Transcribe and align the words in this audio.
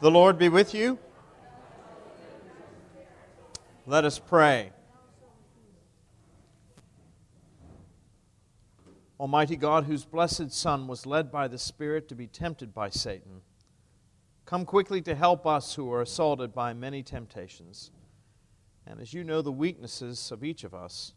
The 0.00 0.10
Lord 0.10 0.38
be 0.38 0.48
with 0.48 0.72
you. 0.72 0.98
Let 3.86 4.06
us 4.06 4.18
pray. 4.18 4.72
Almighty 9.18 9.56
God, 9.56 9.84
whose 9.84 10.06
blessed 10.06 10.52
Son 10.52 10.86
was 10.86 11.04
led 11.04 11.30
by 11.30 11.48
the 11.48 11.58
Spirit 11.58 12.08
to 12.08 12.14
be 12.14 12.26
tempted 12.26 12.72
by 12.72 12.88
Satan, 12.88 13.42
come 14.46 14.64
quickly 14.64 15.02
to 15.02 15.14
help 15.14 15.46
us 15.46 15.74
who 15.74 15.92
are 15.92 16.00
assaulted 16.00 16.54
by 16.54 16.72
many 16.72 17.02
temptations. 17.02 17.90
And 18.86 19.02
as 19.02 19.12
you 19.12 19.22
know 19.22 19.42
the 19.42 19.52
weaknesses 19.52 20.32
of 20.32 20.42
each 20.42 20.64
of 20.64 20.72
us, 20.72 21.12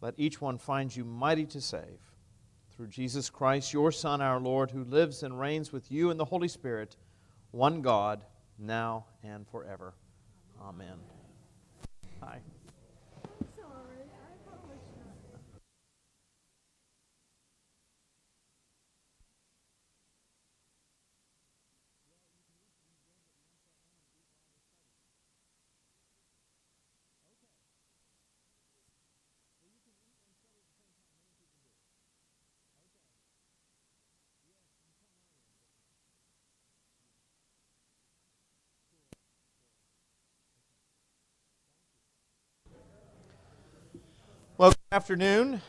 let 0.00 0.14
each 0.16 0.40
one 0.40 0.56
find 0.56 0.94
you 0.94 1.04
mighty 1.04 1.46
to 1.46 1.60
save. 1.60 1.98
Through 2.76 2.88
Jesus 2.88 3.28
Christ, 3.28 3.72
your 3.72 3.90
Son, 3.90 4.20
our 4.20 4.38
Lord, 4.38 4.70
who 4.70 4.84
lives 4.84 5.24
and 5.24 5.40
reigns 5.40 5.72
with 5.72 5.90
you 5.90 6.12
in 6.12 6.16
the 6.16 6.26
Holy 6.26 6.48
Spirit 6.48 6.96
one 7.52 7.82
God, 7.82 8.22
now 8.58 9.04
and 9.22 9.46
forever. 9.48 9.94
Amen. 10.60 11.11
Afternoon. 44.92 45.62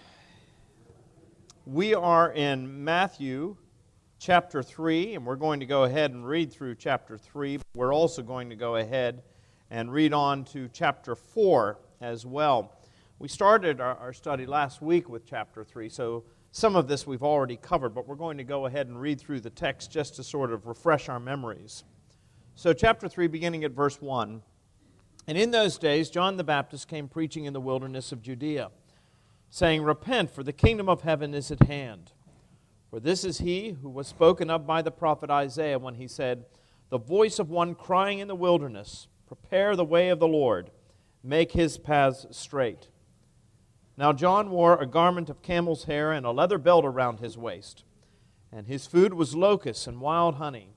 We 1.66 1.96
are 1.96 2.34
in 2.34 2.84
Matthew 2.84 3.56
chapter 4.20 4.62
3, 4.62 5.16
and 5.16 5.26
we're 5.26 5.38
going 5.38 5.62
to 5.62 5.66
go 5.66 5.86
ahead 5.86 6.12
and 6.12 6.28
read 6.28 6.52
through 6.52 6.76
chapter 6.76 7.18
3. 7.18 7.60
We're 7.74 7.94
also 7.94 8.22
going 8.22 8.50
to 8.50 8.58
go 8.58 8.76
ahead 8.76 9.24
and 9.72 9.94
read 9.94 10.12
on 10.12 10.44
to 10.48 10.68
chapter 10.68 11.16
4 11.16 11.80
as 12.02 12.26
well. 12.26 12.78
We 13.18 13.30
started 13.30 13.80
our, 13.80 13.96
our 13.96 14.12
study 14.12 14.46
last 14.46 14.82
week 14.82 15.08
with 15.08 15.26
chapter 15.26 15.64
3, 15.64 15.88
so 15.88 16.26
some 16.52 16.76
of 16.76 16.90
this 16.90 17.08
we've 17.08 17.24
already 17.24 17.56
covered, 17.56 17.96
but 17.96 18.06
we're 18.06 18.16
going 18.16 18.40
to 18.40 18.44
go 18.44 18.66
ahead 18.66 18.88
and 18.88 19.00
read 19.00 19.22
through 19.22 19.40
the 19.40 19.50
text 19.50 19.90
just 19.90 20.18
to 20.18 20.24
sort 20.24 20.52
of 20.52 20.68
refresh 20.68 21.08
our 21.08 21.22
memories. 21.22 21.86
So, 22.56 22.74
chapter 22.74 23.08
3, 23.08 23.28
beginning 23.28 23.64
at 23.64 23.72
verse 23.72 24.02
1. 24.02 24.42
And 25.28 25.38
in 25.38 25.52
those 25.52 25.78
days, 25.78 26.10
John 26.10 26.36
the 26.36 26.44
Baptist 26.44 26.90
came 26.90 27.08
preaching 27.08 27.46
in 27.46 27.54
the 27.54 27.62
wilderness 27.62 28.12
of 28.12 28.22
Judea 28.22 28.70
saying, 29.54 29.84
Repent, 29.84 30.32
for 30.32 30.42
the 30.42 30.52
kingdom 30.52 30.90
of 30.90 31.04
heaven 31.04 31.36
is 31.36 31.52
at 31.52 31.68
hand. 31.68 32.12
For 32.90 33.00
this 33.00 33.24
is 33.24 33.38
he 33.38 33.78
who 33.84 33.90
was 33.90 34.08
spoken 34.08 34.50
of 34.50 34.66
by 34.66 34.82
the 34.82 34.90
prophet 34.90 35.30
Isaiah 35.30 35.78
when 35.78 35.94
he 35.94 36.08
said, 36.08 36.46
The 36.90 36.98
voice 36.98 37.38
of 37.38 37.52
one 37.52 37.76
crying 37.76 38.18
in 38.18 38.28
the 38.28 38.34
wilderness, 38.34 39.08
Prepare 39.28 39.76
the 39.76 39.86
way 39.86 40.10
of 40.10 40.18
the 40.18 40.28
Lord, 40.28 40.72
make 41.24 41.52
his 41.52 41.78
paths 41.78 42.26
straight. 42.32 42.88
Now 43.96 44.12
John 44.12 44.50
wore 44.50 44.82
a 44.82 44.88
garment 44.88 45.30
of 45.30 45.44
camel's 45.44 45.84
hair 45.84 46.12
and 46.12 46.26
a 46.26 46.32
leather 46.32 46.58
belt 46.58 46.84
around 46.84 47.20
his 47.20 47.38
waist, 47.38 47.84
and 48.52 48.66
his 48.66 48.88
food 48.88 49.14
was 49.14 49.36
locusts 49.36 49.86
and 49.86 50.02
wild 50.02 50.36
honey. 50.36 50.74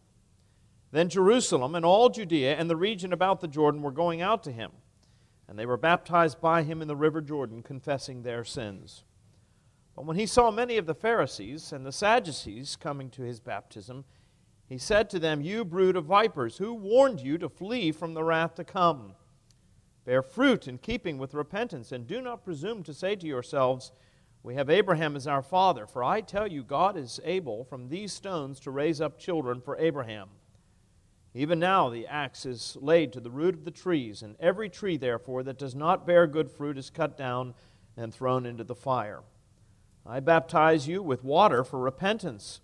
Then 0.90 1.08
Jerusalem 1.08 1.74
and 1.74 1.86
all 1.86 2.10
Judea 2.10 2.54
and 2.56 2.68
the 2.68 2.76
region 2.76 3.14
about 3.14 3.40
the 3.40 3.48
Jordan 3.48 3.80
were 3.80 3.90
going 3.90 4.20
out 4.20 4.42
to 4.42 4.52
him 4.52 4.72
and 5.48 5.58
they 5.58 5.66
were 5.66 5.76
baptized 5.76 6.40
by 6.40 6.62
him 6.62 6.82
in 6.82 6.88
the 6.88 6.96
river 6.96 7.20
Jordan, 7.20 7.62
confessing 7.62 8.22
their 8.22 8.44
sins. 8.44 9.04
But 9.94 10.04
when 10.04 10.16
he 10.16 10.26
saw 10.26 10.50
many 10.50 10.76
of 10.76 10.86
the 10.86 10.94
Pharisees 10.94 11.72
and 11.72 11.86
the 11.86 11.92
Sadducees 11.92 12.76
coming 12.76 13.08
to 13.10 13.22
his 13.22 13.40
baptism, 13.40 14.04
he 14.68 14.78
said 14.78 15.08
to 15.10 15.18
them, 15.18 15.40
You 15.40 15.64
brood 15.64 15.96
of 15.96 16.04
vipers, 16.04 16.58
who 16.58 16.74
warned 16.74 17.20
you 17.20 17.38
to 17.38 17.48
flee 17.48 17.92
from 17.92 18.14
the 18.14 18.24
wrath 18.24 18.56
to 18.56 18.64
come? 18.64 19.14
Bear 20.04 20.22
fruit 20.22 20.68
in 20.68 20.78
keeping 20.78 21.18
with 21.18 21.34
repentance, 21.34 21.92
and 21.92 22.06
do 22.06 22.20
not 22.20 22.44
presume 22.44 22.82
to 22.82 22.94
say 22.94 23.16
to 23.16 23.26
yourselves, 23.26 23.92
We 24.42 24.54
have 24.56 24.68
Abraham 24.68 25.16
as 25.16 25.26
our 25.26 25.42
father, 25.42 25.86
for 25.86 26.04
I 26.04 26.20
tell 26.20 26.46
you, 26.46 26.62
God 26.62 26.96
is 26.96 27.20
able 27.24 27.64
from 27.64 27.88
these 27.88 28.12
stones 28.12 28.60
to 28.60 28.70
raise 28.70 29.00
up 29.00 29.18
children 29.18 29.60
for 29.60 29.78
Abraham. 29.78 30.28
Even 31.36 31.58
now 31.58 31.90
the 31.90 32.06
axe 32.06 32.46
is 32.46 32.78
laid 32.80 33.12
to 33.12 33.20
the 33.20 33.28
root 33.30 33.54
of 33.54 33.66
the 33.66 33.70
trees, 33.70 34.22
and 34.22 34.36
every 34.40 34.70
tree, 34.70 34.96
therefore, 34.96 35.42
that 35.42 35.58
does 35.58 35.74
not 35.74 36.06
bear 36.06 36.26
good 36.26 36.50
fruit 36.50 36.78
is 36.78 36.88
cut 36.88 37.14
down 37.14 37.52
and 37.94 38.14
thrown 38.14 38.46
into 38.46 38.64
the 38.64 38.74
fire. 38.74 39.20
I 40.06 40.20
baptize 40.20 40.88
you 40.88 41.02
with 41.02 41.22
water 41.22 41.62
for 41.62 41.78
repentance. 41.78 42.62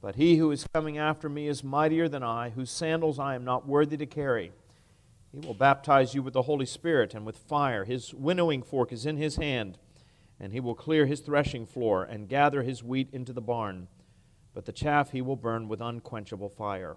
But 0.00 0.14
he 0.14 0.38
who 0.38 0.50
is 0.50 0.66
coming 0.72 0.96
after 0.96 1.28
me 1.28 1.46
is 1.46 1.62
mightier 1.62 2.08
than 2.08 2.22
I, 2.22 2.48
whose 2.48 2.70
sandals 2.70 3.18
I 3.18 3.34
am 3.34 3.44
not 3.44 3.68
worthy 3.68 3.98
to 3.98 4.06
carry. 4.06 4.52
He 5.30 5.46
will 5.46 5.52
baptize 5.52 6.14
you 6.14 6.22
with 6.22 6.32
the 6.32 6.42
Holy 6.42 6.64
Spirit 6.64 7.12
and 7.12 7.26
with 7.26 7.36
fire. 7.36 7.84
His 7.84 8.14
winnowing 8.14 8.62
fork 8.62 8.94
is 8.94 9.04
in 9.04 9.18
his 9.18 9.36
hand, 9.36 9.76
and 10.40 10.54
he 10.54 10.60
will 10.60 10.74
clear 10.74 11.04
his 11.04 11.20
threshing 11.20 11.66
floor 11.66 12.04
and 12.04 12.30
gather 12.30 12.62
his 12.62 12.82
wheat 12.82 13.10
into 13.12 13.34
the 13.34 13.42
barn. 13.42 13.88
But 14.54 14.64
the 14.64 14.72
chaff 14.72 15.10
he 15.10 15.20
will 15.20 15.36
burn 15.36 15.68
with 15.68 15.82
unquenchable 15.82 16.48
fire. 16.48 16.96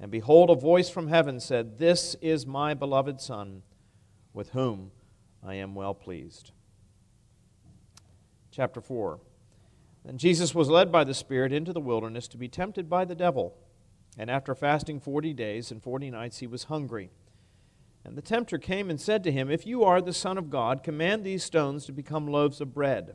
And 0.00 0.10
behold, 0.10 0.48
a 0.48 0.54
voice 0.54 0.88
from 0.88 1.08
heaven 1.08 1.40
said, 1.40 1.78
This 1.78 2.16
is 2.22 2.46
my 2.46 2.72
beloved 2.72 3.20
Son, 3.20 3.62
with 4.32 4.50
whom 4.50 4.92
I 5.46 5.54
am 5.54 5.74
well 5.74 5.94
pleased. 5.94 6.52
Chapter 8.50 8.80
4. 8.80 9.20
Then 10.04 10.16
Jesus 10.16 10.54
was 10.54 10.70
led 10.70 10.90
by 10.90 11.04
the 11.04 11.12
Spirit 11.12 11.52
into 11.52 11.74
the 11.74 11.80
wilderness 11.80 12.26
to 12.28 12.38
be 12.38 12.48
tempted 12.48 12.88
by 12.88 13.04
the 13.04 13.14
devil. 13.14 13.54
And 14.18 14.30
after 14.30 14.54
fasting 14.54 15.00
forty 15.00 15.32
days 15.32 15.70
and 15.70 15.82
forty 15.82 16.10
nights, 16.10 16.38
he 16.38 16.46
was 16.46 16.64
hungry. 16.64 17.10
And 18.04 18.16
the 18.16 18.22
tempter 18.22 18.58
came 18.58 18.88
and 18.88 19.00
said 19.00 19.22
to 19.24 19.32
him, 19.32 19.50
If 19.50 19.66
you 19.66 19.84
are 19.84 20.00
the 20.00 20.14
Son 20.14 20.38
of 20.38 20.50
God, 20.50 20.82
command 20.82 21.22
these 21.22 21.44
stones 21.44 21.84
to 21.86 21.92
become 21.92 22.26
loaves 22.26 22.60
of 22.60 22.72
bread. 22.72 23.14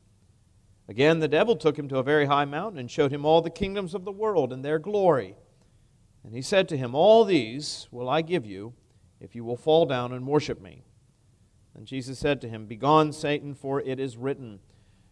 Again, 0.91 1.19
the 1.19 1.29
devil 1.29 1.55
took 1.55 1.79
him 1.79 1.87
to 1.87 1.99
a 1.99 2.03
very 2.03 2.25
high 2.25 2.43
mountain 2.43 2.77
and 2.77 2.91
showed 2.91 3.13
him 3.13 3.23
all 3.23 3.41
the 3.41 3.49
kingdoms 3.49 3.93
of 3.93 4.03
the 4.03 4.11
world 4.11 4.51
and 4.51 4.63
their 4.63 4.77
glory. 4.77 5.37
And 6.25 6.35
he 6.35 6.41
said 6.41 6.67
to 6.67 6.75
him, 6.75 6.93
All 6.93 7.23
these 7.23 7.87
will 7.91 8.09
I 8.09 8.21
give 8.21 8.45
you 8.45 8.73
if 9.21 9.33
you 9.33 9.45
will 9.45 9.55
fall 9.55 9.85
down 9.85 10.11
and 10.11 10.27
worship 10.27 10.61
me. 10.61 10.83
And 11.75 11.87
Jesus 11.87 12.19
said 12.19 12.41
to 12.41 12.49
him, 12.49 12.65
Begone, 12.65 13.13
Satan, 13.13 13.53
for 13.53 13.79
it 13.79 14.01
is 14.01 14.17
written, 14.17 14.59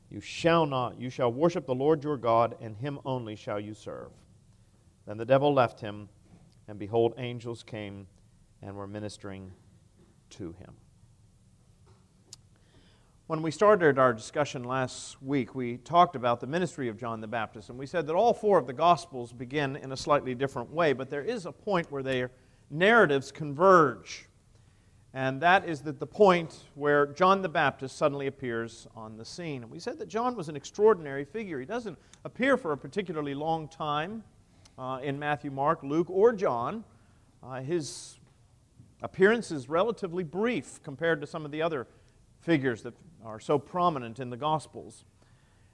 You 0.09 0.19
shall 0.19 0.65
not, 0.65 0.99
you 0.99 1.09
shall 1.09 1.31
worship 1.31 1.65
the 1.65 1.73
Lord 1.73 2.03
your 2.03 2.17
God, 2.17 2.57
and 2.59 2.75
him 2.75 2.99
only 3.05 3.37
shall 3.37 3.61
you 3.61 3.73
serve. 3.73 4.11
Then 5.07 5.15
the 5.15 5.23
devil 5.23 5.53
left 5.53 5.79
him, 5.79 6.09
and 6.67 6.77
behold, 6.77 7.13
angels 7.17 7.63
came 7.63 8.05
and 8.61 8.75
were 8.75 8.85
ministering 8.85 9.53
to 10.31 10.51
him. 10.59 10.75
When 13.29 13.43
we 13.43 13.51
started 13.51 13.99
our 13.99 14.11
discussion 14.11 14.63
last 14.63 15.21
week, 15.21 15.53
we 15.53 15.77
talked 15.77 16.15
about 16.15 16.39
the 16.39 16.47
ministry 16.47 16.87
of 16.87 16.97
John 16.97 17.21
the 17.21 17.27
Baptist, 17.27 17.69
and 17.69 17.77
we 17.77 17.85
said 17.85 18.07
that 18.07 18.15
all 18.15 18.33
four 18.33 18.57
of 18.57 18.65
the 18.65 18.73
Gospels 18.73 19.33
begin 19.33 19.75
in 19.75 19.91
a 19.91 19.95
slightly 19.95 20.33
different 20.33 20.71
way, 20.71 20.93
but 20.93 21.11
there 21.11 21.21
is 21.21 21.45
a 21.45 21.51
point 21.51 21.91
where 21.91 22.01
their 22.01 22.31
narratives 22.71 23.31
converge. 23.31 24.27
And 25.13 25.39
that 25.41 25.69
is 25.69 25.81
that 25.81 25.99
the 25.99 26.07
point 26.07 26.57
where 26.73 27.05
John 27.05 27.43
the 27.43 27.49
Baptist 27.49 27.97
suddenly 27.97 28.25
appears 28.25 28.87
on 28.95 29.15
the 29.15 29.25
scene. 29.25 29.61
And 29.61 29.69
we 29.69 29.77
said 29.77 29.99
that 29.99 30.07
John 30.07 30.35
was 30.35 30.49
an 30.49 30.55
extraordinary 30.55 31.23
figure. 31.23 31.59
He 31.59 31.67
doesn't 31.67 31.99
appear 32.25 32.57
for 32.57 32.71
a 32.71 32.77
particularly 32.79 33.35
long 33.35 33.67
time 33.67 34.23
uh, 34.79 35.01
in 35.03 35.19
Matthew, 35.19 35.51
Mark, 35.51 35.83
Luke, 35.83 36.09
or 36.09 36.33
John. 36.33 36.83
Uh, 37.43 37.61
his 37.61 38.17
appearance 39.03 39.51
is 39.51 39.69
relatively 39.69 40.23
brief 40.23 40.81
compared 40.81 41.21
to 41.21 41.27
some 41.27 41.45
of 41.45 41.51
the 41.51 41.61
other 41.61 41.85
figures 42.41 42.81
that 42.83 42.93
are 43.23 43.39
so 43.39 43.59
prominent 43.59 44.19
in 44.19 44.29
the 44.29 44.37
Gospels. 44.37 45.05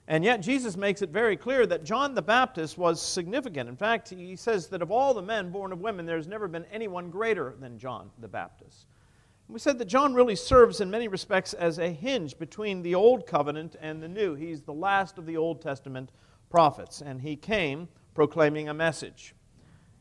And 0.07 0.23
yet, 0.23 0.41
Jesus 0.41 0.77
makes 0.77 1.01
it 1.01 1.09
very 1.09 1.35
clear 1.35 1.65
that 1.65 1.83
John 1.83 2.13
the 2.13 2.21
Baptist 2.21 2.77
was 2.77 3.01
significant. 3.01 3.67
In 3.67 3.75
fact, 3.75 4.09
he 4.09 4.35
says 4.35 4.67
that 4.67 4.83
of 4.83 4.91
all 4.91 5.13
the 5.15 5.21
men 5.21 5.49
born 5.49 5.71
of 5.71 5.81
women, 5.81 6.05
there's 6.05 6.27
never 6.27 6.47
been 6.47 6.65
anyone 6.71 7.09
greater 7.09 7.55
than 7.59 7.79
John 7.79 8.11
the 8.19 8.27
Baptist. 8.27 8.85
We 9.47 9.59
said 9.59 9.77
that 9.79 9.85
John 9.85 10.13
really 10.13 10.35
serves 10.35 10.81
in 10.81 10.89
many 10.89 11.07
respects 11.07 11.53
as 11.53 11.79
a 11.79 11.89
hinge 11.89 12.37
between 12.37 12.81
the 12.81 12.95
Old 12.95 13.27
Covenant 13.27 13.75
and 13.79 14.01
the 14.01 14.07
New. 14.07 14.35
He's 14.35 14.61
the 14.61 14.73
last 14.73 15.17
of 15.17 15.25
the 15.25 15.37
Old 15.37 15.61
Testament 15.61 16.11
prophets, 16.49 17.01
and 17.01 17.21
he 17.21 17.35
came 17.35 17.87
proclaiming 18.13 18.69
a 18.69 18.73
message. 18.73 19.35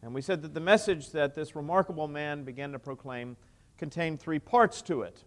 And 0.03 0.15
we 0.15 0.21
said 0.23 0.43
that 0.43 0.55
the 0.55 0.61
message 0.61 1.11
that 1.11 1.35
this 1.35 1.57
remarkable 1.57 2.09
man 2.09 2.45
began 2.45 2.73
to 2.73 2.79
proclaim 2.79 3.37
contained 3.79 4.21
three 4.21 4.39
parts 4.39 4.83
to 4.83 5.03
it. 5.03 5.25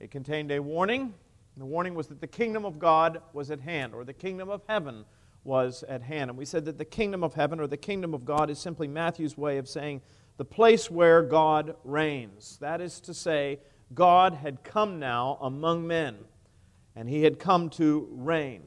It 0.00 0.10
contained 0.10 0.50
a 0.50 0.60
warning. 0.60 1.14
The 1.56 1.66
warning 1.66 1.94
was 1.94 2.06
that 2.08 2.20
the 2.20 2.26
kingdom 2.26 2.64
of 2.64 2.78
God 2.78 3.20
was 3.34 3.50
at 3.50 3.60
hand, 3.60 3.94
or 3.94 4.02
the 4.02 4.14
kingdom 4.14 4.48
of 4.48 4.62
heaven 4.66 5.04
was 5.44 5.84
at 5.88 6.02
hand. 6.02 6.30
And 6.30 6.38
we 6.38 6.46
said 6.46 6.64
that 6.64 6.78
the 6.78 6.84
kingdom 6.84 7.22
of 7.22 7.34
heaven, 7.34 7.60
or 7.60 7.66
the 7.66 7.76
kingdom 7.76 8.14
of 8.14 8.24
God, 8.24 8.48
is 8.48 8.58
simply 8.58 8.88
Matthew's 8.88 9.36
way 9.36 9.58
of 9.58 9.68
saying 9.68 10.00
the 10.38 10.44
place 10.44 10.90
where 10.90 11.22
God 11.22 11.76
reigns. 11.84 12.56
That 12.62 12.80
is 12.80 12.98
to 13.00 13.12
say, 13.12 13.60
God 13.92 14.34
had 14.34 14.64
come 14.64 14.98
now 14.98 15.38
among 15.42 15.86
men, 15.86 16.16
and 16.96 17.08
he 17.08 17.22
had 17.24 17.38
come 17.38 17.68
to 17.70 18.08
reign. 18.10 18.62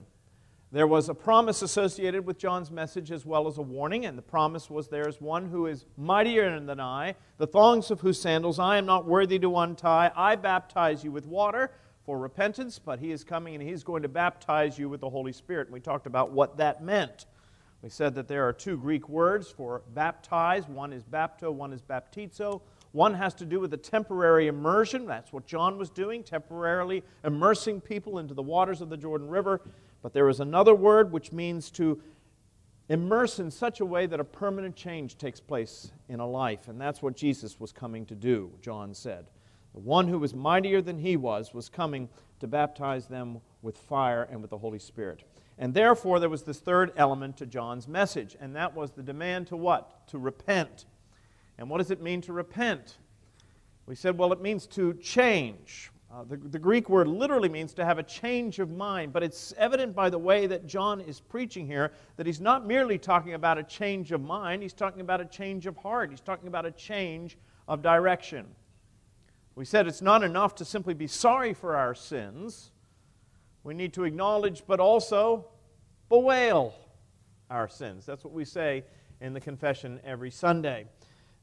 There 0.74 0.88
was 0.88 1.08
a 1.08 1.14
promise 1.14 1.62
associated 1.62 2.26
with 2.26 2.40
John's 2.40 2.72
message 2.72 3.12
as 3.12 3.28
well 3.28 3.48
as 3.48 3.60
a 3.60 3.62
warning, 3.62 4.08
and 4.08 4.18
the 4.18 4.24
promise 4.24 4.72
was 4.72 4.88
there 4.88 5.08
is 5.08 5.22
one 5.22 5.46
who 5.46 5.68
is 5.68 5.86
mightier 5.98 6.60
than 6.60 6.80
I, 6.80 7.14
the 7.38 7.46
thongs 7.46 7.92
of 7.92 8.02
whose 8.02 8.20
sandals 8.20 8.58
I 8.58 8.78
am 8.78 8.88
not 8.88 9.06
worthy 9.06 9.38
to 9.38 9.56
untie. 9.56 10.12
I 10.16 10.36
baptize 10.36 11.04
you 11.04 11.12
with 11.12 11.28
water 11.28 11.70
for 12.08 12.18
repentance, 12.18 12.80
but 12.80 12.98
he 12.98 13.12
is 13.12 13.24
coming 13.24 13.54
and 13.54 13.64
he's 13.64 13.84
going 13.84 14.02
to 14.02 14.10
baptize 14.10 14.80
you 14.80 14.90
with 14.90 15.02
the 15.02 15.12
Holy 15.12 15.32
Spirit. 15.32 15.68
And 15.68 15.76
we 15.76 15.80
talked 15.80 16.08
about 16.08 16.32
what 16.32 16.58
that 16.58 16.84
meant. 16.84 17.28
We 17.84 17.90
said 17.90 18.16
that 18.16 18.28
there 18.28 18.48
are 18.48 18.54
two 18.54 18.76
Greek 18.76 19.08
words 19.08 19.52
for 19.52 19.84
baptize. 19.94 20.68
One 20.68 20.92
is 20.92 21.04
bapto, 21.04 21.54
one 21.54 21.72
is 21.72 21.84
baptizo. 21.84 22.62
One 22.94 23.14
has 23.14 23.36
to 23.36 23.46
do 23.46 23.60
with 23.60 23.76
a 23.76 23.78
temporary 23.78 24.48
immersion. 24.48 25.06
That's 25.06 25.32
what 25.32 25.46
John 25.46 25.78
was 25.78 25.92
doing, 25.92 26.24
temporarily 26.24 27.04
immersing 27.24 27.80
people 27.80 28.18
into 28.18 28.34
the 28.34 28.42
waters 28.42 28.82
of 28.82 28.90
the 28.90 28.98
Jordan 28.98 29.28
River. 29.28 29.62
But 30.04 30.14
there 30.14 30.30
is 30.30 30.40
another 30.40 30.76
word 30.76 31.12
which 31.12 31.32
means 31.32 31.72
to 31.72 32.00
immerse 32.90 33.40
in 33.40 33.50
such 33.50 33.80
a 33.80 33.86
way 33.86 34.06
that 34.06 34.20
a 34.20 34.24
permanent 34.24 34.76
change 34.76 35.18
takes 35.18 35.40
place 35.40 35.92
in 36.10 36.20
a 36.20 36.28
life. 36.28 36.68
And 36.68 36.80
that's 36.80 37.02
what 37.02 37.16
Jesus 37.16 37.60
was 37.60 37.72
coming 37.72 38.06
to 38.08 38.16
do, 38.16 38.52
John 38.62 38.94
said. 38.94 39.26
The 39.74 39.80
one 39.80 40.08
who 40.08 40.20
was 40.20 40.36
mightier 40.36 40.82
than 40.82 41.00
he 41.00 41.18
was 41.18 41.54
was 41.54 41.70
coming 41.70 42.10
to 42.42 42.48
baptize 42.48 43.08
them 43.08 43.40
with 43.62 43.78
fire 43.78 44.28
and 44.30 44.42
with 44.42 44.52
the 44.52 44.58
Holy 44.58 44.78
Spirit. 44.78 45.24
And 45.58 45.74
therefore, 45.74 46.20
there 46.20 46.30
was 46.30 46.44
this 46.44 46.60
third 46.60 46.92
element 46.98 47.38
to 47.38 47.46
John's 47.46 47.88
message, 47.88 48.36
and 48.40 48.56
that 48.56 48.76
was 48.76 48.92
the 48.92 49.04
demand 49.04 49.48
to 49.48 49.56
what? 49.56 50.06
To 50.10 50.18
repent. 50.18 50.86
And 51.58 51.70
what 51.70 51.78
does 51.78 51.92
it 51.92 52.02
mean 52.02 52.22
to 52.22 52.34
repent? 52.34 52.98
We 53.86 53.96
said, 53.96 54.18
well, 54.18 54.34
it 54.34 54.42
means 54.42 54.68
to 54.68 54.94
change. 54.96 55.92
Uh, 56.14 56.24
the, 56.26 56.38
the 56.38 56.60
Greek 56.60 56.90
word 56.90 57.08
literally 57.08 57.50
means 57.50 57.74
to 57.74 57.84
have 57.84 57.98
a 57.98 58.04
change 58.04 58.60
of 58.60 58.70
mind, 58.70 59.12
but 59.12 59.24
it's 59.24 59.52
evident 59.58 59.96
by 59.96 60.12
the 60.12 60.18
way 60.18 60.46
that 60.46 60.68
John 60.68 61.02
is 61.02 61.20
preaching 61.20 61.66
here 61.66 61.92
that 62.18 62.28
he's 62.28 62.40
not 62.40 62.68
merely 62.68 63.00
talking 63.00 63.34
about 63.34 63.58
a 63.58 63.64
change 63.64 64.12
of 64.12 64.22
mind, 64.22 64.62
he's 64.62 64.74
talking 64.74 65.02
about 65.02 65.22
a 65.22 65.26
change 65.26 65.66
of 65.66 65.76
heart, 65.78 66.12
he's 66.12 66.22
talking 66.22 66.48
about 66.48 66.68
a 66.68 66.72
change 66.72 67.36
of 67.68 67.82
direction. 67.82 68.46
We 69.56 69.66
said 69.66 69.88
it's 69.88 70.04
not 70.04 70.22
enough 70.22 70.54
to 70.56 70.66
simply 70.66 70.94
be 70.94 71.08
sorry 71.08 71.52
for 71.52 71.76
our 71.76 71.96
sins, 71.96 72.70
we 73.64 73.74
need 73.74 73.94
to 73.94 74.04
acknowledge 74.04 74.62
but 74.68 74.80
also 74.80 75.48
bewail 76.10 76.76
our 77.50 77.68
sins. 77.68 78.06
That's 78.06 78.24
what 78.24 78.34
we 78.34 78.46
say 78.46 78.84
in 79.20 79.34
the 79.34 79.42
confession 79.42 80.00
every 80.04 80.30
Sunday. 80.30 80.86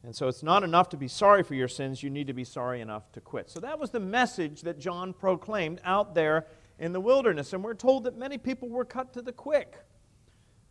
And 0.02 0.16
so 0.16 0.28
it's 0.28 0.42
not 0.42 0.62
enough 0.62 0.88
to 0.90 0.96
be 0.96 1.08
sorry 1.08 1.42
for 1.42 1.54
your 1.54 1.68
sins, 1.68 2.02
you 2.02 2.08
need 2.08 2.26
to 2.26 2.32
be 2.32 2.44
sorry 2.44 2.80
enough 2.80 3.12
to 3.12 3.20
quit. 3.20 3.50
So 3.50 3.60
that 3.60 3.78
was 3.78 3.90
the 3.90 4.00
message 4.00 4.62
that 4.62 4.78
John 4.78 5.12
proclaimed 5.12 5.80
out 5.84 6.14
there 6.14 6.46
in 6.78 6.92
the 6.92 7.00
wilderness. 7.00 7.52
And 7.52 7.62
we're 7.62 7.74
told 7.74 8.04
that 8.04 8.16
many 8.16 8.38
people 8.38 8.68
were 8.68 8.84
cut 8.84 9.12
to 9.12 9.22
the 9.22 9.32
quick. 9.32 9.76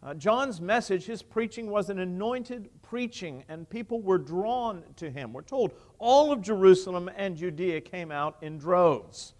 Uh, 0.02 0.14
John's 0.14 0.62
message, 0.62 1.06
his 1.06 1.22
preaching, 1.22 1.70
was 1.70 1.90
an 1.90 2.00
anointed 2.00 2.70
preaching, 2.82 3.44
and 3.50 3.70
people 3.70 4.02
were 4.02 4.18
drawn 4.18 4.82
to 4.96 5.12
him. 5.12 5.34
We're 5.34 5.42
told 5.42 5.74
all 6.00 6.32
of 6.32 6.42
Jerusalem 6.42 7.10
and 7.16 7.36
Judea 7.36 7.82
came 7.82 8.12
out 8.12 8.38
in 8.42 8.58
droves. 8.58 9.34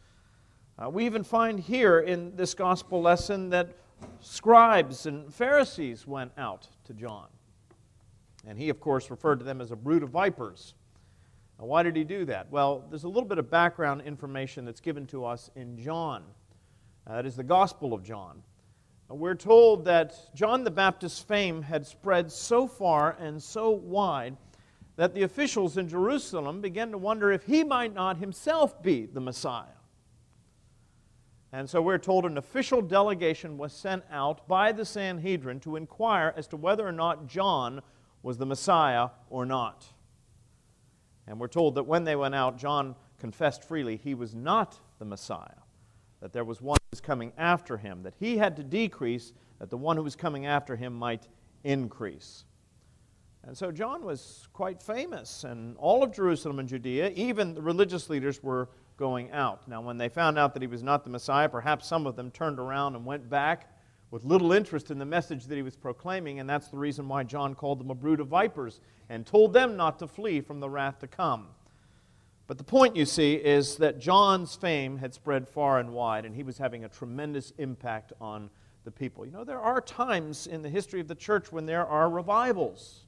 Uh, 0.78 0.90
we 0.90 1.06
even 1.06 1.24
find 1.24 1.60
here 1.60 2.00
in 2.00 2.36
this 2.36 2.54
gospel 2.54 3.02
lesson 3.02 3.50
that 3.50 3.70
scribes 4.20 5.06
and 5.06 5.34
Pharisees 5.34 6.06
went 6.06 6.32
out 6.38 6.68
to 6.86 6.94
John. 6.94 7.28
And 8.48 8.58
he, 8.58 8.70
of 8.70 8.80
course, 8.80 9.12
referred 9.12 9.40
to 9.40 9.46
them 9.46 9.62
as 9.62 9.72
a 9.72 9.76
brood 9.76 10.04
of 10.04 10.10
vipers. 10.10 10.74
Now, 11.60 11.66
why 11.66 11.84
did 11.84 11.96
he 11.96 12.04
do 12.04 12.26
that? 12.26 12.50
Well, 12.50 12.86
there's 12.90 13.04
a 13.04 13.10
little 13.10 13.28
bit 13.28 13.38
of 13.38 13.50
background 13.50 14.02
information 14.02 14.66
that's 14.66 14.80
given 14.80 15.06
to 15.08 15.26
us 15.26 15.50
in 15.56 15.78
John. 15.78 16.24
Uh, 17.06 17.16
that 17.16 17.26
is 17.26 17.36
the 17.36 17.44
Gospel 17.44 17.94
of 17.94 18.04
John. 18.04 18.42
We're 19.10 19.36
told 19.36 19.86
that 19.86 20.16
John 20.36 20.64
the 20.64 20.72
Baptist's 20.72 21.20
fame 21.20 21.64
had 21.64 21.86
spread 21.86 22.32
so 22.32 22.68
far 22.68 23.18
and 23.20 23.42
so 23.42 23.72
wide 23.72 24.38
that 24.98 25.16
the 25.16 25.24
officials 25.24 25.78
in 25.78 25.88
Jerusalem 25.88 26.62
began 26.62 26.92
to 26.92 26.98
wonder 26.98 27.32
if 27.32 27.44
he 27.44 27.64
might 27.64 27.94
not 27.94 28.18
himself 28.18 28.84
be 28.84 29.08
the 29.08 29.20
Messiah. 29.20 29.66
And 31.52 31.68
so 31.68 31.82
we're 31.82 31.98
told 31.98 32.26
an 32.26 32.38
official 32.38 32.82
delegation 32.82 33.58
was 33.58 33.74
sent 33.74 34.04
out 34.12 34.48
by 34.48 34.72
the 34.72 34.86
Sanhedrin 34.86 35.60
to 35.62 35.78
inquire 35.78 36.34
as 36.38 36.46
to 36.48 36.58
whether 36.58 36.88
or 36.88 36.92
not 36.92 37.26
John 37.26 37.82
was 38.24 38.38
the 38.38 38.46
Messiah 38.46 39.10
or 39.30 39.46
not. 39.46 39.86
And 41.28 41.40
we're 41.40 41.48
told 41.48 41.76
that 41.76 41.84
when 41.84 42.04
they 42.04 42.16
went 42.16 42.36
out, 42.36 42.58
John 42.58 42.96
confessed 43.20 43.64
freely 43.64 43.98
he 43.98 44.16
was 44.16 44.34
not 44.34 44.80
the 44.98 45.06
Messiah, 45.06 45.62
that 46.22 46.34
there 46.34 46.44
was 46.44 46.62
one 46.62 46.78
who 46.82 46.88
was 46.92 47.02
coming 47.02 47.32
after 47.38 47.78
him, 47.78 48.04
that 48.04 48.16
he 48.20 48.38
had 48.38 48.56
to 48.58 48.64
decrease, 48.64 49.34
that 49.60 49.70
the 49.70 49.78
one 49.78 49.98
who 49.98 50.04
was 50.04 50.16
coming 50.16 50.46
after 50.46 50.76
him 50.76 50.94
might 50.94 51.28
increase. 51.64 52.46
And 53.44 53.58
so 53.58 53.72
John 53.72 54.04
was 54.04 54.48
quite 54.54 54.82
famous, 54.82 55.44
and 55.44 55.78
all 55.78 56.04
of 56.04 56.12
Jerusalem 56.12 56.60
and 56.60 56.68
Judea, 56.68 57.12
even 57.16 57.54
the 57.54 57.62
religious 57.62 58.10
leaders, 58.10 58.44
were 58.44 58.70
going 58.98 59.32
out. 59.32 59.66
Now, 59.68 59.82
when 59.82 59.98
they 59.98 60.10
found 60.10 60.38
out 60.38 60.54
that 60.54 60.62
he 60.62 60.68
was 60.68 60.84
not 60.84 61.04
the 61.04 61.10
Messiah, 61.10 61.48
perhaps 61.48 61.88
some 61.88 62.06
of 62.06 62.16
them 62.16 62.32
turned 62.32 62.60
around 62.60 62.96
and 62.96 63.06
went 63.06 63.30
back 63.30 63.74
with 64.12 64.24
little 64.24 64.52
interest 64.52 64.90
in 64.90 64.98
the 64.98 65.06
message 65.06 65.46
that 65.46 65.56
he 65.56 65.62
was 65.62 65.76
proclaiming, 65.76 66.40
and 66.40 66.50
that's 66.50 66.70
the 66.70 66.78
reason 66.78 67.08
why 67.08 67.24
John 67.24 67.54
called 67.54 67.80
them 67.80 67.92
a 67.92 67.96
brood 67.96 68.20
of 68.20 68.28
vipers 68.28 68.82
and 69.10 69.26
told 69.26 69.54
them 69.54 69.78
not 69.78 70.00
to 70.00 70.08
flee 70.08 70.42
from 70.42 70.60
the 70.60 70.70
wrath 70.70 71.00
to 71.00 71.08
come. 71.08 71.48
But 72.48 72.58
the 72.58 72.64
point, 72.64 72.96
you 72.96 73.06
see, 73.06 73.36
is 73.36 73.76
that 73.78 74.00
John's 74.00 74.56
fame 74.56 74.98
had 74.98 75.14
spread 75.14 75.48
far 75.48 75.80
and 75.80 75.94
wide, 75.94 76.26
and 76.26 76.36
he 76.36 76.42
was 76.42 76.58
having 76.58 76.84
a 76.84 76.90
tremendous 76.90 77.54
impact 77.60 78.12
on 78.20 78.50
the 78.84 78.90
people. 78.90 79.24
You 79.24 79.32
know, 79.32 79.44
there 79.44 79.60
are 79.60 79.80
times 79.80 80.48
in 80.48 80.64
the 80.64 80.70
history 80.70 81.00
of 81.00 81.08
the 81.08 81.14
church 81.14 81.52
when 81.52 81.68
there 81.68 81.86
are 81.86 82.10
revivals. 82.10 83.06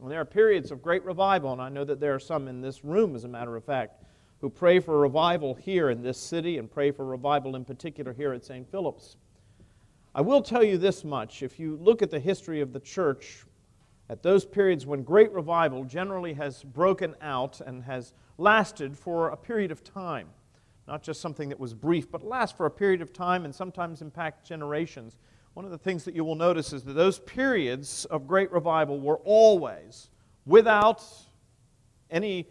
When 0.00 0.10
there 0.10 0.20
are 0.20 0.24
periods 0.24 0.72
of 0.72 0.82
great 0.82 1.04
revival, 1.04 1.52
and 1.52 1.62
I 1.62 1.68
know 1.68 1.84
that 1.84 2.00
there 2.00 2.14
are 2.14 2.18
some 2.18 2.48
in 2.48 2.60
this 2.60 2.84
room, 2.84 3.14
as 3.14 3.22
a 3.22 3.28
matter 3.28 3.54
of 3.54 3.64
fact, 3.64 4.02
who 4.40 4.50
pray 4.50 4.80
for 4.80 4.98
revival 4.98 5.54
here 5.54 5.90
in 5.90 6.02
this 6.02 6.18
city 6.18 6.58
and 6.58 6.68
pray 6.68 6.90
for 6.90 7.04
revival 7.04 7.54
in 7.54 7.64
particular 7.64 8.12
here 8.12 8.32
at 8.32 8.44
St. 8.44 8.68
Philip's. 8.68 9.16
I 10.16 10.22
will 10.22 10.40
tell 10.40 10.64
you 10.64 10.78
this 10.78 11.04
much. 11.04 11.42
If 11.42 11.60
you 11.60 11.76
look 11.76 12.00
at 12.00 12.10
the 12.10 12.18
history 12.18 12.62
of 12.62 12.72
the 12.72 12.80
church, 12.80 13.44
at 14.08 14.22
those 14.22 14.46
periods 14.46 14.86
when 14.86 15.02
great 15.02 15.30
revival 15.30 15.84
generally 15.84 16.32
has 16.32 16.64
broken 16.64 17.14
out 17.20 17.60
and 17.60 17.82
has 17.82 18.14
lasted 18.38 18.96
for 18.96 19.28
a 19.28 19.36
period 19.36 19.70
of 19.70 19.84
time, 19.84 20.28
not 20.88 21.02
just 21.02 21.20
something 21.20 21.50
that 21.50 21.60
was 21.60 21.74
brief, 21.74 22.10
but 22.10 22.22
lasts 22.24 22.56
for 22.56 22.64
a 22.64 22.70
period 22.70 23.02
of 23.02 23.12
time 23.12 23.44
and 23.44 23.54
sometimes 23.54 24.00
impact 24.00 24.46
generations. 24.46 25.18
One 25.52 25.66
of 25.66 25.70
the 25.70 25.76
things 25.76 26.02
that 26.04 26.14
you 26.14 26.24
will 26.24 26.34
notice 26.34 26.72
is 26.72 26.82
that 26.84 26.94
those 26.94 27.18
periods 27.18 28.06
of 28.06 28.26
great 28.26 28.50
revival 28.50 28.98
were 28.98 29.18
always 29.18 30.08
without 30.46 31.04
any 32.10 32.48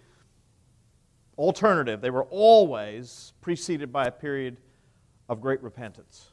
alternative. 1.36 2.00
They 2.00 2.12
were 2.12 2.25
always 2.25 3.34
preceded 3.41 3.91
by 3.91 4.05
a 4.05 4.12
period 4.12 4.57
of 5.27 5.41
great 5.41 5.63
repentance. 5.63 6.29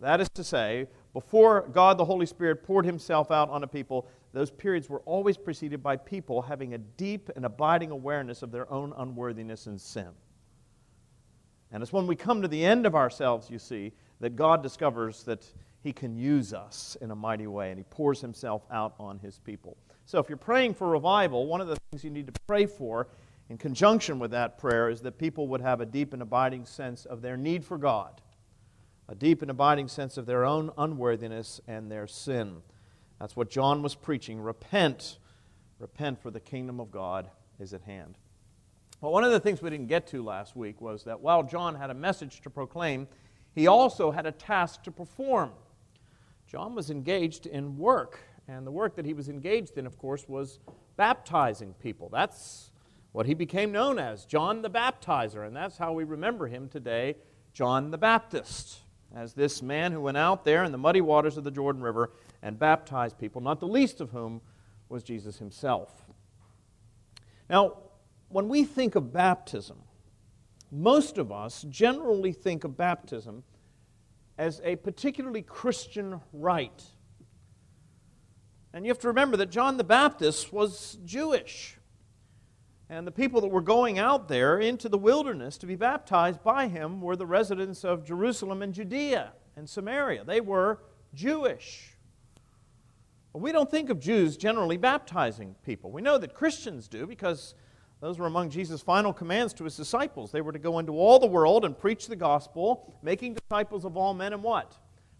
That 0.00 0.20
is 0.20 0.28
to 0.30 0.44
say, 0.44 0.88
before 1.12 1.68
God 1.72 1.96
the 1.96 2.04
Holy 2.04 2.26
Spirit 2.26 2.62
poured 2.62 2.84
himself 2.84 3.30
out 3.30 3.48
on 3.48 3.64
a 3.64 3.66
people, 3.66 4.06
those 4.32 4.50
periods 4.50 4.90
were 4.90 5.00
always 5.00 5.38
preceded 5.38 5.82
by 5.82 5.96
people 5.96 6.42
having 6.42 6.74
a 6.74 6.78
deep 6.78 7.30
and 7.34 7.46
abiding 7.46 7.90
awareness 7.90 8.42
of 8.42 8.52
their 8.52 8.70
own 8.70 8.92
unworthiness 8.98 9.66
and 9.66 9.80
sin. 9.80 10.10
And 11.72 11.82
it's 11.82 11.92
when 11.92 12.06
we 12.06 12.16
come 12.16 12.42
to 12.42 12.48
the 12.48 12.64
end 12.64 12.84
of 12.86 12.94
ourselves, 12.94 13.50
you 13.50 13.58
see, 13.58 13.92
that 14.20 14.36
God 14.36 14.62
discovers 14.62 15.22
that 15.24 15.46
He 15.82 15.92
can 15.92 16.16
use 16.16 16.52
us 16.52 16.96
in 17.00 17.10
a 17.10 17.16
mighty 17.16 17.46
way, 17.46 17.70
and 17.70 17.78
He 17.78 17.84
pours 17.84 18.20
Himself 18.20 18.66
out 18.70 18.94
on 18.98 19.18
His 19.18 19.38
people. 19.38 19.76
So 20.04 20.18
if 20.18 20.28
you're 20.28 20.36
praying 20.38 20.74
for 20.74 20.88
revival, 20.88 21.46
one 21.46 21.60
of 21.60 21.68
the 21.68 21.76
things 21.90 22.04
you 22.04 22.10
need 22.10 22.26
to 22.26 22.40
pray 22.46 22.66
for 22.66 23.08
in 23.48 23.58
conjunction 23.58 24.18
with 24.18 24.30
that 24.32 24.58
prayer 24.58 24.90
is 24.90 25.00
that 25.00 25.18
people 25.18 25.48
would 25.48 25.60
have 25.60 25.80
a 25.80 25.86
deep 25.86 26.12
and 26.12 26.22
abiding 26.22 26.66
sense 26.66 27.04
of 27.06 27.22
their 27.22 27.36
need 27.36 27.64
for 27.64 27.78
God, 27.78 28.20
a 29.08 29.14
deep 29.14 29.42
and 29.42 29.50
abiding 29.50 29.88
sense 29.88 30.16
of 30.16 30.26
their 30.26 30.44
own 30.44 30.70
unworthiness 30.76 31.60
and 31.66 31.90
their 31.90 32.06
sin. 32.06 32.62
That's 33.20 33.36
what 33.36 33.50
John 33.50 33.82
was 33.82 33.94
preaching. 33.94 34.40
Repent. 34.40 35.18
Repent, 35.78 36.20
for 36.20 36.30
the 36.30 36.40
kingdom 36.40 36.80
of 36.80 36.90
God 36.90 37.30
is 37.60 37.72
at 37.72 37.82
hand. 37.82 38.18
Well, 39.00 39.12
one 39.12 39.24
of 39.24 39.30
the 39.30 39.40
things 39.40 39.60
we 39.60 39.70
didn't 39.70 39.88
get 39.88 40.06
to 40.08 40.24
last 40.24 40.56
week 40.56 40.80
was 40.80 41.04
that 41.04 41.20
while 41.20 41.42
John 41.42 41.74
had 41.74 41.90
a 41.90 41.94
message 41.94 42.40
to 42.42 42.50
proclaim, 42.50 43.06
he 43.54 43.66
also 43.66 44.10
had 44.10 44.26
a 44.26 44.32
task 44.32 44.82
to 44.84 44.90
perform. 44.90 45.52
John 46.46 46.74
was 46.74 46.90
engaged 46.90 47.46
in 47.46 47.76
work, 47.76 48.18
and 48.48 48.66
the 48.66 48.70
work 48.70 48.96
that 48.96 49.04
he 49.04 49.14
was 49.14 49.28
engaged 49.28 49.76
in, 49.76 49.86
of 49.86 49.98
course, 49.98 50.26
was 50.28 50.60
baptizing 50.96 51.74
people. 51.74 52.08
That's 52.08 52.70
what 53.12 53.26
he 53.26 53.34
became 53.34 53.72
known 53.72 53.98
as, 53.98 54.24
John 54.24 54.62
the 54.62 54.70
Baptizer, 54.70 55.46
and 55.46 55.56
that's 55.56 55.76
how 55.78 55.92
we 55.92 56.04
remember 56.04 56.46
him 56.48 56.68
today, 56.68 57.16
John 57.52 57.90
the 57.90 57.98
Baptist, 57.98 58.80
as 59.14 59.34
this 59.34 59.62
man 59.62 59.92
who 59.92 60.00
went 60.00 60.16
out 60.16 60.44
there 60.44 60.64
in 60.64 60.72
the 60.72 60.78
muddy 60.78 61.00
waters 61.00 61.36
of 61.36 61.44
the 61.44 61.50
Jordan 61.50 61.82
River 61.82 62.10
and 62.42 62.58
baptized 62.58 63.18
people, 63.18 63.40
not 63.40 63.60
the 63.60 63.68
least 63.68 64.00
of 64.00 64.10
whom 64.10 64.40
was 64.88 65.02
Jesus 65.02 65.38
himself. 65.38 66.04
Now, 67.48 67.78
when 68.28 68.48
we 68.48 68.64
think 68.64 68.94
of 68.94 69.12
baptism, 69.12 69.78
most 70.70 71.18
of 71.18 71.30
us 71.30 71.64
generally 71.68 72.32
think 72.32 72.64
of 72.64 72.76
baptism 72.76 73.44
as 74.38 74.60
a 74.64 74.76
particularly 74.76 75.42
Christian 75.42 76.20
rite. 76.32 76.82
And 78.72 78.84
you 78.84 78.90
have 78.90 78.98
to 79.00 79.08
remember 79.08 79.36
that 79.38 79.50
John 79.50 79.76
the 79.76 79.84
Baptist 79.84 80.52
was 80.52 80.98
Jewish. 81.04 81.78
And 82.88 83.06
the 83.06 83.12
people 83.12 83.40
that 83.40 83.48
were 83.48 83.60
going 83.60 83.98
out 83.98 84.28
there 84.28 84.58
into 84.58 84.88
the 84.88 84.98
wilderness 84.98 85.58
to 85.58 85.66
be 85.66 85.74
baptized 85.74 86.42
by 86.42 86.68
him 86.68 87.00
were 87.00 87.16
the 87.16 87.26
residents 87.26 87.84
of 87.84 88.04
Jerusalem 88.04 88.62
and 88.62 88.72
Judea 88.72 89.32
and 89.56 89.68
Samaria. 89.68 90.24
They 90.24 90.40
were 90.40 90.80
Jewish. 91.12 91.96
We 93.32 93.52
don't 93.52 93.70
think 93.70 93.90
of 93.90 94.00
Jews 94.00 94.36
generally 94.36 94.76
baptizing 94.76 95.56
people. 95.64 95.90
We 95.90 96.00
know 96.00 96.16
that 96.16 96.32
Christians 96.32 96.88
do 96.88 97.06
because 97.06 97.54
those 98.00 98.18
were 98.18 98.26
among 98.26 98.50
Jesus' 98.50 98.82
final 98.82 99.12
commands 99.12 99.52
to 99.54 99.64
his 99.64 99.76
disciples. 99.76 100.30
They 100.30 100.40
were 100.40 100.52
to 100.52 100.58
go 100.58 100.78
into 100.78 100.92
all 100.92 101.18
the 101.18 101.26
world 101.26 101.64
and 101.64 101.76
preach 101.76 102.06
the 102.06 102.16
gospel, 102.16 102.94
making 103.02 103.34
disciples 103.34 103.84
of 103.84 103.96
all 103.96 104.14
men 104.14 104.32
and 104.32 104.42
what? 104.42 104.78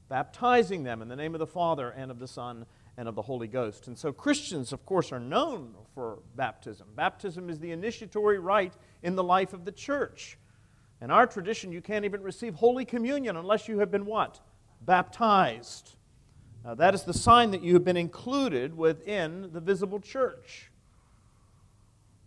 Baptizing 0.09 0.83
them 0.83 1.03
in 1.03 1.09
the 1.09 1.17
name 1.17 1.35
of 1.35 1.41
the 1.41 1.47
Father 1.47 1.91
and 1.91 2.11
of 2.11 2.19
the 2.19 2.29
Son 2.29 2.65
and 2.99 3.09
of 3.09 3.15
the 3.15 3.23
Holy 3.23 3.47
Ghost. 3.47 3.89
And 3.89 3.99
so 3.99 4.13
Christians, 4.13 4.73
of 4.73 4.85
course, 4.87 5.13
are 5.13 5.21
known 5.21 5.75
for 5.95 6.21
baptism. 6.35 6.89
Baptism 6.95 7.51
is 7.51 7.59
the 7.59 7.73
initiatory 7.73 8.39
rite 8.39 8.75
in 9.03 9.17
the 9.17 9.25
life 9.25 9.53
of 9.53 9.65
the 9.65 9.73
church. 9.73 10.39
In 11.03 11.11
our 11.11 11.27
tradition, 11.27 11.73
you 11.73 11.83
can't 11.83 12.05
even 12.05 12.23
receive 12.23 12.55
Holy 12.55 12.85
Communion 12.85 13.37
unless 13.37 13.69
you 13.69 13.79
have 13.81 13.91
been 13.91 14.07
what? 14.07 14.41
Baptized. 14.81 15.95
Now, 16.65 16.75
that 16.75 16.95
is 16.95 17.03
the 17.03 17.15
sign 17.15 17.51
that 17.51 17.63
you 17.63 17.75
have 17.75 17.85
been 17.85 17.99
included 17.99 18.77
within 18.77 19.51
the 19.53 19.61
visible 19.61 20.01
church. 20.01 20.71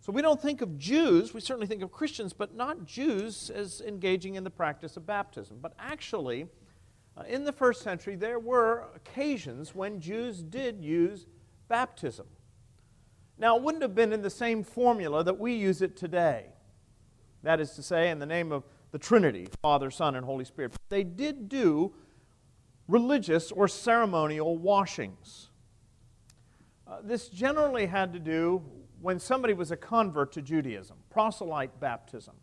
So 0.00 0.12
we 0.12 0.22
don't 0.22 0.40
think 0.40 0.62
of 0.62 0.78
Jews, 0.78 1.34
we 1.34 1.40
certainly 1.40 1.66
think 1.66 1.82
of 1.82 1.92
Christians, 1.92 2.32
but 2.32 2.54
not 2.54 2.86
Jews 2.86 3.50
as 3.50 3.82
engaging 3.82 4.36
in 4.36 4.44
the 4.44 4.50
practice 4.50 4.96
of 4.96 5.06
baptism. 5.06 5.58
But 5.60 5.74
actually, 5.78 6.46
in 7.28 7.44
the 7.44 7.52
first 7.52 7.82
century, 7.82 8.16
there 8.16 8.38
were 8.38 8.88
occasions 8.94 9.74
when 9.74 10.00
Jews 10.00 10.42
did 10.42 10.80
use 10.80 11.26
baptism. 11.68 12.26
Now, 13.38 13.56
it 13.56 13.62
wouldn't 13.62 13.82
have 13.82 13.94
been 13.94 14.12
in 14.12 14.22
the 14.22 14.30
same 14.30 14.62
formula 14.62 15.24
that 15.24 15.38
we 15.38 15.54
use 15.54 15.82
it 15.82 15.96
today. 15.96 16.46
That 17.42 17.58
is 17.58 17.70
to 17.72 17.82
say, 17.82 18.10
in 18.10 18.18
the 18.18 18.26
name 18.26 18.52
of 18.52 18.64
the 18.90 18.98
Trinity, 18.98 19.48
Father, 19.62 19.90
Son, 19.90 20.14
and 20.14 20.26
Holy 20.26 20.44
Spirit. 20.44 20.72
But 20.72 20.80
they 20.88 21.04
did 21.04 21.48
do 21.48 21.94
religious 22.86 23.50
or 23.50 23.68
ceremonial 23.68 24.58
washings. 24.58 25.50
Uh, 26.86 26.98
this 27.02 27.28
generally 27.28 27.86
had 27.86 28.12
to 28.12 28.18
do 28.18 28.62
when 29.00 29.18
somebody 29.18 29.54
was 29.54 29.70
a 29.70 29.76
convert 29.76 30.32
to 30.32 30.42
Judaism, 30.42 30.96
proselyte 31.08 31.80
baptism. 31.80 32.34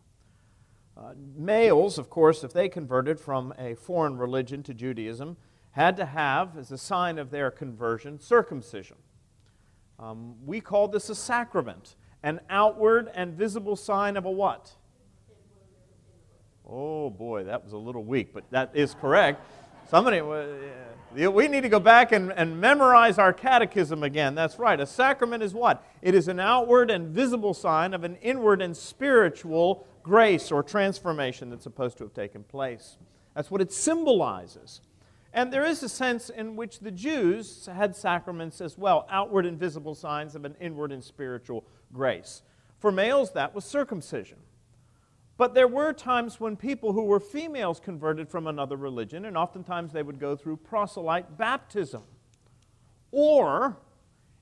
Uh, 0.98 1.12
males, 1.36 1.96
of 1.96 2.10
course, 2.10 2.42
if 2.42 2.52
they 2.52 2.68
converted 2.68 3.20
from 3.20 3.54
a 3.56 3.74
foreign 3.74 4.18
religion 4.18 4.64
to 4.64 4.74
Judaism, 4.74 5.36
had 5.70 5.96
to 5.96 6.04
have, 6.04 6.58
as 6.58 6.72
a 6.72 6.78
sign 6.78 7.18
of 7.18 7.30
their 7.30 7.52
conversion, 7.52 8.18
circumcision. 8.18 8.96
Um, 10.00 10.34
we 10.44 10.60
call 10.60 10.88
this 10.88 11.08
a 11.08 11.14
sacrament, 11.14 11.94
an 12.24 12.40
outward 12.50 13.12
and 13.14 13.34
visible 13.34 13.76
sign 13.76 14.16
of 14.16 14.24
a 14.24 14.30
what? 14.30 14.72
Oh 16.68 17.10
boy, 17.10 17.44
that 17.44 17.62
was 17.62 17.72
a 17.72 17.78
little 17.78 18.02
weak, 18.02 18.34
but 18.34 18.50
that 18.50 18.72
is 18.74 18.94
correct. 18.94 19.40
Somebody, 19.88 20.20
we 20.20 21.48
need 21.48 21.62
to 21.62 21.68
go 21.68 21.80
back 21.80 22.10
and, 22.10 22.32
and 22.32 22.60
memorize 22.60 23.18
our 23.18 23.32
catechism 23.32 24.02
again. 24.02 24.34
That's 24.34 24.58
right. 24.58 24.78
A 24.78 24.84
sacrament 24.84 25.42
is 25.42 25.54
what? 25.54 25.86
It 26.02 26.14
is 26.14 26.28
an 26.28 26.40
outward 26.40 26.90
and 26.90 27.08
visible 27.08 27.54
sign 27.54 27.94
of 27.94 28.04
an 28.04 28.16
inward 28.16 28.60
and 28.60 28.76
spiritual 28.76 29.86
grace 30.08 30.50
or 30.50 30.62
transformation 30.62 31.50
that's 31.50 31.62
supposed 31.62 31.98
to 31.98 32.04
have 32.04 32.14
taken 32.14 32.42
place. 32.42 32.96
That's 33.34 33.50
what 33.50 33.60
it 33.60 33.72
symbolizes. 33.72 34.80
And 35.32 35.52
there 35.52 35.64
is 35.64 35.82
a 35.82 35.88
sense 35.88 36.30
in 36.30 36.56
which 36.56 36.80
the 36.80 36.90
Jews 36.90 37.68
had 37.72 37.94
sacraments 37.94 38.60
as 38.60 38.78
well, 38.78 39.06
outward 39.10 39.44
and 39.46 39.58
visible 39.58 39.94
signs 39.94 40.34
of 40.34 40.44
an 40.44 40.56
inward 40.60 40.90
and 40.90 41.04
spiritual 41.04 41.64
grace. 41.92 42.42
For 42.78 42.90
males, 42.90 43.32
that 43.32 43.54
was 43.54 43.64
circumcision. 43.64 44.38
But 45.36 45.54
there 45.54 45.68
were 45.68 45.92
times 45.92 46.40
when 46.40 46.56
people 46.56 46.92
who 46.92 47.04
were 47.04 47.20
females 47.20 47.78
converted 47.78 48.28
from 48.28 48.46
another 48.46 48.76
religion, 48.76 49.26
and 49.26 49.36
oftentimes 49.36 49.92
they 49.92 50.02
would 50.02 50.18
go 50.18 50.34
through 50.34 50.56
proselyte 50.56 51.36
baptism. 51.36 52.02
Or, 53.12 53.76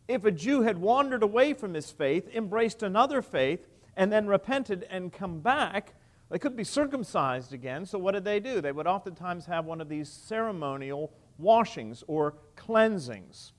if 0.08 0.24
a 0.24 0.30
Jew 0.30 0.62
had 0.62 0.78
wandered 0.78 1.22
away 1.22 1.52
from 1.52 1.74
his 1.74 1.90
faith, 1.90 2.28
embraced 2.34 2.82
another 2.82 3.20
faith, 3.20 3.66
and 3.96 4.12
then 4.12 4.26
repented 4.26 4.86
and 4.90 5.12
come 5.12 5.40
back, 5.40 5.94
they 6.30 6.38
could 6.38 6.56
be 6.56 6.64
circumcised 6.64 7.52
again. 7.52 7.86
So, 7.86 7.98
what 7.98 8.12
did 8.12 8.24
they 8.24 8.40
do? 8.40 8.60
They 8.60 8.72
would 8.72 8.86
oftentimes 8.86 9.46
have 9.46 9.64
one 9.64 9.80
of 9.80 9.88
these 9.88 10.08
ceremonial 10.08 11.12
washings 11.38 12.02
or 12.06 12.34
cleansings. 12.56 13.52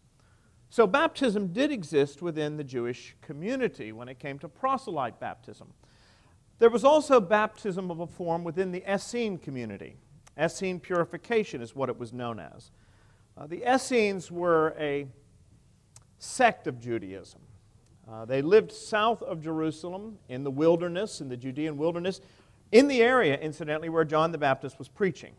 So, 0.70 0.86
baptism 0.86 1.53
did 1.53 1.72
exist 1.72 2.22
within 2.22 2.58
the 2.58 2.63
Jewish 2.63 3.15
community 3.22 3.91
when 3.91 4.10
it 4.10 4.20
came 4.20 4.38
to 4.39 4.50
proselyte 4.50 5.20
baptism. 5.20 5.74
There 6.60 6.70
was 6.70 6.84
also 6.84 7.22
baptism 7.22 7.89
of 7.89 8.00
a 8.00 8.08
form 8.08 8.44
within 8.44 8.72
the 8.72 8.84
Essene 8.89 9.38
community. 9.38 9.98
Essene 10.38 10.79
purification 10.79 11.62
is 11.62 11.75
what 11.75 11.89
it 11.89 11.98
was 11.98 12.12
known 12.12 12.39
as. 12.39 12.72
Uh, 13.38 13.48
the 13.48 13.63
Essenes 13.63 14.32
were 14.32 14.75
a 14.77 15.08
sect 16.20 16.67
of 16.67 16.79
Judaism. 16.79 17.41
Uh, 18.10 18.26
they 18.26 18.42
lived 18.42 18.72
south 18.72 19.22
of 19.22 19.42
Jerusalem 19.42 20.18
in 20.30 20.44
the 20.44 20.52
wilderness, 20.52 21.20
in 21.20 21.28
the 21.28 21.36
Judean 21.36 21.78
wilderness, 21.78 22.22
in 22.72 22.88
the 22.88 23.02
area, 23.02 23.38
incidentally, 23.38 23.90
where 23.90 24.06
John 24.06 24.32
the 24.32 24.38
Baptist 24.38 24.80
was 24.80 24.88
preaching. 24.88 25.34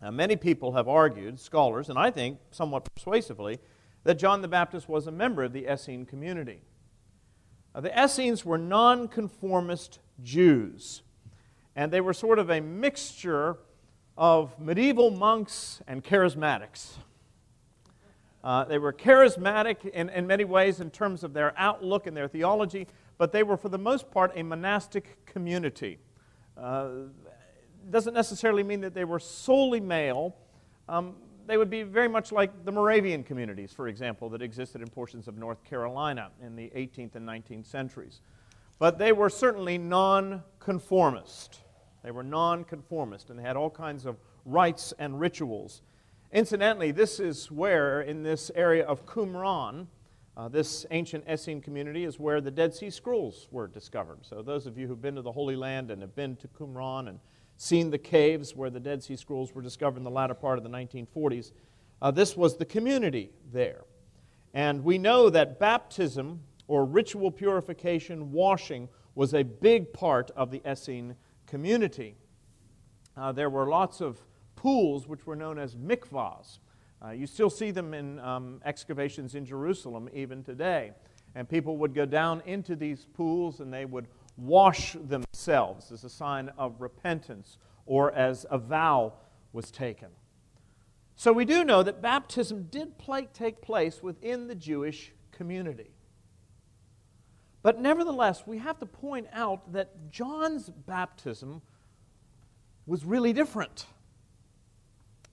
Now, 0.00 0.10
many 0.10 0.36
people 0.36 0.72
have 0.72 0.88
argued, 0.88 1.38
scholars, 1.38 1.88
and 1.88 1.98
I 1.98 2.10
think 2.10 2.38
somewhat 2.50 2.88
persuasively, 2.94 3.58
that 4.04 4.14
John 4.14 4.42
the 4.42 4.48
Baptist 4.48 4.88
was 4.88 5.06
a 5.06 5.10
member 5.10 5.42
of 5.42 5.52
the 5.52 5.66
Essene 5.66 6.06
community. 6.06 6.60
Uh, 7.74 7.80
the 7.80 8.04
Essenes 8.04 8.44
were 8.44 8.58
nonconformist 8.58 9.98
Jews. 10.22 11.02
And 11.74 11.92
they 11.92 12.00
were 12.00 12.14
sort 12.14 12.38
of 12.38 12.50
a 12.50 12.60
mixture 12.60 13.58
of 14.16 14.58
medieval 14.58 15.10
monks 15.10 15.82
and 15.86 16.02
charismatics. 16.02 16.92
Uh, 18.46 18.62
they 18.62 18.78
were 18.78 18.92
charismatic 18.92 19.84
in, 19.86 20.08
in 20.10 20.24
many 20.24 20.44
ways 20.44 20.78
in 20.80 20.88
terms 20.88 21.24
of 21.24 21.32
their 21.32 21.52
outlook 21.58 22.06
and 22.06 22.16
their 22.16 22.28
theology, 22.28 22.86
but 23.18 23.32
they 23.32 23.42
were, 23.42 23.56
for 23.56 23.68
the 23.68 23.78
most 23.78 24.08
part, 24.08 24.30
a 24.36 24.42
monastic 24.44 25.26
community. 25.26 25.98
Uh, 26.56 26.90
doesn't 27.90 28.14
necessarily 28.14 28.62
mean 28.62 28.80
that 28.80 28.94
they 28.94 29.04
were 29.04 29.18
solely 29.18 29.80
male. 29.80 30.36
Um, 30.88 31.16
they 31.48 31.56
would 31.56 31.70
be 31.70 31.82
very 31.82 32.06
much 32.06 32.30
like 32.30 32.64
the 32.64 32.70
Moravian 32.70 33.24
communities, 33.24 33.72
for 33.72 33.88
example, 33.88 34.28
that 34.28 34.42
existed 34.42 34.80
in 34.80 34.86
portions 34.86 35.26
of 35.26 35.36
North 35.36 35.64
Carolina 35.64 36.30
in 36.40 36.54
the 36.54 36.70
18th 36.76 37.16
and 37.16 37.28
19th 37.28 37.66
centuries. 37.66 38.20
But 38.78 38.96
they 38.96 39.10
were 39.10 39.28
certainly 39.28 39.76
nonconformist. 39.76 41.62
They 42.04 42.12
were 42.12 42.22
nonconformist 42.22 43.28
and 43.28 43.40
they 43.40 43.42
had 43.42 43.56
all 43.56 43.70
kinds 43.70 44.06
of 44.06 44.18
rites 44.44 44.94
and 45.00 45.18
rituals. 45.18 45.82
Incidentally, 46.32 46.90
this 46.90 47.20
is 47.20 47.50
where, 47.50 48.00
in 48.00 48.22
this 48.22 48.50
area 48.54 48.84
of 48.84 49.06
Qumran, 49.06 49.86
Uh, 50.38 50.48
this 50.48 50.84
ancient 50.90 51.24
Essene 51.26 51.62
community 51.62 52.04
is 52.04 52.20
where 52.20 52.42
the 52.42 52.50
Dead 52.50 52.74
Sea 52.74 52.90
Scrolls 52.90 53.48
were 53.50 53.66
discovered. 53.66 54.18
So, 54.20 54.42
those 54.42 54.66
of 54.66 54.76
you 54.76 54.86
who've 54.86 55.00
been 55.00 55.14
to 55.14 55.22
the 55.22 55.32
Holy 55.32 55.56
Land 55.56 55.90
and 55.90 56.02
have 56.02 56.14
been 56.14 56.36
to 56.36 56.48
Qumran 56.48 57.08
and 57.08 57.20
seen 57.56 57.90
the 57.90 57.96
caves 57.96 58.54
where 58.54 58.68
the 58.68 58.78
Dead 58.78 59.02
Sea 59.02 59.16
Scrolls 59.16 59.54
were 59.54 59.62
discovered 59.62 59.96
in 59.96 60.04
the 60.04 60.10
latter 60.10 60.34
part 60.34 60.58
of 60.58 60.62
the 60.62 60.68
1940s, 60.68 61.52
uh, 62.02 62.10
this 62.10 62.36
was 62.36 62.58
the 62.58 62.66
community 62.66 63.30
there. 63.50 63.84
And 64.52 64.84
we 64.84 64.98
know 64.98 65.30
that 65.30 65.58
baptism 65.58 66.42
or 66.68 66.84
ritual 66.84 67.30
purification, 67.30 68.30
washing, 68.30 68.90
was 69.14 69.32
a 69.32 69.42
big 69.42 69.90
part 69.94 70.30
of 70.32 70.50
the 70.50 70.60
Essene 70.66 71.16
community. 71.46 72.14
Uh, 73.16 73.32
there 73.32 73.48
were 73.48 73.66
lots 73.68 74.02
of 74.02 74.20
pools 74.66 75.06
which 75.06 75.24
were 75.28 75.36
known 75.36 75.60
as 75.60 75.76
mikvahs. 75.76 76.58
Uh, 77.00 77.10
you 77.10 77.24
still 77.24 77.48
see 77.48 77.70
them 77.70 77.94
in 77.94 78.18
um, 78.18 78.60
excavations 78.64 79.36
in 79.36 79.46
Jerusalem 79.46 80.08
even 80.12 80.42
today. 80.42 80.90
And 81.36 81.48
people 81.48 81.76
would 81.76 81.94
go 81.94 82.04
down 82.04 82.42
into 82.46 82.74
these 82.74 83.06
pools 83.14 83.60
and 83.60 83.72
they 83.72 83.84
would 83.84 84.08
wash 84.36 84.96
themselves 85.04 85.92
as 85.92 86.02
a 86.02 86.10
sign 86.10 86.50
of 86.58 86.80
repentance 86.80 87.58
or 87.84 88.10
as 88.12 88.44
a 88.50 88.58
vow 88.58 89.12
was 89.52 89.70
taken. 89.70 90.08
So 91.14 91.32
we 91.32 91.44
do 91.44 91.62
know 91.62 91.84
that 91.84 92.02
baptism 92.02 92.64
did 92.64 92.94
take 93.32 93.62
place 93.62 94.02
within 94.02 94.48
the 94.48 94.56
Jewish 94.56 95.12
community. 95.30 95.92
But 97.62 97.80
nevertheless, 97.80 98.48
we 98.48 98.58
have 98.58 98.80
to 98.80 98.86
point 98.86 99.28
out 99.32 99.72
that 99.74 100.10
John's 100.10 100.68
baptism 100.70 101.62
was 102.84 103.04
really 103.04 103.32
different. 103.32 103.86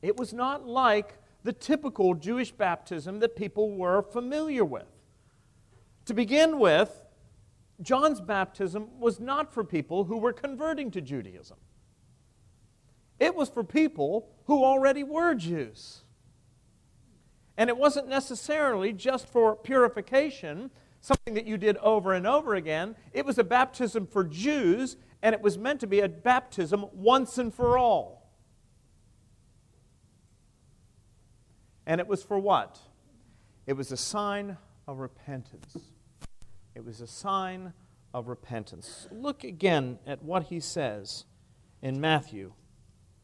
It 0.04 0.18
was 0.18 0.34
not 0.34 0.68
like 0.68 1.18
the 1.44 1.54
typical 1.54 2.14
Jewish 2.14 2.52
baptism 2.52 3.20
that 3.22 3.38
people 3.38 3.72
were 3.72 4.02
familiar 4.02 4.66
with. 4.66 4.86
To 6.06 6.14
begin 6.14 6.60
with, 6.60 7.06
John's 7.82 8.20
baptism 8.20 9.00
was 9.00 9.22
not 9.22 9.54
for 9.54 9.64
people 9.64 10.04
who 10.04 10.18
were 10.18 10.34
converting 10.34 10.92
to 10.92 11.02
Judaism. 11.02 11.58
It 13.18 13.34
was 13.34 13.48
for 13.48 13.64
people 13.64 14.30
who 14.46 14.66
already 14.66 15.04
were 15.04 15.34
Jews. 15.36 16.02
And 17.56 17.70
it 17.70 17.78
wasn't 17.78 18.10
necessarily 18.10 18.92
just 18.92 19.28
for 19.28 19.56
purification, 19.56 20.70
something 21.00 21.34
that 21.36 21.46
you 21.46 21.58
did 21.58 21.78
over 21.78 22.12
and 22.12 22.28
over 22.28 22.56
again. 22.56 22.98
It 23.14 23.26
was 23.26 23.38
a 23.38 23.44
baptism 23.44 24.08
for 24.08 24.26
Jews, 24.26 24.98
and 25.22 25.34
it 25.34 25.42
was 25.42 25.58
meant 25.58 25.80
to 25.80 25.88
be 25.88 26.02
a 26.02 26.10
baptism 26.10 26.88
once 26.92 27.38
and 27.38 27.54
for 27.54 27.78
all. 27.78 28.23
And 31.86 32.00
it 32.00 32.08
was 32.08 32.24
for 32.24 32.40
what? 32.40 32.80
It 33.66 33.74
was 33.74 33.92
a 33.92 33.98
sign 33.98 34.58
of 34.88 35.00
repentance. 35.00 35.78
It 36.76 36.86
was 36.86 37.02
a 37.02 37.08
sign 37.08 37.74
of 38.14 38.28
repentance. 38.28 39.08
Look 39.12 39.44
again 39.44 40.00
at 40.06 40.24
what 40.24 40.44
he 40.44 40.60
says 40.60 41.26
in 41.82 42.00
Matthew 42.00 42.54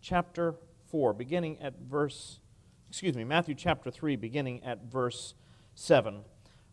chapter 0.02 0.56
4, 0.90 1.14
beginning 1.14 1.60
at 1.62 1.80
verse, 1.80 2.40
excuse 2.90 3.16
me, 3.16 3.24
Matthew 3.24 3.56
chapter 3.56 3.92
3, 3.92 4.16
beginning 4.16 4.64
at 4.64 4.84
verse 4.86 5.34
7. 5.76 6.22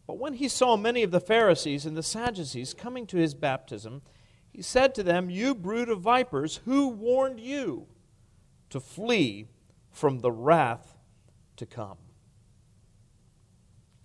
But 0.06 0.18
when 0.18 0.34
he 0.34 0.48
saw 0.48 0.76
many 0.76 1.02
of 1.02 1.10
the 1.10 1.20
Pharisees 1.20 1.84
and 1.84 1.96
the 1.96 2.02
Sadducees 2.02 2.74
coming 2.74 3.06
to 3.08 3.16
his 3.16 3.34
baptism, 3.34 4.02
he 4.50 4.62
said 4.62 4.94
to 4.94 5.02
them, 5.02 5.28
You 5.28 5.54
brood 5.54 5.88
of 5.88 6.00
vipers, 6.00 6.60
who 6.64 6.88
warned 6.88 7.40
you 7.40 7.86
to 8.70 8.80
flee 8.80 9.48
from 9.90 10.20
the 10.20 10.32
wrath 10.32 10.95
to 11.56 11.66
come? 11.66 11.98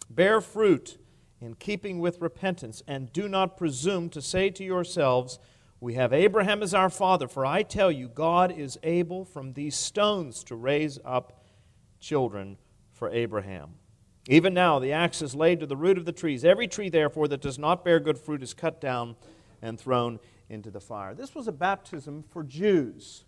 Bear 0.10 0.42
fruit 0.42 0.98
in 1.40 1.56
keeping 1.56 2.00
with 2.00 2.22
repentance, 2.22 2.84
and 2.88 3.12
do 3.12 3.28
not 3.28 3.58
presume 3.58 4.10
to 4.10 4.22
say 4.22 4.50
to 4.52 4.64
yourselves, 4.64 5.40
We 5.80 5.96
have 5.96 6.14
Abraham 6.14 6.62
as 6.62 6.74
our 6.74 6.90
father, 6.90 7.28
for 7.28 7.46
I 7.46 7.64
tell 7.64 7.92
you, 7.92 8.08
God 8.08 8.52
is 8.52 8.78
able 8.84 9.26
from 9.26 9.54
these 9.54 9.76
stones 9.76 10.44
to 10.46 10.56
raise 10.56 11.00
up 11.04 11.44
children 12.00 12.58
for 12.92 13.10
Abraham. 13.10 13.76
Even 14.28 14.54
now, 14.54 14.78
the 14.78 14.94
axe 14.94 15.22
is 15.24 15.34
laid 15.34 15.60
to 15.60 15.66
the 15.66 15.76
root 15.76 15.98
of 15.98 16.06
the 16.06 16.12
trees. 16.12 16.46
Every 16.46 16.68
tree, 16.68 16.90
therefore, 16.90 17.28
that 17.30 17.42
does 17.42 17.58
not 17.58 17.84
bear 17.84 18.00
good 18.00 18.20
fruit 18.20 18.44
is 18.44 18.54
cut 18.54 18.80
down 18.80 19.16
and 19.62 19.80
thrown 19.80 20.20
into 20.50 20.70
the 20.70 20.80
fire. 20.80 21.16
This 21.16 21.34
was 21.34 21.48
a 21.48 21.52
baptism 21.52 22.24
for 22.30 22.44
Jews. 22.44 23.26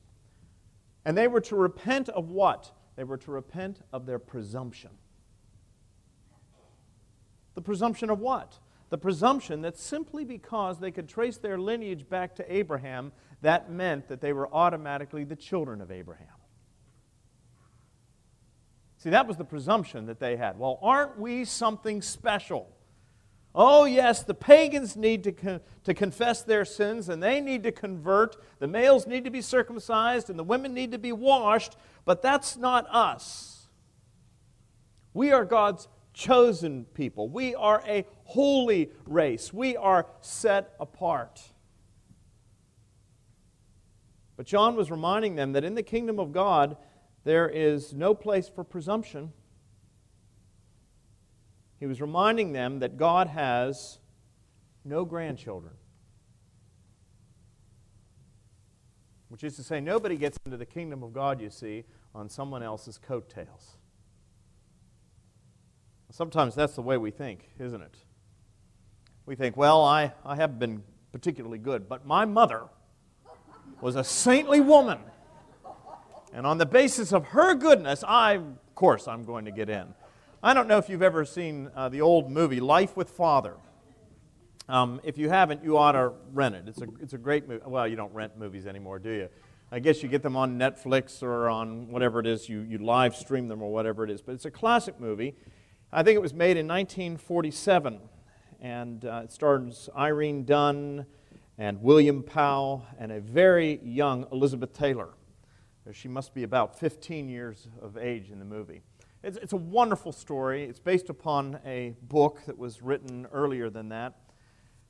And 1.03 1.17
they 1.17 1.27
were 1.27 1.41
to 1.41 1.55
repent 1.55 2.09
of 2.09 2.29
what? 2.29 2.71
They 2.95 3.03
were 3.03 3.17
to 3.17 3.31
repent 3.31 3.79
of 3.91 4.05
their 4.05 4.19
presumption. 4.19 4.91
The 7.55 7.61
presumption 7.61 8.09
of 8.09 8.19
what? 8.19 8.59
The 8.89 8.97
presumption 8.97 9.61
that 9.61 9.77
simply 9.77 10.23
because 10.23 10.79
they 10.79 10.91
could 10.91 11.09
trace 11.09 11.37
their 11.37 11.57
lineage 11.57 12.07
back 12.07 12.35
to 12.35 12.53
Abraham, 12.53 13.11
that 13.41 13.71
meant 13.71 14.07
that 14.07 14.21
they 14.21 14.33
were 14.33 14.51
automatically 14.53 15.23
the 15.23 15.35
children 15.35 15.81
of 15.81 15.91
Abraham. 15.91 16.27
See, 18.97 19.09
that 19.09 19.27
was 19.27 19.37
the 19.37 19.43
presumption 19.43 20.05
that 20.05 20.19
they 20.19 20.37
had. 20.37 20.57
Well, 20.57 20.79
aren't 20.81 21.19
we 21.19 21.43
something 21.43 22.01
special? 22.01 22.69
Oh, 23.55 23.85
yes, 23.85 24.23
the 24.23 24.33
pagans 24.33 24.95
need 24.95 25.23
to, 25.25 25.31
con- 25.31 25.61
to 25.83 25.93
confess 25.93 26.41
their 26.41 26.65
sins 26.65 27.07
and 27.07 27.21
they 27.21 27.39
need 27.39 27.63
to 27.63 27.71
convert. 27.71 28.35
The 28.59 28.67
males 28.67 29.05
need 29.05 29.23
to 29.25 29.29
be 29.29 29.41
circumcised 29.41 30.29
and 30.29 30.39
the 30.39 30.43
women 30.43 30.73
need 30.73 30.91
to 30.91 30.97
be 30.97 31.11
washed, 31.11 31.75
but 32.03 32.21
that's 32.21 32.57
not 32.57 32.87
us. 32.89 33.67
We 35.13 35.31
are 35.31 35.45
God's 35.45 35.87
chosen 36.13 36.85
people. 36.93 37.29
We 37.29 37.53
are 37.53 37.83
a 37.85 38.05
holy 38.23 38.89
race. 39.05 39.53
We 39.53 39.77
are 39.77 40.07
set 40.21 40.73
apart. 40.79 41.41
But 44.35 44.47
John 44.47 44.75
was 44.75 44.89
reminding 44.89 45.35
them 45.35 45.53
that 45.53 45.63
in 45.63 45.75
the 45.75 45.83
kingdom 45.83 46.19
of 46.19 46.31
God, 46.31 46.75
there 47.23 47.47
is 47.47 47.93
no 47.93 48.15
place 48.15 48.49
for 48.49 48.63
presumption. 48.63 49.31
He 51.83 51.87
was 51.87 51.99
reminding 51.99 52.53
them 52.53 52.79
that 52.79 52.95
God 52.95 53.27
has 53.27 53.99
no 54.85 55.03
grandchildren. 55.03 55.73
Which 59.27 59.43
is 59.43 59.57
to 59.57 59.63
say, 59.63 59.81
nobody 59.81 60.15
gets 60.15 60.37
into 60.45 60.55
the 60.55 60.65
kingdom 60.65 61.03
of 61.03 61.11
God, 61.11 61.41
you 61.41 61.49
see, 61.49 61.83
on 62.15 62.29
someone 62.29 62.63
else's 62.63 62.97
coattails. 62.97 63.75
Sometimes 66.09 66.55
that's 66.55 66.73
the 66.73 66.81
way 66.81 66.95
we 66.95 67.11
think, 67.11 67.49
isn't 67.59 67.81
it? 67.81 67.97
We 69.25 69.35
think, 69.35 69.57
well, 69.57 69.83
I, 69.83 70.13
I 70.25 70.37
haven't 70.37 70.59
been 70.59 70.83
particularly 71.11 71.57
good, 71.57 71.89
but 71.89 72.07
my 72.07 72.23
mother 72.23 72.63
was 73.81 73.97
a 73.97 74.05
saintly 74.05 74.61
woman. 74.61 74.99
And 76.33 76.47
on 76.47 76.59
the 76.59 76.65
basis 76.65 77.11
of 77.11 77.25
her 77.25 77.55
goodness, 77.55 78.05
I, 78.07 78.35
of 78.35 78.73
course, 78.73 79.05
I'm 79.05 79.25
going 79.25 79.43
to 79.43 79.51
get 79.51 79.69
in. 79.69 79.93
I 80.45 80.53
don't 80.53 80.67
know 80.67 80.77
if 80.77 80.89
you've 80.89 81.01
ever 81.01 81.23
seen 81.23 81.71
uh, 81.73 81.87
the 81.87 82.01
old 82.01 82.29
movie 82.29 82.59
Life 82.59 82.97
with 82.97 83.09
Father. 83.09 83.55
Um, 84.67 84.99
if 85.05 85.17
you 85.17 85.29
haven't, 85.29 85.63
you 85.63 85.77
ought 85.77 85.93
to 85.93 86.11
rent 86.33 86.53
it. 86.53 86.67
It's 86.67 86.81
a, 86.81 86.87
it's 86.99 87.13
a 87.13 87.17
great 87.17 87.47
movie. 87.47 87.63
Well, 87.65 87.87
you 87.87 87.95
don't 87.95 88.13
rent 88.13 88.37
movies 88.37 88.67
anymore, 88.67 88.99
do 88.99 89.09
you? 89.09 89.29
I 89.71 89.79
guess 89.79 90.03
you 90.03 90.09
get 90.09 90.21
them 90.21 90.35
on 90.35 90.59
Netflix 90.59 91.23
or 91.23 91.47
on 91.47 91.89
whatever 91.89 92.19
it 92.19 92.27
is, 92.27 92.49
you, 92.49 92.59
you 92.59 92.77
live 92.79 93.15
stream 93.15 93.47
them 93.47 93.61
or 93.61 93.71
whatever 93.71 94.03
it 94.03 94.09
is. 94.09 94.21
But 94.21 94.33
it's 94.33 94.43
a 94.43 94.51
classic 94.51 94.99
movie. 94.99 95.33
I 95.93 96.03
think 96.03 96.17
it 96.17 96.21
was 96.21 96.33
made 96.33 96.57
in 96.57 96.67
1947, 96.67 98.01
and 98.59 99.05
uh, 99.05 99.21
it 99.23 99.31
stars 99.31 99.87
Irene 99.97 100.43
Dunne 100.43 101.05
and 101.57 101.81
William 101.81 102.21
Powell 102.21 102.85
and 102.99 103.13
a 103.13 103.21
very 103.21 103.79
young 103.81 104.27
Elizabeth 104.29 104.73
Taylor. 104.73 105.11
She 105.93 106.09
must 106.09 106.33
be 106.33 106.43
about 106.43 106.77
15 106.77 107.29
years 107.29 107.69
of 107.81 107.95
age 107.95 108.29
in 108.29 108.39
the 108.39 108.45
movie. 108.45 108.81
It's, 109.23 109.37
it's 109.37 109.53
a 109.53 109.57
wonderful 109.57 110.11
story. 110.11 110.65
It's 110.65 110.79
based 110.79 111.09
upon 111.09 111.57
a 111.65 111.95
book 112.01 112.41
that 112.45 112.57
was 112.57 112.81
written 112.81 113.25
earlier 113.31 113.69
than 113.69 113.87
that. 113.87 114.15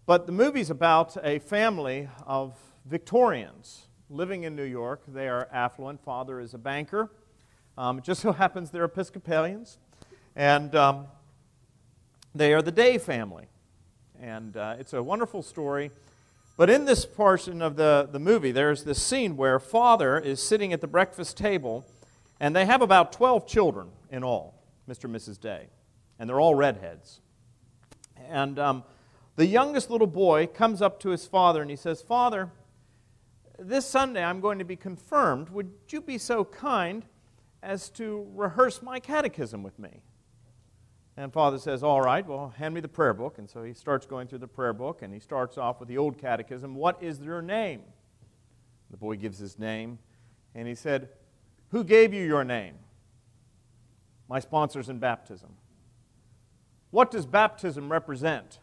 But 0.07 0.25
the 0.25 0.31
movie's 0.31 0.71
about 0.71 1.15
a 1.23 1.37
family 1.37 2.09
of 2.25 2.57
Victorians 2.85 3.85
living 4.09 4.43
in 4.43 4.55
New 4.55 4.63
York. 4.63 5.03
They 5.07 5.27
are 5.27 5.47
affluent. 5.51 6.03
Father 6.03 6.39
is 6.39 6.55
a 6.55 6.57
banker. 6.57 7.11
Um, 7.77 7.99
it 7.99 8.03
just 8.03 8.21
so 8.21 8.31
happens 8.33 8.71
they're 8.71 8.85
Episcopalians. 8.85 9.77
And 10.35 10.73
um, 10.73 11.05
they 12.33 12.55
are 12.55 12.63
the 12.63 12.71
Day 12.71 12.97
family. 12.97 13.45
And 14.19 14.57
uh, 14.57 14.77
it's 14.79 14.93
a 14.93 15.03
wonderful 15.03 15.43
story. 15.43 15.91
But 16.57 16.71
in 16.71 16.85
this 16.85 17.05
portion 17.05 17.61
of 17.61 17.75
the, 17.75 18.09
the 18.11 18.19
movie, 18.19 18.51
there's 18.51 18.83
this 18.83 18.99
scene 18.99 19.37
where 19.37 19.59
father 19.59 20.17
is 20.17 20.41
sitting 20.41 20.73
at 20.73 20.81
the 20.81 20.87
breakfast 20.87 21.37
table, 21.37 21.85
and 22.43 22.53
they 22.53 22.65
have 22.65 22.81
about 22.81 23.13
12 23.13 23.47
children 23.47 23.87
in 24.11 24.21
all, 24.21 24.61
Mr. 24.89 25.05
and 25.05 25.15
Mrs. 25.15 25.39
Day. 25.39 25.67
And 26.19 26.29
they're 26.29 26.41
all 26.41 26.55
redheads. 26.55 27.21
And 28.27 28.59
um, 28.59 28.83
the 29.37 29.45
youngest 29.45 29.89
little 29.89 30.07
boy 30.07 30.47
comes 30.47 30.81
up 30.81 30.99
to 30.99 31.09
his 31.11 31.25
father 31.25 31.61
and 31.61 31.71
he 31.71 31.77
says, 31.77 32.01
Father, 32.01 32.51
this 33.57 33.85
Sunday 33.85 34.21
I'm 34.21 34.41
going 34.41 34.59
to 34.59 34.65
be 34.65 34.75
confirmed. 34.75 35.51
Would 35.51 35.71
you 35.87 36.01
be 36.01 36.17
so 36.17 36.43
kind 36.43 37.05
as 37.61 37.89
to 37.91 38.27
rehearse 38.35 38.81
my 38.81 38.99
catechism 38.99 39.63
with 39.63 39.79
me? 39.79 40.01
And 41.15 41.31
father 41.31 41.57
says, 41.57 41.81
All 41.81 42.01
right, 42.01 42.27
well, 42.27 42.53
hand 42.57 42.75
me 42.75 42.81
the 42.81 42.89
prayer 42.89 43.13
book. 43.13 43.37
And 43.37 43.49
so 43.49 43.63
he 43.63 43.73
starts 43.73 44.05
going 44.05 44.27
through 44.27 44.39
the 44.39 44.49
prayer 44.49 44.73
book 44.73 45.01
and 45.01 45.13
he 45.13 45.21
starts 45.21 45.57
off 45.57 45.79
with 45.79 45.87
the 45.87 45.97
old 45.97 46.17
catechism. 46.17 46.75
What 46.75 47.01
is 47.01 47.21
your 47.21 47.41
name? 47.41 47.83
The 48.91 48.97
boy 48.97 49.15
gives 49.15 49.37
his 49.37 49.57
name. 49.57 49.97
And 50.53 50.67
he 50.67 50.75
said, 50.75 51.07
Who 51.73 51.83
gave 51.83 52.13
you 52.13 52.25
your 52.25 52.45
name? 52.45 52.75
My 54.29 54.39
sponsors 54.39 54.87
in 54.87 54.99
baptism. 54.99 55.49
What 56.91 57.11
does 57.11 57.25
baptism 57.25 57.91
represent? 57.91 58.59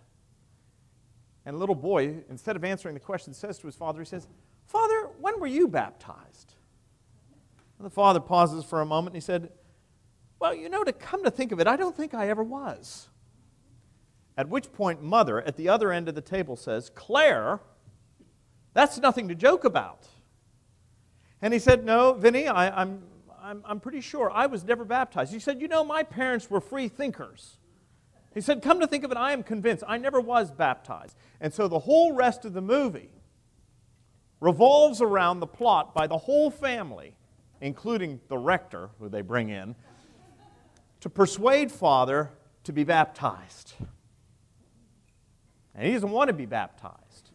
And 1.44 1.58
little 1.58 1.74
boy, 1.74 2.22
instead 2.30 2.56
of 2.56 2.64
answering 2.64 2.94
the 2.94 3.00
question, 3.00 3.34
says 3.34 3.58
to 3.58 3.66
his 3.66 3.76
father, 3.76 4.00
He 4.00 4.06
says, 4.06 4.26
Father, 4.64 5.10
when 5.20 5.38
were 5.38 5.46
you 5.46 5.68
baptized? 5.68 6.54
And 7.78 7.86
the 7.86 7.90
father 7.90 8.20
pauses 8.20 8.64
for 8.64 8.80
a 8.80 8.86
moment 8.86 9.14
and 9.14 9.22
he 9.22 9.24
said, 9.24 9.50
well, 10.40 10.54
you 10.54 10.70
know, 10.70 10.82
to 10.82 10.92
come 10.92 11.22
to 11.24 11.30
think 11.30 11.52
of 11.52 11.60
it, 11.60 11.66
I 11.66 11.76
don't 11.76 11.96
think 11.96 12.14
I 12.14 12.28
ever 12.28 12.42
was. 12.42 13.08
At 14.36 14.48
which 14.48 14.72
point, 14.72 15.02
mother 15.02 15.42
at 15.42 15.56
the 15.56 15.68
other 15.68 15.92
end 15.92 16.08
of 16.08 16.14
the 16.14 16.22
table 16.22 16.56
says, 16.56 16.90
Clare, 16.94 17.60
that's 18.72 18.98
nothing 18.98 19.28
to 19.28 19.34
joke 19.34 19.64
about. 19.64 20.06
And 21.42 21.52
he 21.52 21.58
said, 21.58 21.84
No, 21.84 22.12
Vinnie, 22.12 22.48
I, 22.48 22.82
I'm, 22.82 23.02
I'm, 23.40 23.62
I'm 23.64 23.80
pretty 23.80 24.00
sure 24.00 24.30
I 24.30 24.46
was 24.46 24.64
never 24.64 24.84
baptized. 24.84 25.32
He 25.32 25.38
said, 25.38 25.60
You 25.60 25.68
know, 25.68 25.84
my 25.84 26.02
parents 26.02 26.50
were 26.50 26.60
free 26.60 26.88
thinkers. 26.88 27.58
He 28.34 28.40
said, 28.40 28.62
Come 28.62 28.80
to 28.80 28.86
think 28.86 29.04
of 29.04 29.10
it, 29.10 29.16
I 29.16 29.32
am 29.32 29.42
convinced 29.42 29.82
I 29.86 29.98
never 29.98 30.20
was 30.20 30.50
baptized. 30.50 31.16
And 31.40 31.52
so 31.52 31.68
the 31.68 31.78
whole 31.78 32.12
rest 32.12 32.44
of 32.44 32.52
the 32.52 32.60
movie 32.60 33.10
revolves 34.40 35.00
around 35.00 35.40
the 35.40 35.46
plot 35.46 35.94
by 35.94 36.06
the 36.06 36.16
whole 36.16 36.50
family, 36.50 37.14
including 37.60 38.20
the 38.28 38.38
rector, 38.38 38.90
who 38.98 39.08
they 39.08 39.20
bring 39.20 39.50
in, 39.50 39.74
to 41.00 41.10
persuade 41.10 41.72
Father 41.72 42.30
to 42.64 42.72
be 42.72 42.84
baptized. 42.84 43.74
And 45.74 45.86
he 45.86 45.92
doesn't 45.92 46.10
want 46.10 46.28
to 46.28 46.34
be 46.34 46.46
baptized. 46.46 47.30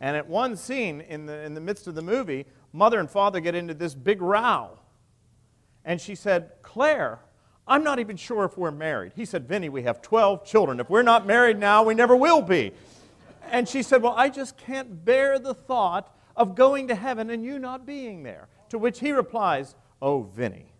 And 0.00 0.16
at 0.16 0.28
one 0.28 0.56
scene 0.56 1.00
in 1.00 1.26
the, 1.26 1.42
in 1.42 1.54
the 1.54 1.60
midst 1.60 1.86
of 1.86 1.94
the 1.94 2.02
movie, 2.02 2.46
Mother 2.76 3.00
and 3.00 3.10
Father 3.10 3.40
get 3.40 3.54
into 3.54 3.74
this 3.74 3.94
big 3.94 4.20
row. 4.20 4.78
And 5.84 6.00
she 6.00 6.14
said, 6.14 6.52
Clare, 6.62 7.20
I'm 7.66 7.82
not 7.82 7.98
even 7.98 8.16
sure 8.16 8.44
if 8.44 8.58
we're 8.58 8.70
married. 8.70 9.12
He 9.16 9.24
said, 9.24 9.48
Vinnie, 9.48 9.68
we 9.68 9.82
have 9.82 10.02
12 10.02 10.44
children. 10.44 10.78
If 10.78 10.90
we're 10.90 11.02
not 11.02 11.26
married 11.26 11.58
now, 11.58 11.82
we 11.82 11.94
never 11.94 12.14
will 12.14 12.42
be. 12.42 12.72
And 13.50 13.68
she 13.68 13.82
said, 13.82 14.02
Well, 14.02 14.14
I 14.16 14.28
just 14.28 14.56
can't 14.56 15.04
bear 15.04 15.38
the 15.38 15.54
thought 15.54 16.14
of 16.36 16.54
going 16.54 16.88
to 16.88 16.94
heaven 16.94 17.30
and 17.30 17.44
you 17.44 17.58
not 17.58 17.86
being 17.86 18.22
there. 18.22 18.48
To 18.70 18.78
which 18.78 19.00
he 19.00 19.12
replies, 19.12 19.74
Oh, 20.02 20.22
Vinnie, 20.22 20.72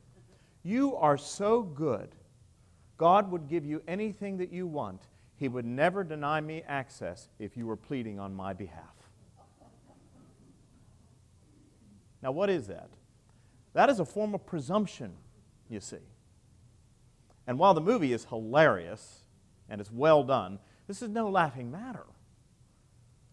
you 0.63 0.97
are 0.97 1.17
so 1.17 1.63
good. 1.63 2.15
God 2.99 3.31
would 3.31 3.49
give 3.49 3.65
you 3.65 3.83
anything 3.89 4.39
that 4.39 4.53
you 4.53 4.67
want. 4.67 5.03
He 5.37 5.49
would 5.49 5.67
never 5.67 6.03
deny 6.03 6.41
me 6.41 6.63
access 6.67 7.29
if 7.39 7.57
you 7.57 7.67
were 7.67 7.77
pleading 7.77 8.19
on 8.19 8.35
my 8.35 8.53
behalf. 8.53 8.96
Now, 12.23 12.33
what 12.33 12.51
is 12.51 12.67
that? 12.67 12.91
That 13.73 13.91
is 13.91 14.01
a 14.01 14.05
form 14.05 14.35
of 14.35 14.47
presumption, 14.47 15.13
you 15.69 15.81
see. 15.81 15.99
And 17.47 17.59
while 17.59 17.75
the 17.75 17.81
movie 17.81 18.13
is 18.13 18.25
hilarious 18.25 19.25
and 19.69 19.81
it's 19.81 19.93
well 19.93 20.25
done, 20.25 20.59
this 20.87 21.03
is 21.03 21.09
no 21.09 21.29
laughing 21.29 21.71
matter. 21.71 22.05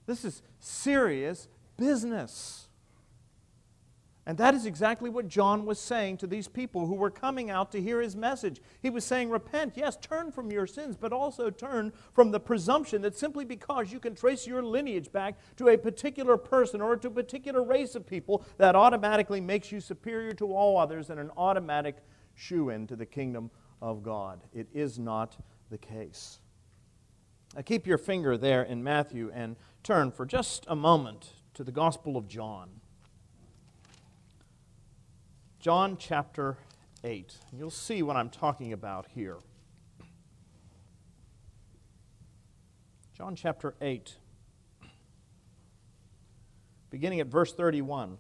This 0.06 0.26
is 0.26 0.42
serious 0.60 1.48
business. 1.78 2.68
And 4.26 4.38
that 4.38 4.54
is 4.54 4.66
exactly 4.66 5.10
what 5.10 5.28
John 5.28 5.66
was 5.66 5.80
saying 5.80 6.18
to 6.18 6.28
these 6.28 6.48
people 6.48 6.88
who 6.88 6.96
were 6.96 7.10
coming 7.10 7.50
out 7.50 7.74
to 7.74 7.82
hear 7.82 8.02
his 8.02 8.16
message. 8.16 8.62
He 8.82 8.90
was 8.90 9.04
saying, 9.04 9.30
Repent, 9.30 9.74
yes, 9.76 9.98
turn 9.98 10.32
from 10.32 10.50
your 10.50 10.66
sins, 10.66 10.96
but 10.96 11.12
also 11.12 11.50
turn 11.50 11.92
from 12.14 12.32
the 12.32 12.40
presumption 12.40 13.02
that 13.02 13.18
simply 13.18 13.44
because 13.44 13.92
you 13.92 14.00
can 14.00 14.16
trace 14.16 14.48
your 14.48 14.64
lineage 14.64 15.12
back 15.12 15.38
to 15.58 15.68
a 15.68 15.78
particular 15.78 16.38
person 16.38 16.80
or 16.80 16.96
to 16.96 17.10
a 17.10 17.12
particular 17.12 17.62
race 17.62 17.96
of 17.96 18.08
people, 18.08 18.46
that 18.58 18.76
automatically 18.76 19.42
makes 19.42 19.74
you 19.74 19.82
superior 19.82 20.32
to 20.34 20.54
all 20.54 20.78
others 20.78 21.10
and 21.10 21.20
an 21.20 21.32
automatic 21.36 21.98
shoo 22.34 22.70
in 22.70 22.88
to 22.88 22.96
the 22.96 23.06
kingdom 23.06 23.52
of 23.82 24.04
God. 24.04 24.42
It 24.54 24.70
is 24.74 24.98
not 24.98 25.36
the 25.70 25.78
case. 25.78 26.40
Now 27.56 27.62
keep 27.62 27.86
your 27.86 27.98
finger 27.98 28.38
there 28.38 28.64
in 28.64 28.84
Matthew 28.84 29.32
and 29.34 29.58
turn 29.84 30.12
for 30.12 30.26
just 30.26 30.66
a 30.70 30.76
moment 30.78 31.34
to 31.56 31.64
the 31.66 31.74
Gospel 31.74 32.16
of 32.16 32.28
John. 32.28 32.70
John 35.64 35.96
chapter 35.96 36.58
8. 37.06 37.38
You'll 37.58 37.70
see 37.70 38.04
what 38.04 38.18
I'm 38.18 38.30
talking 38.30 38.74
about 38.74 39.08
here. 39.16 39.38
John 43.18 43.34
chapter 43.34 43.74
8, 43.80 44.18
beginning 46.90 47.22
at 47.22 47.28
verse 47.28 47.54
31. 47.54 48.18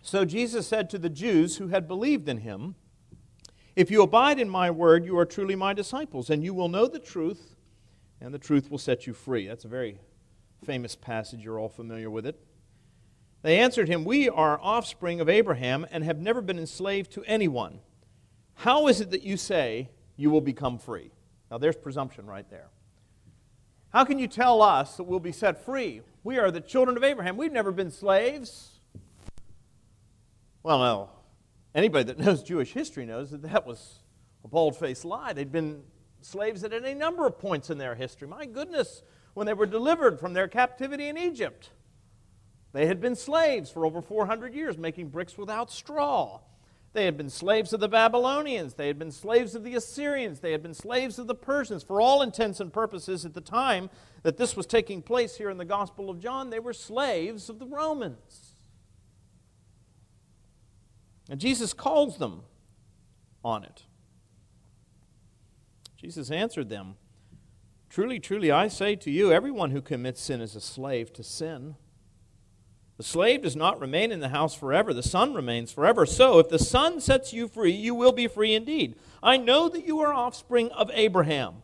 So 0.00 0.24
Jesus 0.24 0.68
said 0.68 0.88
to 0.90 0.98
the 0.98 1.10
Jews 1.10 1.56
who 1.56 1.66
had 1.66 1.88
believed 1.88 2.28
in 2.28 2.36
him, 2.36 2.76
If 3.74 3.90
you 3.90 4.02
abide 4.02 4.38
in 4.38 4.48
my 4.48 4.70
word, 4.70 5.04
you 5.04 5.18
are 5.18 5.26
truly 5.26 5.56
my 5.56 5.74
disciples, 5.74 6.30
and 6.30 6.44
you 6.44 6.54
will 6.54 6.68
know 6.68 6.86
the 6.86 7.00
truth, 7.00 7.56
and 8.20 8.32
the 8.32 8.38
truth 8.38 8.70
will 8.70 8.78
set 8.78 9.08
you 9.08 9.12
free. 9.12 9.48
That's 9.48 9.64
a 9.64 9.68
very 9.68 9.98
famous 10.64 10.94
passage. 10.94 11.40
You're 11.42 11.58
all 11.58 11.68
familiar 11.68 12.10
with 12.10 12.26
it. 12.26 12.40
They 13.42 13.58
answered 13.58 13.88
him, 13.88 14.04
We 14.04 14.28
are 14.28 14.60
offspring 14.60 15.20
of 15.20 15.28
Abraham 15.28 15.86
and 15.90 16.04
have 16.04 16.18
never 16.18 16.42
been 16.42 16.58
enslaved 16.58 17.10
to 17.12 17.24
anyone. 17.24 17.80
How 18.54 18.88
is 18.88 19.00
it 19.00 19.10
that 19.10 19.22
you 19.22 19.36
say 19.36 19.88
you 20.16 20.30
will 20.30 20.42
become 20.42 20.78
free? 20.78 21.10
Now, 21.50 21.58
there's 21.58 21.76
presumption 21.76 22.26
right 22.26 22.48
there. 22.50 22.68
How 23.90 24.04
can 24.04 24.18
you 24.18 24.28
tell 24.28 24.62
us 24.62 24.96
that 24.96 25.04
we'll 25.04 25.18
be 25.18 25.32
set 25.32 25.64
free? 25.64 26.02
We 26.22 26.38
are 26.38 26.50
the 26.50 26.60
children 26.60 26.96
of 26.96 27.02
Abraham. 27.02 27.36
We've 27.36 27.50
never 27.50 27.72
been 27.72 27.90
slaves. 27.90 28.80
Well, 30.62 30.78
no. 30.78 31.10
Anybody 31.74 32.04
that 32.04 32.18
knows 32.24 32.42
Jewish 32.42 32.72
history 32.72 33.06
knows 33.06 33.30
that 33.30 33.42
that 33.42 33.66
was 33.66 34.00
a 34.44 34.48
bald 34.48 34.76
faced 34.76 35.04
lie. 35.04 35.32
They'd 35.32 35.50
been 35.50 35.82
slaves 36.20 36.62
at 36.62 36.72
any 36.72 36.94
number 36.94 37.26
of 37.26 37.38
points 37.38 37.70
in 37.70 37.78
their 37.78 37.94
history. 37.94 38.28
My 38.28 38.46
goodness, 38.46 39.02
when 39.34 39.46
they 39.46 39.54
were 39.54 39.66
delivered 39.66 40.20
from 40.20 40.34
their 40.34 40.48
captivity 40.48 41.08
in 41.08 41.16
Egypt. 41.16 41.70
They 42.72 42.86
had 42.86 43.00
been 43.00 43.16
slaves 43.16 43.70
for 43.70 43.84
over 43.84 44.00
400 44.00 44.54
years, 44.54 44.78
making 44.78 45.08
bricks 45.08 45.36
without 45.36 45.70
straw. 45.70 46.40
They 46.92 47.04
had 47.04 47.16
been 47.16 47.30
slaves 47.30 47.72
of 47.72 47.80
the 47.80 47.88
Babylonians. 47.88 48.74
They 48.74 48.88
had 48.88 48.98
been 48.98 49.12
slaves 49.12 49.54
of 49.54 49.62
the 49.62 49.76
Assyrians. 49.76 50.40
They 50.40 50.52
had 50.52 50.62
been 50.62 50.74
slaves 50.74 51.18
of 51.18 51.26
the 51.28 51.34
Persians. 51.34 51.84
For 51.84 52.00
all 52.00 52.22
intents 52.22 52.58
and 52.58 52.72
purposes, 52.72 53.24
at 53.24 53.34
the 53.34 53.40
time 53.40 53.90
that 54.22 54.36
this 54.36 54.56
was 54.56 54.66
taking 54.66 55.02
place 55.02 55.36
here 55.36 55.50
in 55.50 55.56
the 55.56 55.64
Gospel 55.64 56.10
of 56.10 56.20
John, 56.20 56.50
they 56.50 56.58
were 56.58 56.72
slaves 56.72 57.48
of 57.48 57.58
the 57.58 57.66
Romans. 57.66 58.54
And 61.28 61.40
Jesus 61.40 61.72
calls 61.72 62.18
them 62.18 62.42
on 63.44 63.62
it. 63.62 63.84
Jesus 65.96 66.30
answered 66.30 66.68
them 66.68 66.96
Truly, 67.88 68.20
truly, 68.20 68.52
I 68.52 68.68
say 68.68 68.94
to 68.96 69.10
you, 69.10 69.32
everyone 69.32 69.72
who 69.72 69.82
commits 69.82 70.20
sin 70.20 70.40
is 70.40 70.54
a 70.54 70.60
slave 70.60 71.12
to 71.14 71.24
sin. 71.24 71.74
The 73.00 73.04
slave 73.04 73.40
does 73.40 73.56
not 73.56 73.80
remain 73.80 74.12
in 74.12 74.20
the 74.20 74.28
house 74.28 74.54
forever, 74.54 74.92
the 74.92 75.02
son 75.02 75.32
remains 75.32 75.72
forever. 75.72 76.04
So, 76.04 76.38
if 76.38 76.50
the 76.50 76.58
son 76.58 77.00
sets 77.00 77.32
you 77.32 77.48
free, 77.48 77.72
you 77.72 77.94
will 77.94 78.12
be 78.12 78.26
free 78.26 78.54
indeed. 78.54 78.94
I 79.22 79.38
know 79.38 79.70
that 79.70 79.86
you 79.86 80.00
are 80.00 80.12
offspring 80.12 80.70
of 80.72 80.90
Abraham. 80.92 81.62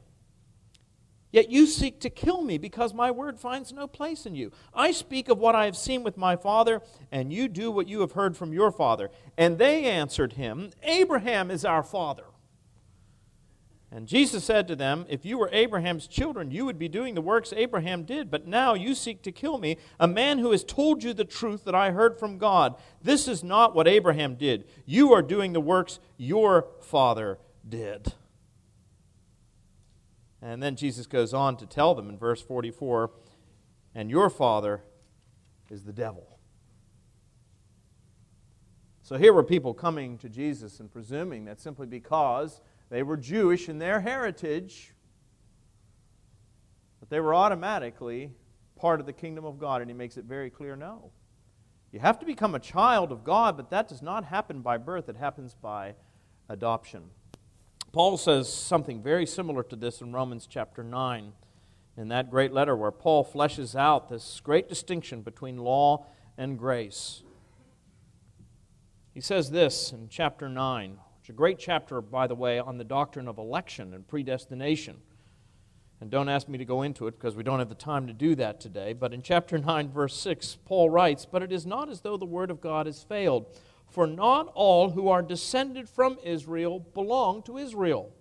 Yet 1.30 1.50
you 1.50 1.66
seek 1.66 2.00
to 2.00 2.08
kill 2.08 2.40
me 2.40 2.56
because 2.56 2.94
my 2.94 3.10
word 3.10 3.38
finds 3.38 3.70
no 3.70 3.86
place 3.86 4.24
in 4.24 4.34
you. 4.34 4.50
I 4.72 4.92
speak 4.92 5.28
of 5.28 5.36
what 5.36 5.54
I 5.54 5.66
have 5.66 5.76
seen 5.76 6.02
with 6.02 6.16
my 6.16 6.36
father, 6.36 6.80
and 7.12 7.30
you 7.30 7.48
do 7.48 7.70
what 7.70 7.86
you 7.86 8.00
have 8.00 8.12
heard 8.12 8.34
from 8.34 8.54
your 8.54 8.70
father. 8.70 9.10
And 9.36 9.58
they 9.58 9.84
answered 9.84 10.32
him, 10.32 10.70
Abraham 10.84 11.50
is 11.50 11.66
our 11.66 11.82
father. 11.82 12.24
And 13.96 14.06
Jesus 14.06 14.44
said 14.44 14.68
to 14.68 14.76
them, 14.76 15.06
If 15.08 15.24
you 15.24 15.38
were 15.38 15.48
Abraham's 15.52 16.06
children, 16.06 16.50
you 16.50 16.66
would 16.66 16.78
be 16.78 16.86
doing 16.86 17.14
the 17.14 17.22
works 17.22 17.54
Abraham 17.56 18.02
did, 18.02 18.30
but 18.30 18.46
now 18.46 18.74
you 18.74 18.94
seek 18.94 19.22
to 19.22 19.32
kill 19.32 19.56
me, 19.56 19.78
a 19.98 20.06
man 20.06 20.38
who 20.38 20.50
has 20.50 20.62
told 20.64 21.02
you 21.02 21.14
the 21.14 21.24
truth 21.24 21.64
that 21.64 21.74
I 21.74 21.92
heard 21.92 22.18
from 22.18 22.36
God. 22.36 22.74
This 23.00 23.26
is 23.26 23.42
not 23.42 23.74
what 23.74 23.88
Abraham 23.88 24.34
did. 24.34 24.66
You 24.84 25.14
are 25.14 25.22
doing 25.22 25.54
the 25.54 25.62
works 25.62 25.98
your 26.18 26.68
father 26.82 27.38
did. 27.66 28.12
And 30.42 30.62
then 30.62 30.76
Jesus 30.76 31.06
goes 31.06 31.32
on 31.32 31.56
to 31.56 31.64
tell 31.64 31.94
them 31.94 32.10
in 32.10 32.18
verse 32.18 32.42
44 32.42 33.10
And 33.94 34.10
your 34.10 34.28
father 34.28 34.82
is 35.70 35.84
the 35.84 35.94
devil. 35.94 36.38
So 39.00 39.16
here 39.16 39.32
were 39.32 39.42
people 39.42 39.72
coming 39.72 40.18
to 40.18 40.28
Jesus 40.28 40.80
and 40.80 40.92
presuming 40.92 41.46
that 41.46 41.62
simply 41.62 41.86
because 41.86 42.60
they 42.88 43.02
were 43.02 43.16
Jewish 43.16 43.68
in 43.68 43.78
their 43.78 44.00
heritage, 44.00 44.92
but 47.00 47.10
they 47.10 47.20
were 47.20 47.34
automatically 47.34 48.30
part 48.76 49.00
of 49.00 49.06
the 49.06 49.12
kingdom 49.12 49.44
of 49.44 49.58
God. 49.58 49.80
And 49.80 49.90
he 49.90 49.94
makes 49.94 50.16
it 50.16 50.24
very 50.24 50.50
clear 50.50 50.76
no. 50.76 51.10
You 51.92 52.00
have 52.00 52.18
to 52.20 52.26
become 52.26 52.54
a 52.54 52.60
child 52.60 53.10
of 53.12 53.24
God, 53.24 53.56
but 53.56 53.70
that 53.70 53.88
does 53.88 54.02
not 54.02 54.24
happen 54.24 54.60
by 54.60 54.76
birth, 54.76 55.08
it 55.08 55.16
happens 55.16 55.54
by 55.54 55.94
adoption. 56.48 57.04
Paul 57.92 58.16
says 58.18 58.52
something 58.52 59.02
very 59.02 59.24
similar 59.24 59.62
to 59.62 59.76
this 59.76 60.02
in 60.02 60.12
Romans 60.12 60.46
chapter 60.46 60.84
9, 60.84 61.32
in 61.96 62.08
that 62.08 62.30
great 62.30 62.52
letter 62.52 62.76
where 62.76 62.90
Paul 62.90 63.24
fleshes 63.24 63.74
out 63.74 64.08
this 64.08 64.40
great 64.40 64.68
distinction 64.68 65.22
between 65.22 65.56
law 65.56 66.06
and 66.36 66.58
grace. 66.58 67.22
He 69.14 69.22
says 69.22 69.50
this 69.50 69.92
in 69.92 70.08
chapter 70.10 70.48
9, 70.50 70.98
is 71.26 71.30
a 71.30 71.32
great 71.32 71.58
chapter, 71.58 72.00
by 72.00 72.28
the 72.28 72.36
way, 72.36 72.60
on 72.60 72.78
the 72.78 72.84
doctrine 72.84 73.26
of 73.26 73.36
election 73.36 73.92
and 73.92 74.06
predestination. 74.06 74.98
And 76.00 76.08
don't 76.08 76.28
ask 76.28 76.48
me 76.48 76.56
to 76.56 76.64
go 76.64 76.82
into 76.82 77.08
it 77.08 77.18
because 77.18 77.34
we 77.34 77.42
don't 77.42 77.58
have 77.58 77.68
the 77.68 77.74
time 77.74 78.06
to 78.06 78.12
do 78.12 78.36
that 78.36 78.60
today. 78.60 78.92
But 78.92 79.12
in 79.12 79.22
chapter 79.22 79.58
9, 79.58 79.90
verse 79.90 80.16
6, 80.20 80.58
Paul 80.64 80.88
writes, 80.88 81.26
But 81.26 81.42
it 81.42 81.50
is 81.50 81.66
not 81.66 81.88
as 81.88 82.02
though 82.02 82.16
the 82.16 82.24
word 82.24 82.52
of 82.52 82.60
God 82.60 82.86
has 82.86 83.02
failed. 83.02 83.46
For 83.88 84.06
not 84.06 84.52
all 84.54 84.90
who 84.90 85.08
are 85.08 85.20
descended 85.20 85.88
from 85.88 86.16
Israel 86.22 86.78
belong 86.78 87.42
to 87.44 87.58
Israel. 87.58 88.12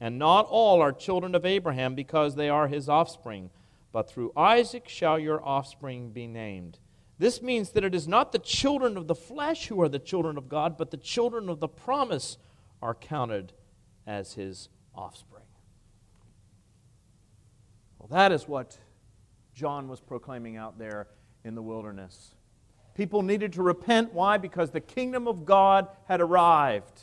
And 0.00 0.18
not 0.18 0.46
all 0.48 0.80
are 0.80 0.92
children 0.92 1.34
of 1.34 1.44
Abraham 1.44 1.94
because 1.94 2.36
they 2.36 2.48
are 2.48 2.68
his 2.68 2.88
offspring, 2.88 3.50
but 3.92 4.08
through 4.08 4.32
Isaac 4.34 4.88
shall 4.88 5.18
your 5.18 5.46
offspring 5.46 6.10
be 6.10 6.26
named. 6.26 6.78
This 7.18 7.42
means 7.42 7.70
that 7.70 7.84
it 7.84 7.94
is 7.94 8.06
not 8.06 8.32
the 8.32 8.38
children 8.38 8.96
of 8.96 9.08
the 9.08 9.14
flesh 9.14 9.66
who 9.66 9.80
are 9.82 9.88
the 9.88 9.98
children 9.98 10.38
of 10.38 10.48
God, 10.48 10.78
but 10.78 10.90
the 10.90 10.96
children 10.96 11.48
of 11.48 11.58
the 11.58 11.68
promise 11.68 12.38
are 12.80 12.94
counted 12.94 13.52
as 14.06 14.34
his 14.34 14.68
offspring. 14.94 15.42
Well, 17.98 18.08
that 18.10 18.30
is 18.30 18.46
what 18.46 18.78
John 19.52 19.88
was 19.88 20.00
proclaiming 20.00 20.56
out 20.56 20.78
there 20.78 21.08
in 21.44 21.56
the 21.56 21.62
wilderness. 21.62 22.34
People 22.94 23.22
needed 23.22 23.52
to 23.54 23.62
repent. 23.62 24.12
Why? 24.12 24.38
Because 24.38 24.70
the 24.70 24.80
kingdom 24.80 25.26
of 25.26 25.44
God 25.44 25.88
had 26.06 26.20
arrived. 26.20 27.02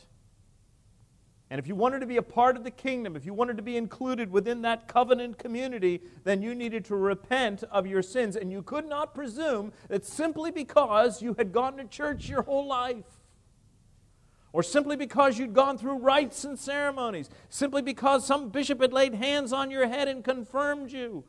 And 1.50 1.60
if 1.60 1.68
you 1.68 1.76
wanted 1.76 2.00
to 2.00 2.08
be 2.08 2.18
a 2.18 2.24
part 2.24 2.58
of 2.58 2.64
the 2.64 2.72
kingdom, 2.72 3.16
if 3.16 3.26
you 3.26 3.34
wanted 3.34 3.58
to 3.58 3.64
be 3.64 3.78
included 3.78 4.32
within 4.32 4.64
that 4.64 4.88
covenant 4.88 5.38
community, 5.38 6.02
then 6.24 6.42
you 6.42 6.56
needed 6.56 6.86
to 6.86 6.96
repent 6.96 7.64
of 7.72 7.86
your 7.86 8.02
sins. 8.02 8.36
And 8.36 8.52
you 8.52 8.64
could 8.64 8.88
not 8.90 9.14
presume 9.14 9.72
that 9.88 10.06
simply 10.06 10.50
because 10.50 11.22
you 11.22 11.36
had 11.38 11.52
gone 11.52 11.78
to 11.78 11.86
church 11.86 12.28
your 12.28 12.42
whole 12.42 12.66
life, 12.66 13.06
or 14.54 14.64
simply 14.64 14.96
because 14.96 15.38
you'd 15.38 15.54
gone 15.54 15.78
through 15.78 15.98
rites 15.98 16.46
and 16.46 16.58
ceremonies, 16.58 17.30
simply 17.50 17.82
because 17.82 18.26
some 18.26 18.50
bishop 18.50 18.82
had 18.82 18.94
laid 18.94 19.14
hands 19.14 19.54
on 19.54 19.70
your 19.70 19.88
head 19.88 20.08
and 20.08 20.24
confirmed 20.24 20.92
you, 20.92 21.26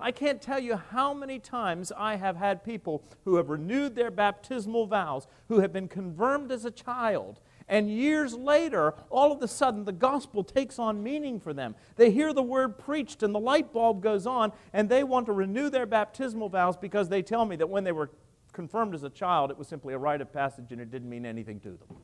I 0.00 0.12
can't 0.12 0.40
tell 0.40 0.60
you 0.60 0.76
how 0.76 1.12
many 1.12 1.40
times 1.40 1.90
I 1.96 2.16
have 2.16 2.36
had 2.36 2.62
people 2.62 3.02
who 3.24 3.34
have 3.34 3.48
renewed 3.48 3.96
their 3.96 4.12
baptismal 4.12 4.86
vows, 4.86 5.26
who 5.48 5.58
have 5.58 5.72
been 5.72 5.88
confirmed 5.88 6.52
as 6.52 6.64
a 6.64 6.70
child, 6.70 7.40
and 7.68 7.90
years 7.90 8.34
later, 8.34 8.94
all 9.10 9.32
of 9.32 9.42
a 9.42 9.48
sudden, 9.48 9.84
the 9.84 9.92
gospel 9.92 10.42
takes 10.42 10.78
on 10.78 11.02
meaning 11.02 11.38
for 11.38 11.52
them. 11.52 11.74
They 11.96 12.10
hear 12.10 12.32
the 12.32 12.42
word 12.42 12.78
preached, 12.78 13.22
and 13.22 13.34
the 13.34 13.40
light 13.40 13.72
bulb 13.72 14.02
goes 14.02 14.26
on, 14.26 14.52
and 14.72 14.88
they 14.88 15.04
want 15.04 15.26
to 15.26 15.32
renew 15.32 15.68
their 15.68 15.86
baptismal 15.86 16.48
vows 16.48 16.76
because 16.76 17.08
they 17.08 17.22
tell 17.22 17.44
me 17.44 17.56
that 17.56 17.68
when 17.68 17.84
they 17.84 17.92
were 17.92 18.10
confirmed 18.52 18.94
as 18.94 19.04
a 19.04 19.10
child, 19.10 19.50
it 19.50 19.58
was 19.58 19.68
simply 19.68 19.94
a 19.94 19.98
rite 19.98 20.20
of 20.20 20.32
passage 20.32 20.72
and 20.72 20.80
it 20.80 20.90
didn't 20.90 21.08
mean 21.08 21.24
anything 21.24 21.60
to 21.60 21.68
them. 21.68 21.96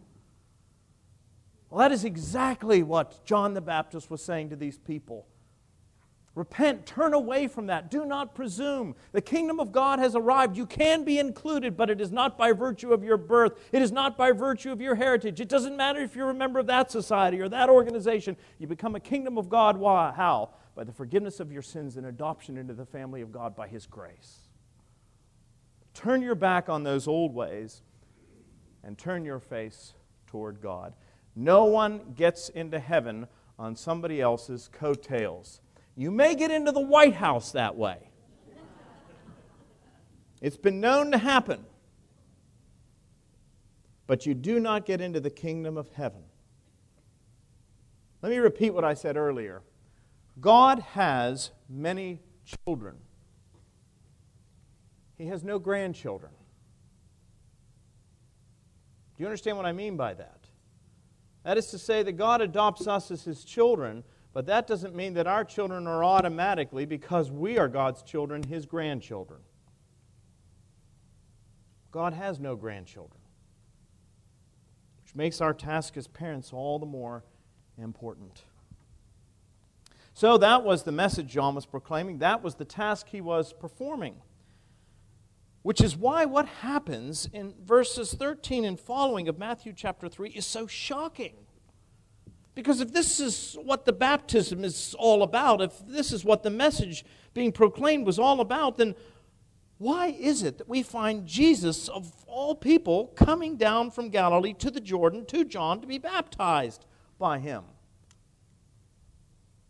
Well, 1.68 1.80
that 1.80 1.90
is 1.90 2.04
exactly 2.04 2.84
what 2.84 3.24
John 3.24 3.54
the 3.54 3.60
Baptist 3.60 4.08
was 4.08 4.22
saying 4.22 4.50
to 4.50 4.56
these 4.56 4.78
people. 4.78 5.26
Repent, 6.34 6.84
turn 6.84 7.14
away 7.14 7.46
from 7.46 7.66
that. 7.66 7.92
Do 7.92 8.04
not 8.04 8.34
presume. 8.34 8.96
The 9.12 9.20
kingdom 9.20 9.60
of 9.60 9.70
God 9.70 10.00
has 10.00 10.16
arrived. 10.16 10.56
You 10.56 10.66
can 10.66 11.04
be 11.04 11.20
included, 11.20 11.76
but 11.76 11.90
it 11.90 12.00
is 12.00 12.10
not 12.10 12.36
by 12.36 12.50
virtue 12.50 12.92
of 12.92 13.04
your 13.04 13.16
birth. 13.16 13.52
It 13.70 13.82
is 13.82 13.92
not 13.92 14.18
by 14.18 14.32
virtue 14.32 14.72
of 14.72 14.80
your 14.80 14.96
heritage. 14.96 15.40
It 15.40 15.48
doesn't 15.48 15.76
matter 15.76 16.00
if 16.00 16.16
you're 16.16 16.30
a 16.30 16.34
member 16.34 16.58
of 16.58 16.66
that 16.66 16.90
society 16.90 17.40
or 17.40 17.48
that 17.50 17.70
organization. 17.70 18.36
You 18.58 18.66
become 18.66 18.96
a 18.96 19.00
kingdom 19.00 19.38
of 19.38 19.48
God. 19.48 19.76
Why? 19.76 20.12
How? 20.16 20.50
By 20.74 20.82
the 20.82 20.92
forgiveness 20.92 21.38
of 21.38 21.52
your 21.52 21.62
sins 21.62 21.96
and 21.96 22.06
adoption 22.06 22.56
into 22.56 22.74
the 22.74 22.86
family 22.86 23.20
of 23.20 23.30
God 23.30 23.54
by 23.54 23.68
His 23.68 23.86
grace. 23.86 24.48
Turn 25.94 26.20
your 26.20 26.34
back 26.34 26.68
on 26.68 26.82
those 26.82 27.06
old 27.06 27.32
ways 27.32 27.82
and 28.82 28.98
turn 28.98 29.24
your 29.24 29.38
face 29.38 29.94
toward 30.26 30.60
God. 30.60 30.94
No 31.36 31.64
one 31.64 32.12
gets 32.16 32.48
into 32.48 32.80
heaven 32.80 33.28
on 33.56 33.76
somebody 33.76 34.20
else's 34.20 34.68
coattails. 34.72 35.60
You 35.96 36.10
may 36.10 36.34
get 36.34 36.50
into 36.50 36.72
the 36.72 36.80
White 36.80 37.14
House 37.14 37.52
that 37.52 37.76
way. 37.76 38.10
It's 40.40 40.56
been 40.56 40.80
known 40.80 41.12
to 41.12 41.18
happen. 41.18 41.64
But 44.06 44.26
you 44.26 44.34
do 44.34 44.60
not 44.60 44.84
get 44.84 45.00
into 45.00 45.20
the 45.20 45.30
kingdom 45.30 45.76
of 45.78 45.88
heaven. 45.90 46.22
Let 48.20 48.30
me 48.30 48.38
repeat 48.38 48.74
what 48.74 48.84
I 48.84 48.94
said 48.94 49.16
earlier. 49.16 49.62
God 50.40 50.80
has 50.80 51.50
many 51.68 52.20
children. 52.44 52.96
He 55.16 55.26
has 55.26 55.44
no 55.44 55.58
grandchildren. 55.58 56.32
Do 59.16 59.22
you 59.22 59.26
understand 59.26 59.56
what 59.56 59.66
I 59.66 59.72
mean 59.72 59.96
by 59.96 60.14
that? 60.14 60.40
That 61.44 61.56
is 61.56 61.68
to 61.68 61.78
say, 61.78 62.02
that 62.02 62.12
God 62.12 62.40
adopts 62.40 62.86
us 62.86 63.10
as 63.10 63.22
His 63.22 63.44
children, 63.44 64.02
but 64.34 64.46
that 64.46 64.66
doesn't 64.66 64.94
mean 64.94 65.14
that 65.14 65.28
our 65.28 65.44
children 65.44 65.86
are 65.86 66.04
automatically, 66.04 66.84
because 66.84 67.30
we 67.30 67.56
are 67.56 67.68
God's 67.68 68.02
children, 68.02 68.42
His 68.42 68.66
grandchildren. 68.66 69.40
God 71.92 72.12
has 72.12 72.40
no 72.40 72.56
grandchildren, 72.56 73.20
which 75.00 75.14
makes 75.14 75.40
our 75.40 75.54
task 75.54 75.96
as 75.96 76.08
parents 76.08 76.52
all 76.52 76.80
the 76.80 76.86
more 76.86 77.22
important. 77.78 78.42
So 80.12 80.36
that 80.38 80.64
was 80.64 80.82
the 80.82 80.92
message 80.92 81.28
John 81.28 81.54
was 81.54 81.66
proclaiming. 81.66 82.18
That 82.18 82.42
was 82.42 82.56
the 82.56 82.64
task 82.64 83.08
he 83.08 83.20
was 83.20 83.52
performing. 83.52 84.16
Which 85.62 85.80
is 85.80 85.96
why 85.96 86.24
what 86.24 86.46
happens 86.46 87.28
in 87.32 87.54
verses 87.64 88.12
13 88.14 88.64
and 88.64 88.78
following 88.78 89.28
of 89.28 89.38
Matthew 89.38 89.72
chapter 89.72 90.08
3 90.08 90.30
is 90.30 90.44
so 90.44 90.66
shocking. 90.66 91.43
Because 92.54 92.80
if 92.80 92.92
this 92.92 93.18
is 93.18 93.56
what 93.62 93.84
the 93.84 93.92
baptism 93.92 94.64
is 94.64 94.94
all 94.98 95.22
about, 95.22 95.60
if 95.60 95.72
this 95.86 96.12
is 96.12 96.24
what 96.24 96.42
the 96.42 96.50
message 96.50 97.04
being 97.32 97.50
proclaimed 97.50 98.06
was 98.06 98.18
all 98.18 98.40
about, 98.40 98.76
then 98.76 98.94
why 99.78 100.06
is 100.06 100.42
it 100.44 100.58
that 100.58 100.68
we 100.68 100.82
find 100.82 101.26
Jesus, 101.26 101.88
of 101.88 102.24
all 102.28 102.54
people, 102.54 103.08
coming 103.08 103.56
down 103.56 103.90
from 103.90 104.08
Galilee 104.08 104.54
to 104.54 104.70
the 104.70 104.80
Jordan 104.80 105.26
to 105.26 105.44
John 105.44 105.80
to 105.80 105.86
be 105.86 105.98
baptized 105.98 106.86
by 107.18 107.40
him? 107.40 107.64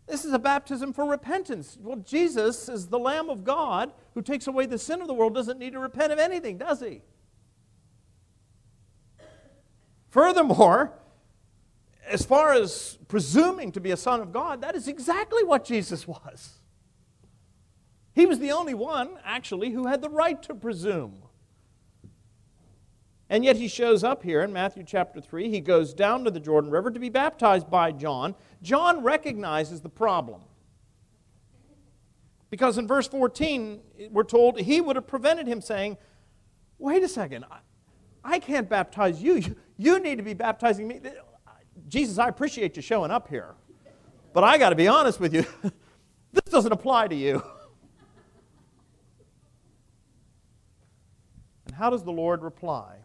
This 0.07 0.27
is 0.27 0.35
a 0.35 0.39
baptism 0.39 0.93
for 0.93 1.07
repentance. 1.07 1.79
Well, 1.81 1.97
Jesus 1.97 2.69
is 2.69 2.89
the 2.89 2.99
Lamb 2.99 3.31
of 3.31 3.45
God 3.45 3.93
who 4.13 4.21
takes 4.21 4.47
away 4.47 4.67
the 4.67 4.79
sin 4.79 5.01
of 5.01 5.07
the 5.07 5.15
world, 5.15 5.35
doesn't 5.35 5.59
need 5.59 5.73
to 5.73 5.79
repent 5.79 6.13
of 6.13 6.19
anything, 6.19 6.59
does 6.59 6.81
he? 6.81 7.01
Furthermore, 10.11 10.93
as 12.09 12.25
far 12.25 12.53
as 12.53 12.99
presuming 13.09 13.73
to 13.73 13.81
be 13.81 13.91
a 13.91 13.97
son 13.97 14.21
of 14.21 14.33
God, 14.33 14.61
that 14.63 14.75
is 14.75 14.89
exactly 14.89 15.43
what 15.45 15.65
Jesus 15.65 16.07
was. 16.07 16.59
He 18.13 18.27
was 18.27 18.39
the 18.39 18.53
only 18.53 18.75
one, 18.75 19.19
actually, 19.25 19.71
who 19.71 19.87
had 19.87 20.01
the 20.01 20.09
right 20.09 20.41
to 20.45 20.55
presume. 20.55 21.23
And 23.29 23.45
yet 23.45 23.57
he 23.57 23.69
shows 23.69 24.05
up 24.05 24.23
here 24.23 24.43
in 24.43 24.53
Matthew 24.53 24.85
chapter 24.87 25.21
3. 25.21 25.51
He 25.51 25.61
goes 25.61 25.95
down 25.95 26.25
to 26.25 26.31
the 26.31 26.39
Jordan 26.39 26.71
River 26.71 26.91
to 26.91 27.01
be 27.01 27.09
baptized 27.09 27.71
by 27.71 27.91
John. 27.91 28.35
John 28.63 29.03
recognizes 29.03 29.81
the 29.81 29.89
problem. 29.89 30.43
Because 32.51 32.79
in 32.79 32.87
verse 32.87 33.09
14, 33.09 33.81
we're 34.11 34.23
told 34.23 34.61
he 34.61 34.81
would 34.81 34.95
have 34.95 35.09
prevented 35.09 35.49
him 35.49 35.61
saying, 35.61 35.97
Wait 36.79 37.03
a 37.03 37.09
second, 37.09 37.45
I 38.23 38.39
can't 38.39 38.69
baptize 38.69 39.23
you. 39.23 39.57
You 39.77 39.99
need 39.99 40.19
to 40.19 40.23
be 40.23 40.35
baptizing 40.35 40.87
me. 40.87 41.01
Jesus, 41.95 42.19
I 42.19 42.27
appreciate 42.27 42.75
you 42.75 42.83
showing 42.83 43.13
up 43.13 43.29
here, 43.29 43.55
but 44.33 44.43
I 44.43 44.59
got 44.59 44.71
to 44.71 44.75
be 44.75 44.89
honest 44.89 45.21
with 45.21 45.33
you, 45.33 45.47
this 46.33 46.43
doesn't 46.51 46.73
apply 46.73 47.07
to 47.07 47.15
you. 47.15 47.41
And 51.67 51.77
how 51.77 51.91
does 51.91 52.03
the 52.03 52.11
Lord 52.11 52.43
reply? 52.43 52.97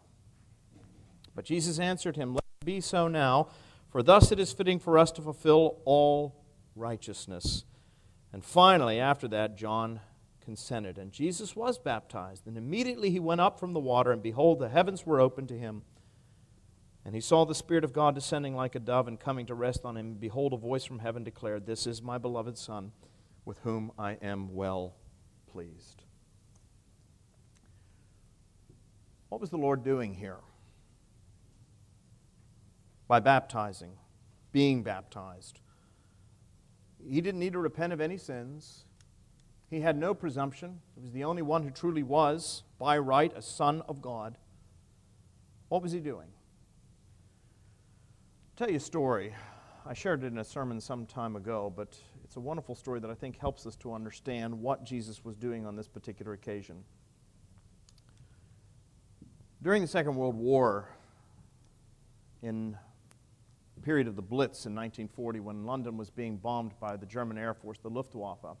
But 1.36 1.44
Jesus 1.44 1.78
answered 1.78 2.16
him, 2.16 2.34
Let 2.34 2.42
it 2.60 2.66
be 2.66 2.80
so 2.80 3.06
now, 3.06 3.46
for 3.88 4.02
thus 4.02 4.32
it 4.32 4.40
is 4.40 4.52
fitting 4.52 4.80
for 4.80 4.98
us 4.98 5.12
to 5.12 5.22
fulfill 5.22 5.78
all 5.84 6.44
righteousness. 6.74 7.64
And 8.32 8.44
finally, 8.44 8.98
after 8.98 9.28
that, 9.28 9.56
John 9.56 10.00
consented. 10.44 10.98
And 10.98 11.12
Jesus 11.12 11.54
was 11.54 11.78
baptized. 11.78 12.48
And 12.48 12.58
immediately 12.58 13.10
he 13.10 13.20
went 13.20 13.40
up 13.40 13.60
from 13.60 13.72
the 13.72 13.80
water, 13.80 14.10
and 14.10 14.20
behold, 14.22 14.58
the 14.58 14.68
heavens 14.68 15.06
were 15.06 15.20
opened 15.20 15.48
to 15.48 15.58
him. 15.58 15.82
And 17.04 17.14
he 17.14 17.20
saw 17.20 17.44
the 17.44 17.54
Spirit 17.54 17.84
of 17.84 17.92
God 17.92 18.14
descending 18.14 18.54
like 18.54 18.74
a 18.74 18.80
dove 18.80 19.08
and 19.08 19.18
coming 19.18 19.46
to 19.46 19.54
rest 19.54 19.84
on 19.84 19.96
him. 19.96 20.14
Behold, 20.14 20.52
a 20.52 20.56
voice 20.56 20.84
from 20.84 20.98
heaven 20.98 21.24
declared, 21.24 21.66
This 21.66 21.86
is 21.86 22.02
my 22.02 22.18
beloved 22.18 22.58
Son, 22.58 22.92
with 23.44 23.58
whom 23.60 23.90
I 23.98 24.18
am 24.22 24.54
well 24.54 24.94
pleased. 25.50 26.04
What 29.30 29.40
was 29.40 29.50
the 29.50 29.56
Lord 29.56 29.82
doing 29.82 30.14
here? 30.14 30.38
by 33.10 33.18
baptizing, 33.18 33.90
being 34.52 34.84
baptized. 34.84 35.58
He 37.04 37.20
didn't 37.20 37.40
need 37.40 37.54
to 37.54 37.58
repent 37.58 37.92
of 37.92 38.00
any 38.00 38.16
sins. 38.16 38.84
He 39.68 39.80
had 39.80 39.96
no 39.96 40.14
presumption. 40.14 40.78
He 40.94 41.00
was 41.00 41.10
the 41.10 41.24
only 41.24 41.42
one 41.42 41.64
who 41.64 41.70
truly 41.70 42.04
was, 42.04 42.62
by 42.78 42.96
right, 42.98 43.32
a 43.36 43.42
son 43.42 43.82
of 43.88 44.00
God. 44.00 44.38
What 45.70 45.82
was 45.82 45.90
he 45.90 45.98
doing? 45.98 46.28
I'll 48.60 48.66
tell 48.66 48.72
you 48.72 48.76
a 48.76 48.80
story. 48.80 49.34
I 49.86 49.94
shared 49.94 50.22
it 50.22 50.26
in 50.26 50.36
a 50.36 50.44
sermon 50.44 50.82
some 50.82 51.06
time 51.06 51.34
ago, 51.34 51.72
but 51.74 51.96
it's 52.22 52.36
a 52.36 52.40
wonderful 52.40 52.74
story 52.74 53.00
that 53.00 53.10
I 53.10 53.14
think 53.14 53.38
helps 53.38 53.64
us 53.64 53.74
to 53.76 53.94
understand 53.94 54.52
what 54.52 54.84
Jesus 54.84 55.24
was 55.24 55.34
doing 55.34 55.64
on 55.64 55.76
this 55.76 55.88
particular 55.88 56.34
occasion. 56.34 56.84
During 59.62 59.80
the 59.80 59.88
Second 59.88 60.14
World 60.14 60.34
War, 60.34 60.90
in 62.42 62.76
the 63.76 63.80
period 63.80 64.06
of 64.06 64.14
the 64.14 64.20
Blitz 64.20 64.66
in 64.66 64.74
1940, 64.74 65.40
when 65.40 65.64
London 65.64 65.96
was 65.96 66.10
being 66.10 66.36
bombed 66.36 66.78
by 66.78 66.98
the 66.98 67.06
German 67.06 67.38
Air 67.38 67.54
Force, 67.54 67.78
the 67.78 67.88
Luftwaffe, 67.88 68.58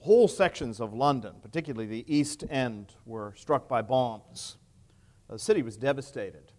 whole 0.00 0.28
sections 0.28 0.78
of 0.78 0.92
London, 0.92 1.36
particularly 1.40 1.86
the 1.86 2.04
East 2.14 2.44
End, 2.50 2.96
were 3.06 3.32
struck 3.34 3.66
by 3.66 3.80
bombs. 3.80 4.58
The 5.30 5.38
city 5.38 5.62
was 5.62 5.78
devastated. 5.78 6.52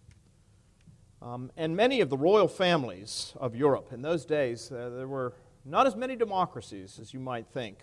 Um, 1.21 1.51
and 1.57 1.75
many 1.75 2.01
of 2.01 2.09
the 2.09 2.17
royal 2.17 2.47
families 2.47 3.33
of 3.37 3.55
Europe 3.55 3.91
in 3.91 4.01
those 4.01 4.25
days, 4.25 4.71
uh, 4.71 4.89
there 4.95 5.07
were 5.07 5.33
not 5.65 5.87
as 5.87 5.95
many 5.95 6.15
democracies 6.15 6.99
as 7.01 7.13
you 7.13 7.19
might 7.19 7.47
think. 7.47 7.79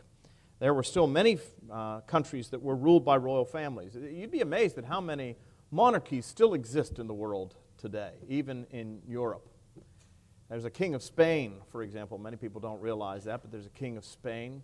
There 0.61 0.73
were 0.73 0.85
still 0.85 1.07
many 1.07 1.39
uh, 1.71 2.01
countries 2.03 2.49
that 2.51 2.63
were 2.63 2.77
ruled 2.77 3.05
by 3.05 3.17
royal 3.17 3.45
families. 3.45 3.97
You'd 3.97 4.31
be 4.31 4.41
amazed 4.41 4.79
at 4.79 4.85
how 4.85 5.01
many 5.01 5.37
monarchies 5.71 6.27
still 6.27 6.55
exist 6.55 6.99
in 6.99 7.09
the 7.09 7.15
world 7.15 7.57
today, 7.77 8.13
even 8.29 8.67
in 8.71 9.03
Europe. 9.07 9.49
There's 10.49 10.65
a 10.65 10.71
king 10.71 10.95
of 10.95 11.03
Spain, 11.03 11.57
for 11.71 11.83
example. 11.83 12.17
Many 12.19 12.37
people 12.37 12.61
don't 12.61 12.81
realize 12.81 13.25
that, 13.25 13.43
but 13.43 13.51
there's 13.51 13.67
a 13.67 13.71
king 13.71 13.97
of 13.97 14.05
Spain, 14.05 14.63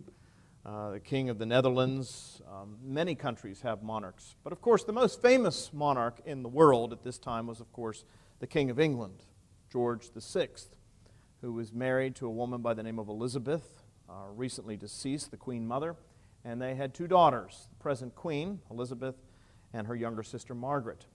uh, 0.65 0.91
the 0.91 0.99
king 0.99 1.29
of 1.29 1.37
the 1.37 1.45
Netherlands. 1.45 2.41
Um, 2.49 2.77
many 2.81 3.13
countries 3.13 3.61
have 3.61 3.83
monarchs. 3.83 4.35
But 4.43 4.53
of 4.53 4.61
course, 4.61 4.85
the 4.85 4.93
most 4.93 5.21
famous 5.21 5.73
monarch 5.73 6.21
in 6.25 6.43
the 6.43 6.49
world 6.49 6.93
at 6.93 7.03
this 7.03 7.17
time 7.17 7.47
was, 7.47 7.59
of 7.59 7.71
course, 7.73 8.05
the 8.41 8.47
King 8.47 8.71
of 8.71 8.79
England, 8.79 9.21
George 9.71 10.09
VI, 10.17 10.47
who 11.41 11.53
was 11.53 11.71
married 11.71 12.15
to 12.15 12.25
a 12.25 12.31
woman 12.31 12.59
by 12.59 12.73
the 12.73 12.81
name 12.81 12.97
of 12.97 13.07
Elizabeth, 13.07 13.83
uh, 14.09 14.13
recently 14.35 14.75
deceased, 14.75 15.29
the 15.29 15.37
Queen 15.37 15.67
Mother, 15.67 15.95
and 16.43 16.59
they 16.59 16.73
had 16.73 16.91
two 16.91 17.07
daughters, 17.07 17.67
the 17.69 17.75
present 17.75 18.15
Queen, 18.15 18.59
Elizabeth, 18.71 19.13
and 19.73 19.85
her 19.85 19.95
younger 19.95 20.23
sister, 20.23 20.55
Margaret. 20.55 21.05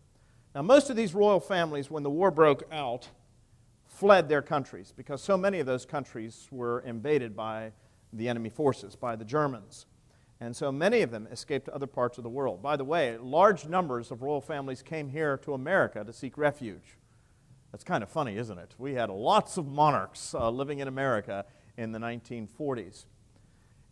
Now, 0.54 0.62
most 0.62 0.88
of 0.88 0.94
these 0.94 1.16
royal 1.16 1.40
families, 1.40 1.90
when 1.90 2.04
the 2.04 2.10
war 2.10 2.30
broke 2.30 2.62
out, 2.70 3.08
fled 3.88 4.28
their 4.28 4.40
countries 4.40 4.94
because 4.96 5.20
so 5.20 5.36
many 5.36 5.58
of 5.58 5.66
those 5.66 5.84
countries 5.84 6.46
were 6.52 6.78
invaded 6.80 7.34
by 7.34 7.72
the 8.12 8.28
enemy 8.28 8.50
forces, 8.50 8.94
by 8.94 9.16
the 9.16 9.24
Germans. 9.24 9.86
And 10.38 10.54
so 10.54 10.70
many 10.70 11.02
of 11.02 11.10
them 11.10 11.26
escaped 11.32 11.64
to 11.64 11.74
other 11.74 11.88
parts 11.88 12.18
of 12.18 12.22
the 12.22 12.30
world. 12.30 12.62
By 12.62 12.76
the 12.76 12.84
way, 12.84 13.18
large 13.18 13.66
numbers 13.66 14.12
of 14.12 14.22
royal 14.22 14.40
families 14.40 14.80
came 14.80 15.08
here 15.08 15.36
to 15.38 15.54
America 15.54 16.04
to 16.04 16.12
seek 16.12 16.38
refuge. 16.38 16.96
That's 17.76 17.84
kind 17.84 18.02
of 18.02 18.08
funny, 18.08 18.38
isn't 18.38 18.56
it? 18.56 18.74
We 18.78 18.94
had 18.94 19.10
lots 19.10 19.58
of 19.58 19.66
monarchs 19.66 20.32
uh, 20.32 20.48
living 20.48 20.78
in 20.78 20.88
America 20.88 21.44
in 21.76 21.92
the 21.92 21.98
1940s. 21.98 23.04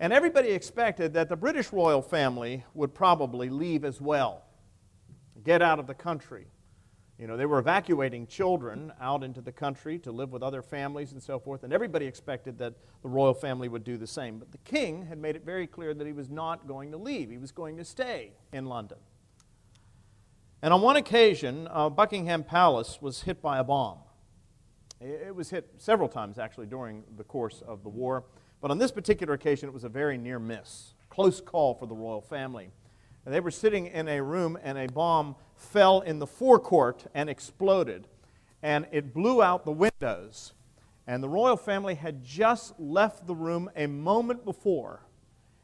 And 0.00 0.10
everybody 0.10 0.52
expected 0.52 1.12
that 1.12 1.28
the 1.28 1.36
British 1.36 1.70
royal 1.70 2.00
family 2.00 2.64
would 2.72 2.94
probably 2.94 3.50
leave 3.50 3.84
as 3.84 4.00
well, 4.00 4.46
get 5.44 5.60
out 5.60 5.78
of 5.78 5.86
the 5.86 5.92
country. 5.92 6.46
You 7.18 7.26
know, 7.26 7.36
they 7.36 7.44
were 7.44 7.58
evacuating 7.58 8.26
children 8.26 8.90
out 9.02 9.22
into 9.22 9.42
the 9.42 9.52
country 9.52 9.98
to 9.98 10.12
live 10.12 10.32
with 10.32 10.42
other 10.42 10.62
families 10.62 11.12
and 11.12 11.22
so 11.22 11.38
forth, 11.38 11.62
and 11.62 11.70
everybody 11.70 12.06
expected 12.06 12.56
that 12.60 12.72
the 13.02 13.08
royal 13.10 13.34
family 13.34 13.68
would 13.68 13.84
do 13.84 13.98
the 13.98 14.06
same. 14.06 14.38
But 14.38 14.50
the 14.50 14.58
king 14.64 15.04
had 15.04 15.18
made 15.18 15.36
it 15.36 15.44
very 15.44 15.66
clear 15.66 15.92
that 15.92 16.06
he 16.06 16.14
was 16.14 16.30
not 16.30 16.66
going 16.66 16.90
to 16.92 16.96
leave, 16.96 17.28
he 17.28 17.36
was 17.36 17.52
going 17.52 17.76
to 17.76 17.84
stay 17.84 18.32
in 18.50 18.64
London. 18.64 18.96
And 20.62 20.72
on 20.72 20.80
one 20.80 20.96
occasion, 20.96 21.68
uh, 21.70 21.90
Buckingham 21.90 22.42
Palace 22.42 22.98
was 23.00 23.22
hit 23.22 23.42
by 23.42 23.58
a 23.58 23.64
bomb. 23.64 23.98
It 25.00 25.34
was 25.34 25.50
hit 25.50 25.68
several 25.76 26.08
times, 26.08 26.38
actually, 26.38 26.66
during 26.66 27.04
the 27.16 27.24
course 27.24 27.62
of 27.66 27.82
the 27.82 27.90
war. 27.90 28.24
But 28.62 28.70
on 28.70 28.78
this 28.78 28.90
particular 28.90 29.34
occasion, 29.34 29.68
it 29.68 29.72
was 29.72 29.84
a 29.84 29.90
very 29.90 30.16
near 30.16 30.38
miss. 30.38 30.94
Close 31.10 31.40
call 31.40 31.74
for 31.74 31.86
the 31.86 31.94
royal 31.94 32.22
family. 32.22 32.70
And 33.26 33.34
they 33.34 33.40
were 33.40 33.50
sitting 33.50 33.86
in 33.86 34.08
a 34.08 34.22
room, 34.22 34.58
and 34.62 34.78
a 34.78 34.86
bomb 34.86 35.36
fell 35.54 36.00
in 36.00 36.18
the 36.18 36.26
forecourt 36.26 37.06
and 37.14 37.28
exploded. 37.28 38.08
And 38.62 38.86
it 38.92 39.12
blew 39.12 39.42
out 39.42 39.66
the 39.66 39.72
windows. 39.72 40.54
And 41.06 41.22
the 41.22 41.28
royal 41.28 41.58
family 41.58 41.94
had 41.94 42.24
just 42.24 42.78
left 42.80 43.26
the 43.26 43.34
room 43.34 43.70
a 43.76 43.86
moment 43.86 44.44
before. 44.44 45.02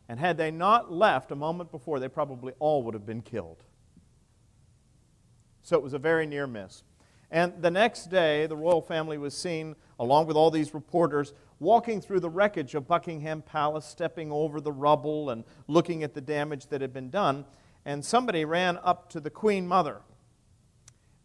And 0.08 0.20
had 0.20 0.36
they 0.36 0.50
not 0.50 0.92
left 0.92 1.30
a 1.30 1.36
moment 1.36 1.70
before, 1.70 1.98
they 2.00 2.08
probably 2.08 2.52
all 2.58 2.82
would 2.82 2.94
have 2.94 3.06
been 3.06 3.22
killed. 3.22 3.62
So 5.62 5.76
it 5.76 5.82
was 5.82 5.92
a 5.92 5.98
very 5.98 6.26
near 6.26 6.46
miss. 6.46 6.82
And 7.30 7.62
the 7.62 7.70
next 7.70 8.10
day, 8.10 8.46
the 8.46 8.56
royal 8.56 8.82
family 8.82 9.16
was 9.16 9.36
seen, 9.36 9.76
along 9.98 10.26
with 10.26 10.36
all 10.36 10.50
these 10.50 10.74
reporters, 10.74 11.32
walking 11.60 12.00
through 12.00 12.20
the 12.20 12.30
wreckage 12.30 12.74
of 12.74 12.88
Buckingham 12.88 13.42
Palace, 13.42 13.86
stepping 13.86 14.32
over 14.32 14.60
the 14.60 14.72
rubble 14.72 15.30
and 15.30 15.44
looking 15.68 16.02
at 16.02 16.14
the 16.14 16.20
damage 16.20 16.66
that 16.68 16.80
had 16.80 16.92
been 16.92 17.10
done. 17.10 17.44
And 17.84 18.04
somebody 18.04 18.44
ran 18.44 18.78
up 18.82 19.10
to 19.10 19.20
the 19.20 19.30
Queen 19.30 19.66
Mother 19.68 20.00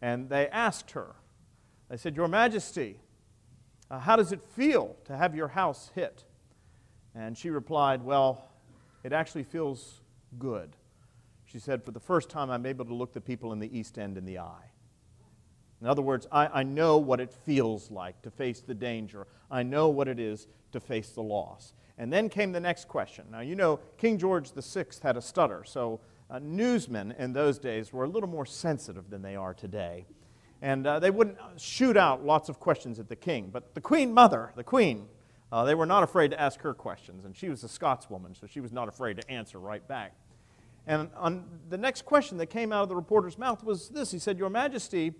and 0.00 0.28
they 0.28 0.48
asked 0.48 0.92
her, 0.92 1.16
they 1.88 1.96
said, 1.96 2.16
Your 2.16 2.28
Majesty, 2.28 2.98
uh, 3.90 3.98
how 3.98 4.16
does 4.16 4.32
it 4.32 4.42
feel 4.42 4.96
to 5.04 5.16
have 5.16 5.34
your 5.34 5.48
house 5.48 5.90
hit? 5.94 6.24
And 7.14 7.36
she 7.36 7.50
replied, 7.50 8.02
Well, 8.02 8.48
it 9.04 9.12
actually 9.12 9.44
feels 9.44 10.00
good. 10.38 10.76
She 11.46 11.58
said, 11.58 11.82
For 11.84 11.92
the 11.92 12.00
first 12.00 12.28
time, 12.28 12.50
I'm 12.50 12.66
able 12.66 12.84
to 12.84 12.94
look 12.94 13.12
the 13.12 13.20
people 13.20 13.52
in 13.52 13.58
the 13.58 13.76
East 13.76 13.98
End 13.98 14.18
in 14.18 14.24
the 14.24 14.38
eye. 14.40 14.70
In 15.80 15.86
other 15.86 16.02
words, 16.02 16.26
I, 16.32 16.46
I 16.46 16.62
know 16.62 16.98
what 16.98 17.20
it 17.20 17.32
feels 17.32 17.90
like 17.90 18.20
to 18.22 18.30
face 18.30 18.60
the 18.60 18.74
danger. 18.74 19.26
I 19.50 19.62
know 19.62 19.88
what 19.88 20.08
it 20.08 20.18
is 20.18 20.46
to 20.72 20.80
face 20.80 21.10
the 21.10 21.22
loss. 21.22 21.74
And 21.98 22.12
then 22.12 22.28
came 22.28 22.52
the 22.52 22.60
next 22.60 22.88
question. 22.88 23.26
Now, 23.30 23.40
you 23.40 23.54
know, 23.54 23.80
King 23.96 24.18
George 24.18 24.50
VI 24.52 24.86
had 25.02 25.16
a 25.16 25.22
stutter, 25.22 25.64
so 25.64 26.00
uh, 26.30 26.40
newsmen 26.42 27.14
in 27.18 27.32
those 27.32 27.58
days 27.58 27.92
were 27.92 28.04
a 28.04 28.08
little 28.08 28.28
more 28.28 28.46
sensitive 28.46 29.10
than 29.10 29.22
they 29.22 29.36
are 29.36 29.54
today. 29.54 30.06
And 30.62 30.86
uh, 30.86 30.98
they 30.98 31.10
wouldn't 31.10 31.38
shoot 31.58 31.96
out 31.96 32.24
lots 32.24 32.48
of 32.48 32.58
questions 32.58 32.98
at 32.98 33.08
the 33.08 33.16
king. 33.16 33.50
But 33.52 33.74
the 33.74 33.80
Queen 33.80 34.12
Mother, 34.12 34.52
the 34.56 34.64
Queen, 34.64 35.06
uh, 35.52 35.64
they 35.64 35.74
were 35.74 35.86
not 35.86 36.02
afraid 36.02 36.30
to 36.32 36.40
ask 36.40 36.60
her 36.60 36.74
questions. 36.74 37.24
And 37.24 37.36
she 37.36 37.48
was 37.48 37.62
a 37.62 37.68
Scotswoman, 37.68 38.38
so 38.38 38.46
she 38.46 38.60
was 38.60 38.72
not 38.72 38.88
afraid 38.88 39.18
to 39.18 39.30
answer 39.30 39.58
right 39.58 39.86
back. 39.86 40.14
And 40.86 41.10
on 41.16 41.44
the 41.68 41.78
next 41.78 42.04
question 42.04 42.38
that 42.38 42.46
came 42.46 42.72
out 42.72 42.84
of 42.84 42.88
the 42.88 42.96
reporter's 42.96 43.38
mouth 43.38 43.64
was 43.64 43.88
this 43.88 44.10
He 44.10 44.18
said, 44.18 44.38
Your 44.38 44.50
Majesty, 44.50 45.14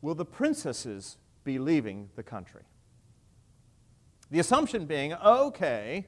will 0.00 0.14
the 0.14 0.24
princesses 0.24 1.18
be 1.44 1.58
leaving 1.58 2.10
the 2.16 2.22
country? 2.22 2.62
The 4.30 4.38
assumption 4.40 4.86
being, 4.86 5.14
okay, 5.14 6.06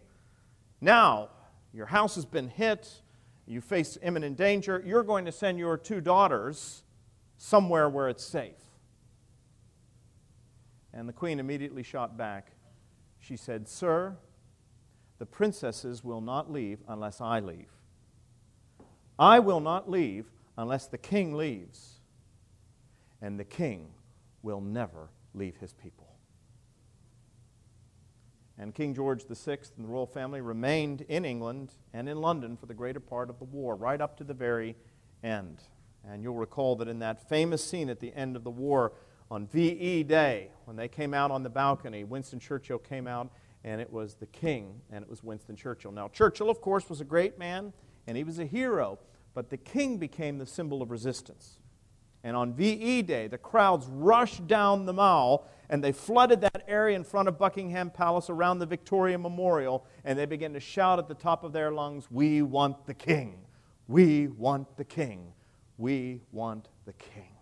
now 0.80 1.28
your 1.72 1.86
house 1.86 2.14
has 2.16 2.24
been 2.24 2.48
hit, 2.48 3.02
you 3.46 3.60
face 3.60 3.96
imminent 4.02 4.36
danger, 4.36 4.82
you're 4.84 5.04
going 5.04 5.24
to 5.26 5.32
send 5.32 5.58
your 5.58 5.76
two 5.76 6.00
daughters 6.00 6.82
somewhere 7.36 7.88
where 7.88 8.08
it's 8.08 8.24
safe. 8.24 8.56
And 10.92 11.08
the 11.08 11.12
queen 11.12 11.38
immediately 11.38 11.82
shot 11.82 12.16
back. 12.16 12.52
She 13.20 13.36
said, 13.36 13.68
Sir, 13.68 14.16
the 15.18 15.26
princesses 15.26 16.02
will 16.02 16.20
not 16.20 16.50
leave 16.50 16.80
unless 16.88 17.20
I 17.20 17.40
leave. 17.40 17.77
I 19.18 19.40
will 19.40 19.60
not 19.60 19.90
leave 19.90 20.26
unless 20.56 20.86
the 20.86 20.98
king 20.98 21.34
leaves, 21.34 22.00
and 23.20 23.38
the 23.38 23.44
king 23.44 23.88
will 24.42 24.60
never 24.60 25.10
leave 25.34 25.56
his 25.56 25.72
people. 25.72 26.06
And 28.58 28.74
King 28.74 28.94
George 28.94 29.24
VI 29.24 29.58
and 29.76 29.84
the 29.84 29.88
royal 29.88 30.06
family 30.06 30.40
remained 30.40 31.02
in 31.02 31.24
England 31.24 31.72
and 31.92 32.08
in 32.08 32.20
London 32.20 32.56
for 32.56 32.66
the 32.66 32.74
greater 32.74 33.00
part 33.00 33.30
of 33.30 33.38
the 33.38 33.44
war, 33.44 33.76
right 33.76 34.00
up 34.00 34.16
to 34.18 34.24
the 34.24 34.34
very 34.34 34.74
end. 35.22 35.62
And 36.08 36.22
you'll 36.22 36.34
recall 36.34 36.74
that 36.76 36.88
in 36.88 36.98
that 37.00 37.28
famous 37.28 37.62
scene 37.62 37.88
at 37.88 38.00
the 38.00 38.12
end 38.14 38.34
of 38.34 38.42
the 38.42 38.50
war 38.50 38.92
on 39.30 39.46
VE 39.46 40.04
Day, 40.04 40.50
when 40.64 40.76
they 40.76 40.88
came 40.88 41.14
out 41.14 41.30
on 41.30 41.42
the 41.42 41.50
balcony, 41.50 42.02
Winston 42.02 42.40
Churchill 42.40 42.78
came 42.78 43.06
out, 43.06 43.30
and 43.62 43.80
it 43.80 43.92
was 43.92 44.14
the 44.14 44.26
king, 44.26 44.80
and 44.90 45.02
it 45.02 45.10
was 45.10 45.22
Winston 45.22 45.54
Churchill. 45.54 45.92
Now, 45.92 46.08
Churchill, 46.08 46.50
of 46.50 46.60
course, 46.60 46.88
was 46.88 47.00
a 47.00 47.04
great 47.04 47.38
man 47.38 47.72
and 48.08 48.16
he 48.16 48.24
was 48.24 48.38
a 48.38 48.46
hero, 48.46 48.98
but 49.34 49.50
the 49.50 49.58
king 49.58 49.98
became 49.98 50.38
the 50.38 50.46
symbol 50.46 50.80
of 50.80 50.90
resistance. 50.90 51.58
And 52.24 52.34
on 52.34 52.54
VE 52.54 53.02
Day, 53.02 53.28
the 53.28 53.36
crowds 53.36 53.86
rushed 53.86 54.46
down 54.46 54.86
the 54.86 54.94
mall 54.94 55.46
and 55.68 55.84
they 55.84 55.92
flooded 55.92 56.40
that 56.40 56.64
area 56.66 56.96
in 56.96 57.04
front 57.04 57.28
of 57.28 57.38
Buckingham 57.38 57.90
Palace 57.90 58.30
around 58.30 58.60
the 58.60 58.66
Victoria 58.66 59.18
Memorial 59.18 59.84
and 60.04 60.18
they 60.18 60.24
began 60.24 60.54
to 60.54 60.60
shout 60.60 60.98
at 60.98 61.06
the 61.06 61.14
top 61.14 61.44
of 61.44 61.52
their 61.52 61.70
lungs, 61.70 62.10
We 62.10 62.40
want 62.40 62.86
the 62.86 62.94
king! 62.94 63.40
We 63.86 64.28
want 64.28 64.78
the 64.78 64.84
king! 64.84 65.34
We 65.76 66.22
want 66.32 66.68
the 66.86 66.94
king! 66.94 67.36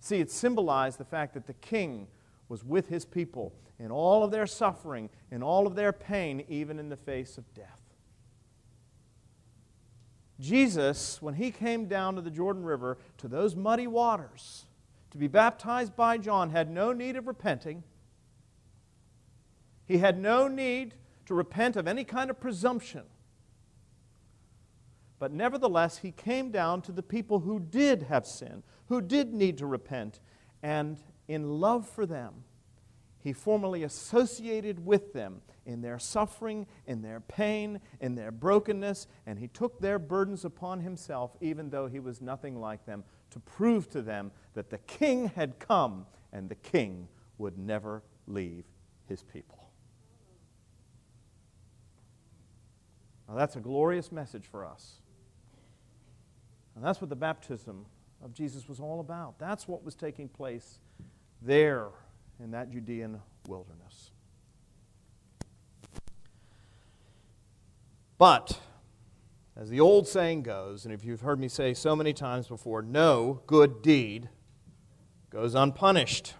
See, 0.00 0.20
it 0.20 0.30
symbolized 0.30 0.98
the 0.98 1.04
fact 1.06 1.32
that 1.32 1.46
the 1.46 1.54
king 1.54 2.06
was 2.50 2.62
with 2.62 2.88
his 2.88 3.06
people 3.06 3.54
in 3.80 3.90
all 3.90 4.22
of 4.22 4.30
their 4.30 4.46
suffering, 4.46 5.08
in 5.30 5.42
all 5.42 5.66
of 5.66 5.74
their 5.74 5.92
pain, 5.92 6.44
even 6.48 6.78
in 6.78 6.90
the 6.90 6.96
face 6.96 7.38
of 7.38 7.54
death. 7.54 7.80
Jesus, 10.38 11.20
when 11.20 11.34
he 11.34 11.50
came 11.50 11.86
down 11.86 12.14
to 12.14 12.20
the 12.20 12.30
Jordan 12.30 12.62
River, 12.62 12.98
to 13.18 13.28
those 13.28 13.56
muddy 13.56 13.86
waters, 13.86 14.66
to 15.10 15.18
be 15.18 15.28
baptized 15.28 15.96
by 15.96 16.18
John, 16.18 16.50
had 16.50 16.70
no 16.70 16.92
need 16.92 17.16
of 17.16 17.26
repenting. 17.26 17.82
He 19.86 19.98
had 19.98 20.18
no 20.18 20.46
need 20.46 20.94
to 21.26 21.34
repent 21.34 21.76
of 21.76 21.88
any 21.88 22.04
kind 22.04 22.30
of 22.30 22.40
presumption. 22.40 23.02
But 25.18 25.32
nevertheless, 25.32 25.98
he 25.98 26.12
came 26.12 26.50
down 26.50 26.80
to 26.82 26.92
the 26.92 27.02
people 27.02 27.40
who 27.40 27.60
did 27.60 28.04
have 28.04 28.26
sin, 28.26 28.62
who 28.88 29.00
did 29.00 29.34
need 29.34 29.58
to 29.58 29.66
repent, 29.66 30.20
and 30.62 31.02
in 31.28 31.60
love 31.60 31.88
for 31.88 32.06
them, 32.06 32.44
he 33.22 33.32
formally 33.32 33.82
associated 33.82 34.84
with 34.84 35.12
them 35.12 35.42
in 35.66 35.82
their 35.82 35.98
suffering, 35.98 36.66
in 36.86 37.02
their 37.02 37.20
pain, 37.20 37.80
in 38.00 38.14
their 38.14 38.30
brokenness, 38.30 39.06
and 39.26 39.38
he 39.38 39.46
took 39.46 39.78
their 39.80 39.98
burdens 39.98 40.44
upon 40.44 40.80
himself, 40.80 41.36
even 41.40 41.70
though 41.70 41.86
he 41.86 42.00
was 42.00 42.20
nothing 42.20 42.58
like 42.58 42.86
them, 42.86 43.04
to 43.30 43.38
prove 43.38 43.88
to 43.90 44.02
them 44.02 44.32
that 44.54 44.70
the 44.70 44.78
king 44.78 45.28
had 45.28 45.58
come 45.58 46.06
and 46.32 46.48
the 46.48 46.54
king 46.54 47.08
would 47.38 47.58
never 47.58 48.02
leave 48.26 48.64
his 49.06 49.22
people. 49.22 49.68
Now, 53.28 53.36
that's 53.36 53.54
a 53.54 53.60
glorious 53.60 54.10
message 54.10 54.46
for 54.46 54.64
us. 54.64 54.96
And 56.74 56.84
that's 56.84 57.00
what 57.00 57.10
the 57.10 57.16
baptism 57.16 57.84
of 58.24 58.32
Jesus 58.32 58.68
was 58.68 58.80
all 58.80 59.00
about. 59.00 59.38
That's 59.38 59.68
what 59.68 59.84
was 59.84 59.94
taking 59.94 60.28
place 60.28 60.78
there 61.42 61.88
in 62.42 62.50
that 62.52 62.70
Judean 62.70 63.20
wilderness. 63.48 64.10
But, 68.18 68.60
as 69.56 69.70
the 69.70 69.80
old 69.80 70.06
saying 70.06 70.42
goes, 70.42 70.84
and 70.84 70.92
if 70.92 71.04
you've 71.04 71.22
heard 71.22 71.40
me 71.40 71.48
say 71.48 71.72
so 71.74 71.96
many 71.96 72.12
times 72.12 72.48
before, 72.48 72.82
no 72.82 73.42
good 73.46 73.82
deed 73.82 74.28
goes 75.30 75.54
unpunished. 75.54 76.34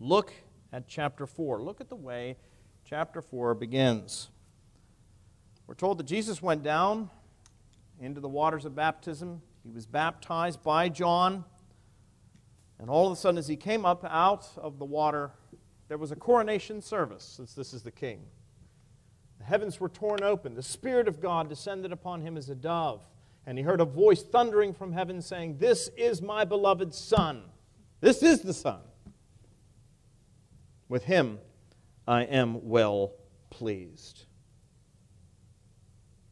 Look 0.00 0.32
at 0.72 0.88
chapter 0.88 1.26
4. 1.26 1.62
Look 1.62 1.80
at 1.80 1.88
the 1.88 1.96
way 1.96 2.36
chapter 2.84 3.22
4 3.22 3.54
begins. 3.54 4.28
We're 5.66 5.74
told 5.74 5.98
that 5.98 6.06
Jesus 6.06 6.42
went 6.42 6.62
down 6.62 7.10
into 8.00 8.20
the 8.20 8.28
waters 8.28 8.64
of 8.64 8.74
baptism. 8.74 9.40
He 9.62 9.70
was 9.70 9.86
baptized 9.86 10.62
by 10.62 10.88
John. 10.88 11.44
And 12.82 12.90
all 12.90 13.06
of 13.06 13.12
a 13.12 13.16
sudden, 13.16 13.38
as 13.38 13.46
he 13.46 13.54
came 13.54 13.86
up 13.86 14.04
out 14.04 14.44
of 14.56 14.80
the 14.80 14.84
water, 14.84 15.30
there 15.86 15.98
was 15.98 16.10
a 16.10 16.16
coronation 16.16 16.82
service, 16.82 17.22
since 17.22 17.54
this 17.54 17.72
is 17.72 17.82
the 17.82 17.92
king. 17.92 18.24
The 19.38 19.44
heavens 19.44 19.78
were 19.78 19.88
torn 19.88 20.24
open. 20.24 20.56
The 20.56 20.64
Spirit 20.64 21.06
of 21.06 21.20
God 21.20 21.48
descended 21.48 21.92
upon 21.92 22.22
him 22.22 22.36
as 22.36 22.50
a 22.50 22.56
dove. 22.56 23.04
And 23.46 23.56
he 23.56 23.62
heard 23.62 23.80
a 23.80 23.84
voice 23.84 24.24
thundering 24.24 24.74
from 24.74 24.92
heaven 24.92 25.22
saying, 25.22 25.58
This 25.58 25.90
is 25.96 26.20
my 26.20 26.44
beloved 26.44 26.92
Son. 26.92 27.44
This 28.00 28.20
is 28.20 28.40
the 28.40 28.52
Son. 28.52 28.80
With 30.88 31.04
him 31.04 31.38
I 32.08 32.22
am 32.22 32.68
well 32.68 33.12
pleased. 33.48 34.24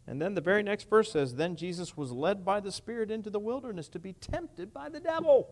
And 0.08 0.20
then 0.20 0.34
the 0.34 0.40
very 0.40 0.64
next 0.64 0.90
verse 0.90 1.12
says, 1.12 1.36
Then 1.36 1.54
Jesus 1.54 1.96
was 1.96 2.10
led 2.10 2.44
by 2.44 2.58
the 2.58 2.72
Spirit 2.72 3.12
into 3.12 3.30
the 3.30 3.38
wilderness 3.38 3.88
to 3.90 4.00
be 4.00 4.14
tempted 4.14 4.74
by 4.74 4.88
the 4.88 4.98
devil. 4.98 5.48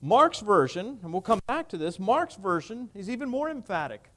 Mark's 0.00 0.40
version, 0.40 0.98
and 1.02 1.12
we'll 1.12 1.22
come 1.22 1.40
back 1.46 1.68
to 1.70 1.76
this, 1.76 1.98
Mark's 1.98 2.36
version 2.36 2.88
is 2.94 3.10
even 3.10 3.28
more 3.28 3.50
emphatic. 3.50 4.10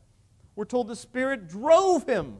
We're 0.55 0.65
told 0.65 0.87
the 0.87 0.95
Spirit 0.95 1.47
drove 1.47 2.05
him 2.07 2.37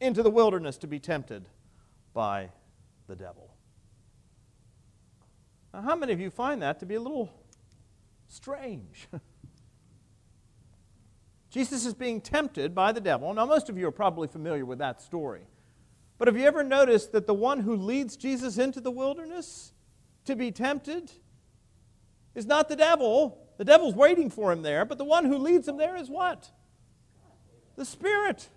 into 0.00 0.22
the 0.22 0.30
wilderness 0.30 0.78
to 0.78 0.86
be 0.86 0.98
tempted 0.98 1.44
by 2.14 2.50
the 3.06 3.16
devil. 3.16 3.50
Now, 5.74 5.82
how 5.82 5.96
many 5.96 6.12
of 6.12 6.20
you 6.20 6.30
find 6.30 6.62
that 6.62 6.80
to 6.80 6.86
be 6.86 6.94
a 6.94 7.00
little 7.00 7.30
strange? 8.28 9.08
Jesus 11.50 11.84
is 11.84 11.94
being 11.94 12.20
tempted 12.20 12.74
by 12.74 12.92
the 12.92 13.00
devil. 13.00 13.32
Now, 13.34 13.46
most 13.46 13.68
of 13.68 13.76
you 13.76 13.86
are 13.88 13.92
probably 13.92 14.28
familiar 14.28 14.64
with 14.64 14.78
that 14.78 15.02
story. 15.02 15.42
But 16.16 16.28
have 16.28 16.36
you 16.36 16.44
ever 16.44 16.64
noticed 16.64 17.12
that 17.12 17.26
the 17.26 17.34
one 17.34 17.60
who 17.60 17.76
leads 17.76 18.16
Jesus 18.16 18.58
into 18.58 18.80
the 18.80 18.90
wilderness 18.90 19.72
to 20.24 20.34
be 20.34 20.50
tempted 20.50 21.12
is 22.34 22.46
not 22.46 22.68
the 22.68 22.76
devil. 22.76 23.38
The 23.58 23.64
devil's 23.64 23.94
waiting 23.94 24.30
for 24.30 24.52
him 24.52 24.62
there, 24.62 24.84
but 24.84 24.98
the 24.98 25.04
one 25.04 25.24
who 25.24 25.36
leads 25.36 25.66
him 25.66 25.76
there 25.76 25.96
is 25.96 26.08
what? 26.08 26.50
The 27.76 27.84
Spirit. 27.84 28.48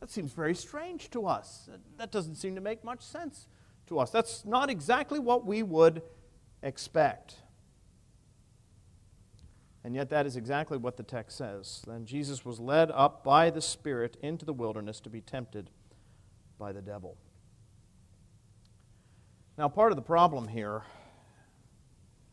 That 0.00 0.10
seems 0.10 0.32
very 0.32 0.54
strange 0.54 1.10
to 1.10 1.26
us. 1.26 1.68
That 1.98 2.10
doesn't 2.10 2.36
seem 2.36 2.54
to 2.54 2.60
make 2.60 2.82
much 2.84 3.02
sense 3.02 3.46
to 3.88 3.98
us. 3.98 4.10
That's 4.10 4.44
not 4.44 4.70
exactly 4.70 5.18
what 5.18 5.44
we 5.44 5.62
would 5.62 6.02
expect. 6.62 7.34
And 9.82 9.94
yet, 9.94 10.10
that 10.10 10.26
is 10.26 10.36
exactly 10.36 10.76
what 10.76 10.96
the 10.96 11.02
text 11.02 11.38
says. 11.38 11.82
Then 11.86 12.04
Jesus 12.04 12.44
was 12.44 12.60
led 12.60 12.90
up 12.90 13.24
by 13.24 13.50
the 13.50 13.62
Spirit 13.62 14.16
into 14.22 14.44
the 14.44 14.52
wilderness 14.52 15.00
to 15.00 15.10
be 15.10 15.20
tempted 15.20 15.70
by 16.58 16.72
the 16.72 16.82
devil. 16.82 17.16
Now, 19.60 19.68
part 19.68 19.92
of 19.92 19.96
the 19.96 20.02
problem 20.02 20.48
here 20.48 20.84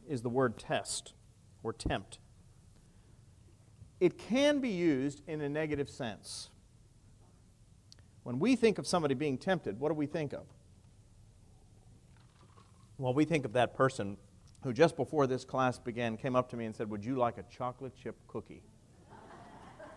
is 0.07 0.21
the 0.21 0.29
word 0.29 0.57
test 0.57 1.11
or 1.61 1.73
tempt. 1.73 2.19
It 3.99 4.17
can 4.17 4.61
be 4.61 4.69
used 4.69 5.23
in 5.27 5.41
a 5.41 5.49
negative 5.49 5.89
sense. 5.89 6.51
When 8.23 8.39
we 8.39 8.55
think 8.55 8.77
of 8.77 8.87
somebody 8.87 9.13
being 9.13 9.37
tempted, 9.37 9.77
what 9.77 9.89
do 9.89 9.95
we 9.95 10.05
think 10.05 10.31
of? 10.31 10.45
Well, 12.97 13.13
we 13.13 13.25
think 13.25 13.43
of 13.43 13.51
that 13.51 13.75
person 13.75 14.15
who 14.63 14.71
just 14.71 14.95
before 14.95 15.27
this 15.27 15.43
class 15.43 15.77
began 15.77 16.15
came 16.15 16.33
up 16.33 16.49
to 16.51 16.55
me 16.55 16.63
and 16.63 16.73
said, 16.73 16.89
Would 16.89 17.03
you 17.03 17.17
like 17.17 17.37
a 17.37 17.43
chocolate 17.51 17.91
chip 18.01 18.15
cookie? 18.29 18.63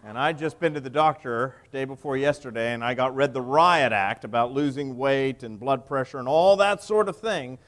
And 0.03 0.19
I'd 0.19 0.39
just 0.39 0.59
been 0.59 0.73
to 0.75 0.81
the 0.81 0.89
doctor 0.89 1.55
day 1.73 1.85
before 1.85 2.17
yesterday, 2.17 2.73
and 2.73 2.83
I 2.83 2.95
got 2.95 3.15
read 3.15 3.35
the 3.35 3.43
riot 3.43 3.93
act 3.93 4.25
about 4.25 4.51
losing 4.51 4.97
weight 4.97 5.43
and 5.43 5.61
blood 5.61 5.87
pressure 5.87 6.19
and 6.19 6.27
all 6.27 6.57
that 6.57 6.83
sort 6.83 7.11
of 7.11 7.19
thing. 7.19 7.59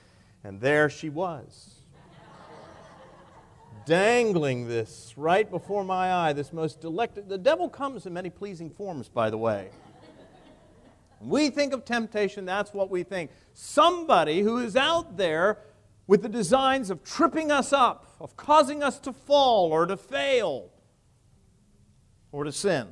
And 0.43 0.59
there 0.59 0.89
she 0.89 1.11
was, 1.11 1.83
dangling 3.87 4.67
this 4.67 5.13
right 5.17 5.49
before 5.49 5.85
my 5.85 6.11
eye, 6.11 6.33
this 6.33 6.55
most 6.55 6.81
delectable. 6.81 7.29
The 7.29 7.37
devil 7.37 7.69
comes 7.69 8.07
in 8.07 8.15
many 8.15 8.31
pleasing 8.31 8.71
forms, 8.71 9.11
by 9.11 9.29
the 9.29 9.39
way. 9.39 9.69
we 11.21 11.51
think 11.51 11.75
of 11.75 11.85
temptation, 11.85 12.47
that's 12.47 12.73
what 12.73 12.89
we 12.89 13.03
think. 13.03 13.31
Somebody 13.53 14.41
who 14.41 14.57
is 14.57 14.75
out 14.75 15.19
there 15.19 15.59
with 16.07 16.23
the 16.23 16.31
designs 16.31 16.89
of 16.89 17.05
tripping 17.05 17.53
us 17.53 17.75
up, 17.75 18.07
of 18.21 18.39
causing 18.39 18.83
us 18.83 18.99
to 19.01 19.13
fall 19.13 19.71
or 19.71 19.85
to 19.85 19.99
fail 19.99 20.72
or 22.33 22.45
to 22.45 22.53
sin. 22.53 22.89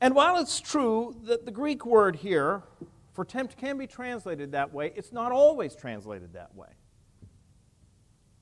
And 0.00 0.14
while 0.16 0.38
it's 0.38 0.60
true 0.60 1.14
that 1.24 1.44
the 1.44 1.52
Greek 1.52 1.86
word 1.86 2.16
here 2.16 2.62
for 3.12 3.24
tempt 3.24 3.56
can 3.56 3.78
be 3.78 3.86
translated 3.86 4.52
that 4.52 4.72
way, 4.72 4.92
it's 4.96 5.12
not 5.12 5.30
always 5.30 5.76
translated 5.76 6.32
that 6.32 6.54
way. 6.56 6.68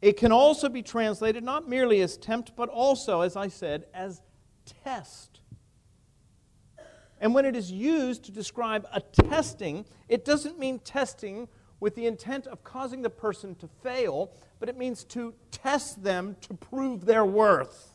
It 0.00 0.16
can 0.16 0.32
also 0.32 0.70
be 0.70 0.82
translated 0.82 1.44
not 1.44 1.68
merely 1.68 2.00
as 2.00 2.16
tempt, 2.16 2.52
but 2.56 2.70
also, 2.70 3.20
as 3.20 3.36
I 3.36 3.48
said, 3.48 3.84
as 3.92 4.22
test. 4.84 5.40
And 7.20 7.34
when 7.34 7.44
it 7.44 7.54
is 7.54 7.70
used 7.70 8.24
to 8.24 8.32
describe 8.32 8.86
a 8.94 9.00
testing, 9.00 9.84
it 10.08 10.24
doesn't 10.24 10.58
mean 10.58 10.78
testing 10.78 11.48
with 11.78 11.94
the 11.94 12.06
intent 12.06 12.46
of 12.46 12.64
causing 12.64 13.02
the 13.02 13.10
person 13.10 13.54
to 13.56 13.68
fail, 13.82 14.32
but 14.58 14.70
it 14.70 14.78
means 14.78 15.04
to 15.04 15.34
test 15.50 16.02
them 16.02 16.36
to 16.42 16.54
prove 16.54 17.04
their 17.04 17.24
worth. 17.24 17.94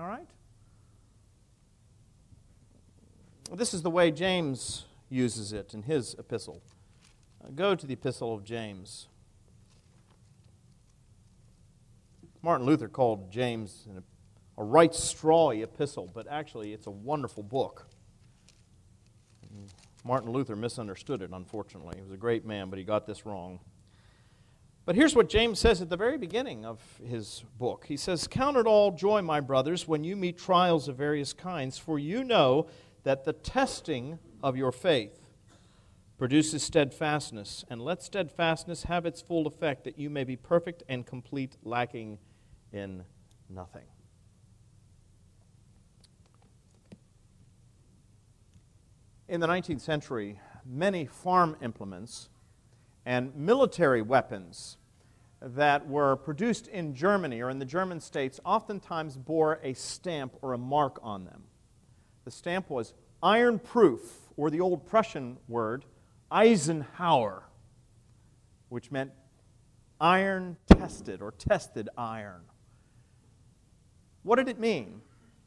All 0.00 0.06
right? 0.06 0.26
This 3.52 3.74
is 3.74 3.82
the 3.82 3.90
way 3.90 4.10
James 4.10 4.86
uses 5.10 5.52
it 5.52 5.74
in 5.74 5.82
his 5.82 6.14
epistle. 6.14 6.62
Uh, 7.44 7.48
go 7.54 7.74
to 7.74 7.86
the 7.86 7.92
epistle 7.92 8.32
of 8.32 8.42
James. 8.42 9.08
Martin 12.40 12.66
Luther 12.66 12.88
called 12.88 13.30
James 13.30 13.86
a 14.56 14.64
right 14.64 14.92
strawy 14.92 15.62
epistle, 15.62 16.10
but 16.14 16.26
actually 16.30 16.72
it's 16.72 16.86
a 16.86 16.90
wonderful 16.90 17.42
book. 17.42 17.86
Martin 20.02 20.30
Luther 20.30 20.56
misunderstood 20.56 21.20
it, 21.20 21.30
unfortunately. 21.30 21.96
He 21.96 22.02
was 22.02 22.12
a 22.12 22.16
great 22.16 22.46
man, 22.46 22.70
but 22.70 22.78
he 22.78 22.84
got 22.86 23.06
this 23.06 23.26
wrong. 23.26 23.60
But 24.90 24.96
here's 24.96 25.14
what 25.14 25.28
James 25.28 25.60
says 25.60 25.80
at 25.80 25.88
the 25.88 25.96
very 25.96 26.18
beginning 26.18 26.64
of 26.64 26.80
his 27.08 27.44
book. 27.60 27.84
He 27.86 27.96
says, 27.96 28.26
Count 28.26 28.56
it 28.56 28.66
all 28.66 28.90
joy, 28.90 29.22
my 29.22 29.38
brothers, 29.38 29.86
when 29.86 30.02
you 30.02 30.16
meet 30.16 30.36
trials 30.36 30.88
of 30.88 30.96
various 30.96 31.32
kinds, 31.32 31.78
for 31.78 31.96
you 31.96 32.24
know 32.24 32.66
that 33.04 33.22
the 33.24 33.32
testing 33.32 34.18
of 34.42 34.56
your 34.56 34.72
faith 34.72 35.28
produces 36.18 36.64
steadfastness, 36.64 37.64
and 37.70 37.80
let 37.80 38.02
steadfastness 38.02 38.82
have 38.82 39.06
its 39.06 39.22
full 39.22 39.46
effect, 39.46 39.84
that 39.84 39.96
you 39.96 40.10
may 40.10 40.24
be 40.24 40.34
perfect 40.34 40.82
and 40.88 41.06
complete, 41.06 41.56
lacking 41.62 42.18
in 42.72 43.04
nothing. 43.48 43.86
In 49.28 49.38
the 49.38 49.46
19th 49.46 49.82
century, 49.82 50.40
many 50.66 51.06
farm 51.06 51.56
implements 51.62 52.28
and 53.06 53.32
military 53.36 54.02
weapons 54.02 54.78
that 55.42 55.88
were 55.88 56.16
produced 56.16 56.68
in 56.68 56.94
Germany 56.94 57.40
or 57.40 57.50
in 57.50 57.58
the 57.58 57.64
German 57.64 58.00
states 58.00 58.40
oftentimes 58.44 59.16
bore 59.16 59.58
a 59.62 59.72
stamp 59.74 60.36
or 60.42 60.52
a 60.52 60.58
mark 60.58 60.98
on 61.02 61.24
them. 61.24 61.44
The 62.24 62.30
stamp 62.30 62.68
was 62.68 62.92
iron 63.22 63.58
proof, 63.58 64.00
or 64.36 64.50
the 64.50 64.60
old 64.60 64.86
Prussian 64.86 65.38
word, 65.48 65.84
Eisenhower, 66.30 67.44
which 68.68 68.90
meant 68.90 69.12
iron 70.00 70.56
tested 70.66 71.20
or 71.20 71.32
tested 71.32 71.88
iron. 71.96 72.42
What 74.22 74.36
did 74.36 74.48
it 74.48 74.58
mean? 74.58 75.00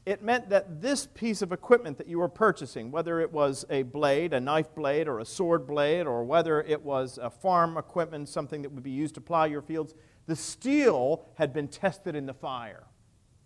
It 0.06 0.22
meant 0.22 0.50
that 0.50 0.82
this 0.82 1.08
piece 1.08 1.42
of 1.42 1.54
equipment 1.54 1.98
that 1.98 2.08
you 2.08 2.20
were 2.20 2.28
purchasing, 2.28 2.92
whether 2.92 3.22
it 3.22 3.32
was 3.32 3.64
a 3.70 3.84
blade, 3.84 4.34
a 4.34 4.40
knife 4.42 4.76
blade, 4.76 5.08
or 5.08 5.20
a 5.20 5.26
sword 5.26 5.66
blade, 5.66 6.06
or 6.06 6.26
whether 6.26 6.62
it 6.62 6.84
was 6.84 7.18
a 7.22 7.30
farm 7.30 7.78
equipment, 7.78 8.28
something 8.28 8.64
that 8.64 8.72
would 8.74 8.84
be 8.84 8.92
used 8.92 9.16
to 9.16 9.22
plow 9.22 9.46
your 9.46 9.62
fields, 9.62 9.94
the 10.26 10.36
steel 10.36 11.26
had 11.36 11.54
been 11.54 11.70
tested 11.70 12.16
in 12.16 12.26
the 12.26 12.34
fire. 12.34 12.84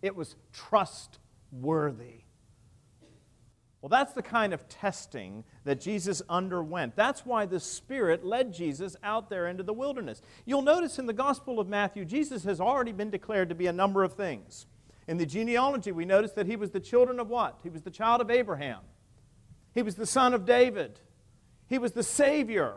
It 0.02 0.16
was 0.16 0.34
trustworthy. 0.52 2.22
Well, 3.80 3.88
that's 3.88 4.12
the 4.12 4.22
kind 4.22 4.52
of 4.52 4.68
testing 4.68 5.44
that 5.64 5.80
Jesus 5.80 6.20
underwent. 6.28 6.96
That's 6.96 7.24
why 7.24 7.46
the 7.46 7.60
Spirit 7.60 8.24
led 8.24 8.52
Jesus 8.52 8.96
out 9.04 9.30
there 9.30 9.46
into 9.46 9.62
the 9.62 9.72
wilderness. 9.72 10.20
You'll 10.44 10.62
notice 10.62 10.98
in 10.98 11.06
the 11.06 11.12
Gospel 11.12 11.60
of 11.60 11.68
Matthew, 11.68 12.04
Jesus 12.04 12.42
has 12.42 12.60
already 12.60 12.90
been 12.90 13.10
declared 13.10 13.48
to 13.50 13.54
be 13.54 13.68
a 13.68 13.72
number 13.72 14.02
of 14.02 14.14
things. 14.14 14.66
In 15.08 15.16
the 15.16 15.26
genealogy, 15.26 15.90
we 15.90 16.04
notice 16.04 16.32
that 16.32 16.46
he 16.46 16.54
was 16.54 16.70
the 16.70 16.80
children 16.80 17.18
of 17.18 17.30
what? 17.30 17.58
He 17.62 17.70
was 17.70 17.80
the 17.80 17.90
child 17.90 18.20
of 18.20 18.30
Abraham. 18.30 18.80
He 19.74 19.82
was 19.82 19.94
the 19.94 20.06
son 20.06 20.34
of 20.34 20.44
David. 20.44 21.00
He 21.66 21.78
was 21.78 21.92
the 21.92 22.02
Savior. 22.02 22.74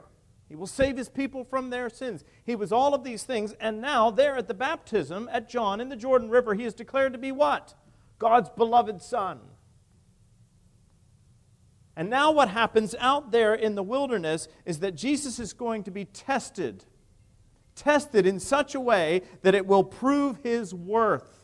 He 0.47 0.55
will 0.55 0.67
save 0.67 0.95
his 0.97 1.09
people 1.09 1.43
from 1.43 1.69
their 1.69 1.89
sins. 1.89 2.23
He 2.45 2.55
was 2.55 2.71
all 2.71 2.93
of 2.93 3.03
these 3.03 3.23
things, 3.23 3.53
and 3.59 3.81
now, 3.81 4.11
there 4.11 4.37
at 4.37 4.47
the 4.47 4.53
baptism 4.53 5.29
at 5.31 5.49
John 5.49 5.81
in 5.81 5.89
the 5.89 5.95
Jordan 5.97 6.29
River, 6.29 6.53
he 6.53 6.63
is 6.63 6.73
declared 6.73 7.13
to 7.13 7.19
be 7.19 7.33
what? 7.33 7.73
God's 8.17 8.49
beloved 8.49 9.01
Son. 9.01 9.39
And 11.97 12.09
now, 12.09 12.31
what 12.31 12.49
happens 12.49 12.95
out 12.99 13.31
there 13.31 13.53
in 13.53 13.75
the 13.75 13.83
wilderness 13.83 14.47
is 14.65 14.79
that 14.79 14.95
Jesus 14.95 15.37
is 15.37 15.51
going 15.51 15.83
to 15.83 15.91
be 15.91 16.05
tested. 16.05 16.85
Tested 17.75 18.25
in 18.25 18.39
such 18.39 18.73
a 18.73 18.79
way 18.79 19.21
that 19.41 19.55
it 19.55 19.67
will 19.67 19.83
prove 19.83 20.37
his 20.43 20.73
worth. 20.73 21.40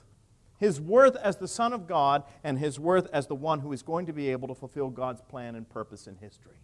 His 0.57 0.81
worth 0.81 1.15
as 1.15 1.37
the 1.37 1.47
Son 1.47 1.71
of 1.71 1.87
God 1.87 2.23
and 2.43 2.57
his 2.57 2.79
worth 2.79 3.07
as 3.13 3.27
the 3.27 3.35
one 3.35 3.59
who 3.59 3.71
is 3.71 3.83
going 3.83 4.07
to 4.07 4.13
be 4.13 4.29
able 4.31 4.47
to 4.47 4.55
fulfill 4.55 4.89
God's 4.89 5.21
plan 5.21 5.55
and 5.55 5.69
purpose 5.69 6.07
in 6.07 6.15
history. 6.15 6.57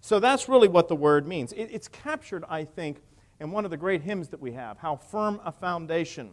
So 0.00 0.18
that's 0.18 0.48
really 0.48 0.68
what 0.68 0.88
the 0.88 0.96
word 0.96 1.26
means. 1.26 1.52
It's 1.52 1.88
captured, 1.88 2.44
I 2.48 2.64
think, 2.64 3.02
in 3.38 3.50
one 3.50 3.64
of 3.64 3.70
the 3.70 3.76
great 3.76 4.02
hymns 4.02 4.28
that 4.28 4.40
we 4.40 4.52
have 4.52 4.78
How 4.78 4.96
Firm 4.96 5.40
a 5.44 5.52
Foundation, 5.52 6.30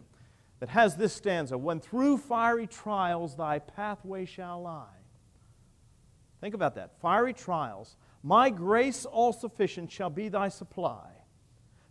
that 0.60 0.70
has 0.70 0.96
this 0.96 1.12
stanza 1.12 1.56
When 1.56 1.80
through 1.80 2.18
fiery 2.18 2.66
trials 2.66 3.36
thy 3.36 3.58
pathway 3.58 4.24
shall 4.24 4.62
lie. 4.62 4.86
Think 6.40 6.54
about 6.54 6.74
that. 6.76 6.98
Fiery 7.00 7.32
trials. 7.32 7.96
My 8.22 8.50
grace 8.50 9.04
all 9.04 9.32
sufficient 9.32 9.90
shall 9.90 10.10
be 10.10 10.28
thy 10.28 10.48
supply. 10.48 11.10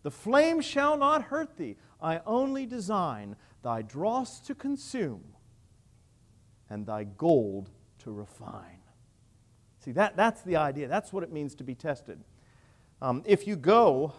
The 0.03 0.11
flame 0.11 0.61
shall 0.61 0.97
not 0.97 1.23
hurt 1.23 1.57
thee. 1.57 1.75
I 2.01 2.21
only 2.25 2.65
design 2.65 3.35
thy 3.63 3.81
dross 3.81 4.39
to 4.41 4.55
consume 4.55 5.23
and 6.69 6.85
thy 6.85 7.03
gold 7.03 7.69
to 7.99 8.11
refine. 8.11 8.79
See, 9.83 9.91
that, 9.93 10.17
that's 10.17 10.41
the 10.41 10.57
idea. 10.57 10.87
That's 10.87 11.13
what 11.13 11.23
it 11.23 11.31
means 11.31 11.55
to 11.55 11.63
be 11.63 11.75
tested. 11.75 12.19
Um, 13.01 13.23
if 13.25 13.47
you 13.47 13.55
go, 13.55 14.13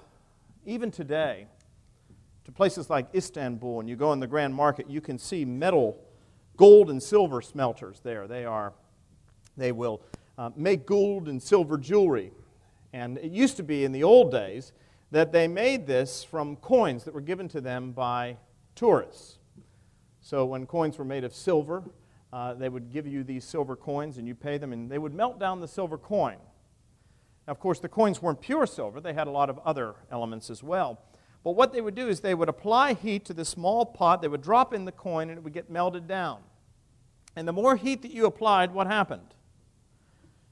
even 0.64 0.91
today, 0.91 1.47
to 2.45 2.53
places 2.53 2.89
like 2.89 3.07
Istanbul 3.14 3.80
and 3.80 3.89
you 3.89 3.97
go 3.97 4.12
in 4.12 4.20
the 4.20 4.26
Grand 4.26 4.55
Market, 4.55 4.89
you 4.89 5.01
can 5.01 5.18
see 5.18 5.45
metal, 5.45 6.03
gold 6.57 6.91
and 6.91 7.03
silver 7.03 7.43
smelters 7.43 8.01
there. 8.03 8.26
They 8.26 8.45
are, 8.47 8.72
they 9.57 9.72
will 9.72 10.01
uh, 10.39 10.51
make 10.57 10.86
gold 10.86 11.28
and 11.28 11.43
silver 11.43 11.76
jewelry. 11.76 12.32
And 12.95 13.18
it 13.18 13.32
used 13.32 13.59
to 13.59 13.62
be 13.62 13.84
in 13.84 13.93
the 13.93 14.05
old 14.05 14.30
days 14.30 14.72
that 15.11 15.32
they 15.32 15.49
made 15.49 15.86
this 15.86 16.24
from 16.24 16.57
coins 16.57 17.05
that 17.05 17.12
were 17.12 17.20
given 17.20 17.49
to 17.49 17.61
them 17.61 17.93
by 17.93 18.36
tourists. 18.78 19.38
So 20.20 20.44
when 20.44 20.66
coins 20.66 20.98
were 20.98 21.04
made 21.04 21.24
of 21.24 21.34
silver, 21.34 21.82
uh, 22.32 22.54
they 22.54 22.68
would 22.68 22.90
give 22.92 23.06
you 23.06 23.24
these 23.24 23.44
silver 23.44 23.76
coins 23.76 24.18
and 24.18 24.26
you 24.26 24.34
pay 24.34 24.58
them, 24.58 24.72
and 24.72 24.90
they 24.90 24.98
would 24.98 25.14
melt 25.14 25.38
down 25.38 25.60
the 25.60 25.68
silver 25.68 25.98
coin. 25.98 26.36
Now, 27.46 27.52
of 27.52 27.60
course, 27.60 27.80
the 27.80 27.88
coins 27.88 28.20
weren't 28.20 28.40
pure 28.40 28.66
silver, 28.66 29.00
they 29.00 29.14
had 29.14 29.26
a 29.26 29.30
lot 29.30 29.50
of 29.50 29.58
other 29.64 29.94
elements 30.10 30.50
as 30.50 30.62
well. 30.62 31.00
But 31.44 31.52
what 31.52 31.72
they 31.72 31.80
would 31.80 31.94
do 31.94 32.08
is 32.08 32.20
they 32.20 32.34
would 32.34 32.48
apply 32.48 32.94
heat 32.94 33.24
to 33.26 33.34
the 33.34 33.44
small 33.44 33.86
pot, 33.86 34.22
they 34.22 34.28
would 34.28 34.42
drop 34.42 34.74
in 34.74 34.84
the 34.84 34.92
coin, 34.92 35.30
and 35.30 35.38
it 35.38 35.44
would 35.44 35.54
get 35.54 35.70
melted 35.70 36.06
down. 36.06 36.40
And 37.34 37.48
the 37.48 37.52
more 37.52 37.76
heat 37.76 38.02
that 38.02 38.12
you 38.12 38.26
applied, 38.26 38.72
what 38.72 38.86
happened? 38.86 39.34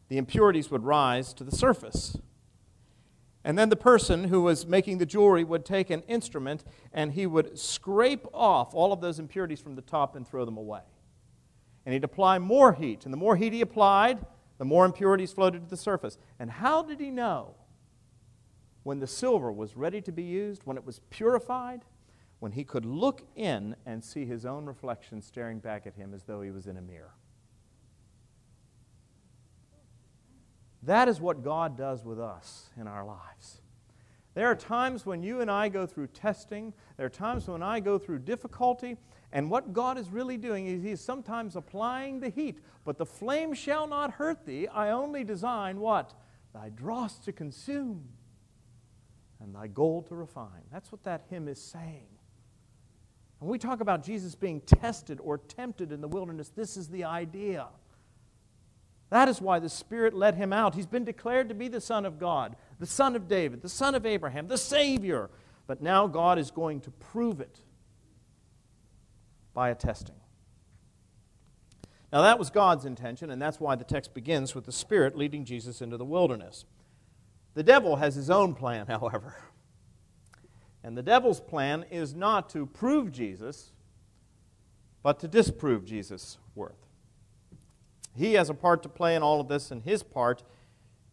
the 0.09 0.19
impurities 0.19 0.71
would 0.71 0.85
rise 0.85 1.33
to 1.35 1.45
the 1.45 1.55
surface. 1.55 2.19
And 3.47 3.57
then 3.57 3.69
the 3.69 3.77
person 3.77 4.25
who 4.25 4.43
was 4.43 4.67
making 4.67 4.99
the 4.99 5.07
jewelry 5.07 5.45
would 5.45 5.65
take 5.65 5.89
an 5.91 6.03
instrument 6.09 6.65
and 6.93 7.13
he 7.13 7.29
would 7.29 7.57
scrape 7.57 8.27
off 8.35 8.75
all 8.75 8.93
of 8.93 9.01
those 9.01 9.21
impurities 9.21 9.61
from 9.61 9.77
the 9.77 9.83
top 9.83 10.17
and 10.17 10.27
throw 10.27 10.45
them 10.45 10.57
away. 10.57 10.81
And 11.87 11.93
he'd 11.93 12.03
apply 12.03 12.41
more 12.41 12.73
heat. 12.73 13.05
And 13.05 13.13
the 13.15 13.17
more 13.17 13.37
heat 13.37 13.53
he 13.53 13.61
applied, 13.61 14.19
the 14.59 14.65
more 14.65 14.85
impurities 14.85 15.33
floated 15.33 15.63
to 15.63 15.71
the 15.71 15.77
surface. 15.77 16.19
And 16.41 16.51
how 16.51 16.83
did 16.83 16.99
he 16.99 17.13
know 17.13 17.55
when 18.83 18.99
the 18.99 19.07
silver 19.07 19.53
was 19.53 19.77
ready 19.77 20.01
to 20.01 20.11
be 20.11 20.25
used, 20.25 20.63
when 20.65 20.77
it 20.77 20.85
was 20.85 20.99
purified? 21.11 21.85
When 22.41 22.51
he 22.51 22.65
could 22.65 22.85
look 22.85 23.23
in 23.37 23.77
and 23.87 24.03
see 24.03 24.25
his 24.25 24.45
own 24.45 24.67
reflection 24.67 25.23
staring 25.23 25.61
back 25.61 25.87
at 25.87 25.95
him 25.95 26.15
as 26.15 26.25
though 26.25 26.43
he 26.43 26.51
was 26.51 26.67
in 26.67 26.79
a 26.79 26.83
mirror. 26.83 27.15
That 30.87 31.09
is 31.09 31.21
what 31.21 31.43
God 31.43 31.77
does 31.77 32.05
with 32.05 32.21
us 32.21 32.71
in 32.81 32.87
our 32.87 33.05
lives. 33.05 33.61
There 34.35 34.47
are 34.47 34.55
times 34.55 35.05
when 35.05 35.23
you 35.23 35.41
and 35.41 35.51
I 35.51 35.69
go 35.69 35.85
through 35.87 36.09
testing, 36.09 36.73
there 36.97 37.07
are 37.07 37.11
times 37.11 37.49
when 37.49 37.63
I 37.63 37.81
go 37.81 37.99
through 37.99 38.21
difficulty, 38.21 38.97
and 39.33 39.51
what 39.51 39.73
God 39.73 39.99
is 39.99 40.11
really 40.11 40.37
doing 40.37 40.67
is 40.67 40.83
He's 40.83 41.01
sometimes 41.01 41.57
applying 41.57 42.21
the 42.21 42.29
heat. 42.29 42.61
But 42.85 42.99
the 42.99 43.07
flame 43.07 43.53
shall 43.53 43.87
not 43.87 44.13
hurt 44.13 44.47
thee. 44.47 44.69
I 44.69 44.91
only 44.91 45.25
design 45.25 45.81
what? 45.81 46.15
Thy 46.55 46.69
dross 46.69 47.19
to 47.21 47.33
consume 47.33 48.05
and 49.41 49.55
thy 49.55 49.67
gold 49.67 50.07
to 50.09 50.15
refine. 50.15 50.63
That's 50.73 50.93
what 50.93 51.03
that 51.05 51.25
hymn 51.29 51.49
is 51.49 51.61
saying. 51.61 52.07
When 53.41 53.51
we 53.51 53.59
talk 53.59 53.81
about 53.81 54.05
Jesus 54.05 54.35
being 54.35 54.61
tested 54.61 55.19
or 55.21 55.39
tempted 55.39 55.93
in 55.93 56.01
the 56.01 56.09
wilderness, 56.09 56.51
this 56.51 56.77
is 56.77 56.89
the 56.89 57.05
idea. 57.05 57.67
That 59.11 59.29
is 59.29 59.41
why 59.41 59.59
the 59.59 59.69
Spirit 59.69 60.15
led 60.15 60.35
him 60.35 60.53
out. 60.53 60.75
He's 60.75 60.87
been 60.87 61.05
declared 61.05 61.49
to 61.49 61.55
be 61.55 61.69
the 61.69 61.81
Son 61.81 62.05
of 62.05 62.19
God, 62.19 62.57
the 62.79 62.87
Son 62.87 63.15
of 63.15 63.29
David, 63.29 63.63
the 63.63 63.69
Son 63.69 63.95
of 63.95 64.05
Abraham, 64.05 64.49
the 64.49 64.59
Savior. 64.59 65.31
But 65.67 65.81
now 65.81 66.07
God 66.07 66.39
is 66.39 66.51
going 66.51 66.81
to 66.83 66.91
prove 66.91 67.41
it 67.41 67.61
by 69.55 69.71
a 69.71 69.75
testing. 69.75 70.17
Now, 72.13 72.23
that 72.23 72.39
was 72.39 72.51
God's 72.51 72.85
intention, 72.85 73.31
and 73.31 73.43
that's 73.43 73.59
why 73.59 73.75
the 73.75 73.85
text 73.85 74.15
begins 74.15 74.55
with 74.55 74.65
the 74.65 74.73
Spirit 74.73 75.17
leading 75.17 75.45
Jesus 75.45 75.83
into 75.83 75.97
the 75.97 76.05
wilderness. 76.05 76.65
The 77.55 77.63
devil 77.63 77.97
has 77.97 78.15
his 78.15 78.31
own 78.31 78.55
plan, 78.55 78.87
however. 78.89 79.37
And 80.85 80.97
the 80.97 81.03
devil's 81.03 81.41
plan 81.41 81.85
is 81.91 82.15
not 82.15 82.49
to 82.51 82.67
prove 82.67 83.11
Jesus, 83.11 83.73
but 85.03 85.19
to 85.21 85.29
disprove 85.29 85.85
Jesus' 85.85 86.39
worth. 86.55 86.86
He 88.17 88.35
has 88.35 88.49
a 88.51 88.55
part 88.55 88.83
to 88.83 88.89
play 88.89 89.15
in 89.15 89.23
all 89.23 89.41
of 89.41 89.49
this, 89.49 89.71
and 89.71 89.83
his 89.83 90.03
part 90.03 90.43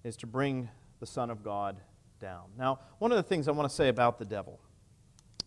is 0.04 0.16
to 0.18 0.28
bring 0.28 0.70
the 1.00 1.06
Son 1.06 1.30
of 1.30 1.44
God 1.44 1.78
down. 2.20 2.46
Now, 2.58 2.80
one 3.00 3.12
of 3.12 3.18
the 3.18 3.24
things 3.24 3.48
I 3.48 3.52
want 3.52 3.70
to 3.70 3.76
say 3.76 3.90
about 3.90 4.18
the 4.18 4.26
devil 4.26 4.60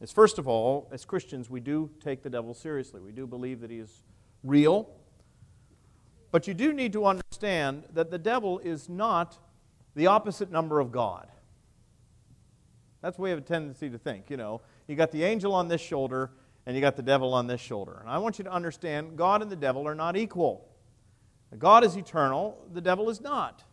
is 0.01 0.13
first 0.13 0.39
of 0.39 0.47
all, 0.47 0.89
as 0.93 1.05
Christians, 1.05 1.49
we 1.49 1.61
do 1.61 1.91
take 2.05 2.23
the 2.23 2.31
devil 2.31 2.53
seriously. 2.53 3.01
We 3.01 3.13
do 3.13 3.27
believe 3.27 3.61
that 3.61 3.71
he 3.71 3.79
is 3.79 4.03
real. 4.45 4.91
But 6.31 6.47
you 6.47 6.53
do 6.53 6.73
need 6.73 6.93
to 6.93 7.07
understand 7.07 7.85
that 7.95 8.11
the 8.11 8.19
devil 8.19 8.59
is 8.59 8.89
not 8.89 9.39
the 9.95 10.07
opposite 10.07 10.51
number 10.51 10.81
of 10.81 10.93
God. 10.93 11.29
That's 13.01 13.19
way 13.19 13.29
we 13.29 13.31
have 13.31 13.39
a 13.39 13.43
tendency 13.43 13.89
to 13.89 13.99
think. 13.99 14.29
You 14.29 14.37
know, 14.37 14.61
you 14.87 14.97
got 14.97 15.13
the 15.13 15.25
angel 15.25 15.55
on 15.55 15.69
this 15.69 15.81
shoulder 15.81 16.31
and 16.67 16.75
you 16.75 16.83
got 16.83 16.97
the 16.97 17.03
devil 17.03 17.33
on 17.33 17.47
this 17.47 17.61
shoulder. 17.61 17.99
And 18.01 18.11
I 18.11 18.19
want 18.19 18.39
you 18.39 18.45
to 18.45 18.53
understand 18.53 19.17
God 19.17 19.41
and 19.41 19.51
the 19.51 19.57
devil 19.57 19.87
are 19.87 19.95
not 19.95 20.17
equal. 20.17 20.69
God 21.59 21.85
is 21.85 21.97
eternal, 21.97 22.59
the 22.73 22.81
devil 22.81 23.09
is 23.09 23.21
not. 23.21 23.65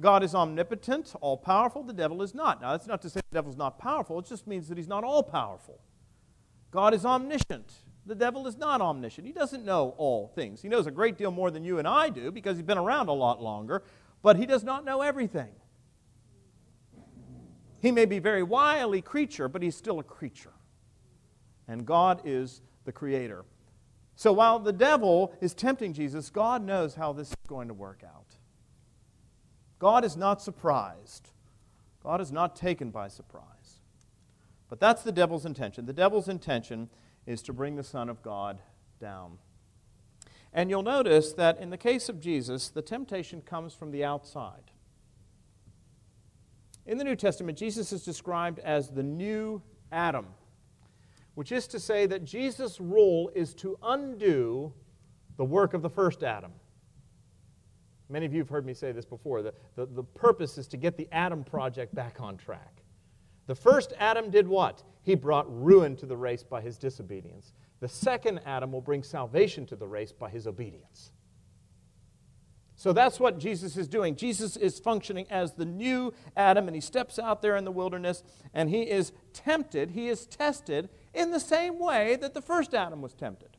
God 0.00 0.22
is 0.22 0.34
omnipotent, 0.34 1.14
all 1.20 1.36
powerful, 1.36 1.82
the 1.82 1.92
devil 1.92 2.22
is 2.22 2.34
not. 2.34 2.60
Now, 2.60 2.72
that's 2.72 2.86
not 2.86 3.02
to 3.02 3.10
say 3.10 3.20
the 3.30 3.36
devil 3.36 3.50
is 3.50 3.56
not 3.56 3.78
powerful, 3.78 4.18
it 4.18 4.26
just 4.26 4.46
means 4.46 4.68
that 4.68 4.78
he's 4.78 4.88
not 4.88 5.04
all 5.04 5.22
powerful. 5.22 5.80
God 6.70 6.94
is 6.94 7.04
omniscient. 7.04 7.72
The 8.06 8.14
devil 8.14 8.46
is 8.46 8.56
not 8.56 8.80
omniscient. 8.80 9.26
He 9.26 9.32
doesn't 9.32 9.64
know 9.64 9.94
all 9.98 10.28
things. 10.34 10.62
He 10.62 10.68
knows 10.68 10.86
a 10.86 10.90
great 10.90 11.18
deal 11.18 11.30
more 11.30 11.50
than 11.50 11.64
you 11.64 11.78
and 11.78 11.86
I 11.86 12.08
do 12.08 12.30
because 12.30 12.56
he's 12.56 12.66
been 12.66 12.78
around 12.78 13.08
a 13.08 13.12
lot 13.12 13.42
longer, 13.42 13.82
but 14.22 14.36
he 14.36 14.46
does 14.46 14.64
not 14.64 14.84
know 14.84 15.02
everything. 15.02 15.50
He 17.80 17.90
may 17.90 18.04
be 18.04 18.18
a 18.18 18.20
very 18.20 18.42
wily 18.42 19.00
creature, 19.00 19.48
but 19.48 19.62
he's 19.62 19.76
still 19.76 19.98
a 19.98 20.02
creature. 20.02 20.52
And 21.66 21.86
God 21.86 22.22
is 22.24 22.62
the 22.84 22.92
creator. 22.92 23.44
So 24.20 24.34
while 24.34 24.58
the 24.58 24.70
devil 24.70 25.34
is 25.40 25.54
tempting 25.54 25.94
Jesus, 25.94 26.28
God 26.28 26.62
knows 26.62 26.94
how 26.94 27.14
this 27.14 27.28
is 27.28 27.36
going 27.46 27.68
to 27.68 27.72
work 27.72 28.02
out. 28.04 28.36
God 29.78 30.04
is 30.04 30.14
not 30.14 30.42
surprised. 30.42 31.30
God 32.02 32.20
is 32.20 32.30
not 32.30 32.54
taken 32.54 32.90
by 32.90 33.08
surprise. 33.08 33.80
But 34.68 34.78
that's 34.78 35.02
the 35.02 35.10
devil's 35.10 35.46
intention. 35.46 35.86
The 35.86 35.94
devil's 35.94 36.28
intention 36.28 36.90
is 37.24 37.40
to 37.44 37.54
bring 37.54 37.76
the 37.76 37.82
Son 37.82 38.10
of 38.10 38.22
God 38.22 38.60
down. 39.00 39.38
And 40.52 40.68
you'll 40.68 40.82
notice 40.82 41.32
that 41.32 41.58
in 41.58 41.70
the 41.70 41.78
case 41.78 42.10
of 42.10 42.20
Jesus, 42.20 42.68
the 42.68 42.82
temptation 42.82 43.40
comes 43.40 43.72
from 43.72 43.90
the 43.90 44.04
outside. 44.04 44.70
In 46.84 46.98
the 46.98 47.04
New 47.04 47.16
Testament, 47.16 47.56
Jesus 47.56 47.90
is 47.90 48.04
described 48.04 48.58
as 48.58 48.90
the 48.90 49.02
new 49.02 49.62
Adam, 49.90 50.26
which 51.34 51.52
is 51.52 51.66
to 51.68 51.80
say 51.80 52.06
that 52.06 52.24
Jesus' 52.24 52.80
role 52.80 53.30
is 53.34 53.54
to 53.54 53.78
undo 53.82 54.72
the 55.36 55.44
work 55.44 55.74
of 55.74 55.82
the 55.82 55.90
first 55.90 56.22
Adam. 56.22 56.52
Many 58.08 58.26
of 58.26 58.32
you 58.32 58.40
have 58.40 58.48
heard 58.48 58.66
me 58.66 58.74
say 58.74 58.92
this 58.92 59.04
before. 59.04 59.40
The, 59.40 59.54
the, 59.76 59.86
the 59.86 60.02
purpose 60.02 60.58
is 60.58 60.66
to 60.68 60.76
get 60.76 60.96
the 60.96 61.08
Adam 61.12 61.44
project 61.44 61.94
back 61.94 62.20
on 62.20 62.36
track. 62.36 62.82
The 63.46 63.54
first 63.54 63.92
Adam 63.98 64.30
did 64.30 64.46
what? 64.46 64.82
He 65.02 65.14
brought 65.14 65.46
ruin 65.48 65.96
to 65.96 66.06
the 66.06 66.16
race 66.16 66.42
by 66.42 66.60
his 66.60 66.76
disobedience. 66.76 67.52
The 67.80 67.88
second 67.88 68.40
Adam 68.44 68.72
will 68.72 68.80
bring 68.80 69.02
salvation 69.02 69.64
to 69.66 69.76
the 69.76 69.86
race 69.86 70.12
by 70.12 70.28
his 70.28 70.46
obedience. 70.46 71.12
So 72.76 72.92
that's 72.92 73.20
what 73.20 73.38
Jesus 73.38 73.76
is 73.76 73.88
doing. 73.88 74.16
Jesus 74.16 74.56
is 74.56 74.78
functioning 74.78 75.26
as 75.28 75.52
the 75.52 75.66
new 75.66 76.14
Adam, 76.36 76.66
and 76.66 76.74
he 76.74 76.80
steps 76.80 77.18
out 77.18 77.42
there 77.42 77.56
in 77.56 77.64
the 77.64 77.70
wilderness 77.70 78.22
and 78.54 78.70
he 78.70 78.82
is 78.82 79.12
tempted, 79.34 79.90
he 79.90 80.08
is 80.08 80.26
tested 80.26 80.88
in 81.14 81.30
the 81.30 81.40
same 81.40 81.78
way 81.78 82.16
that 82.16 82.34
the 82.34 82.42
first 82.42 82.74
Adam 82.74 83.02
was 83.02 83.14
tempted. 83.14 83.56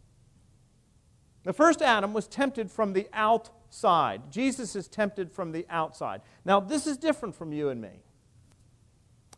The 1.44 1.54
first 1.54 1.82
Adam 1.82 2.14
was 2.14 2.28
tempted 2.28 2.70
from 2.70 2.94
the 2.94 3.08
outside. 3.14 4.32
Jesus 4.32 4.76
is 4.76 4.88
tempted 4.88 5.32
from 5.32 5.52
the 5.52 5.66
outside. 5.70 6.22
Now, 6.46 6.60
this 6.60 6.86
is 6.86 6.98
different 6.98 7.36
from 7.36 7.52
you 7.52 7.70
and 7.70 7.82
me. 7.82 8.04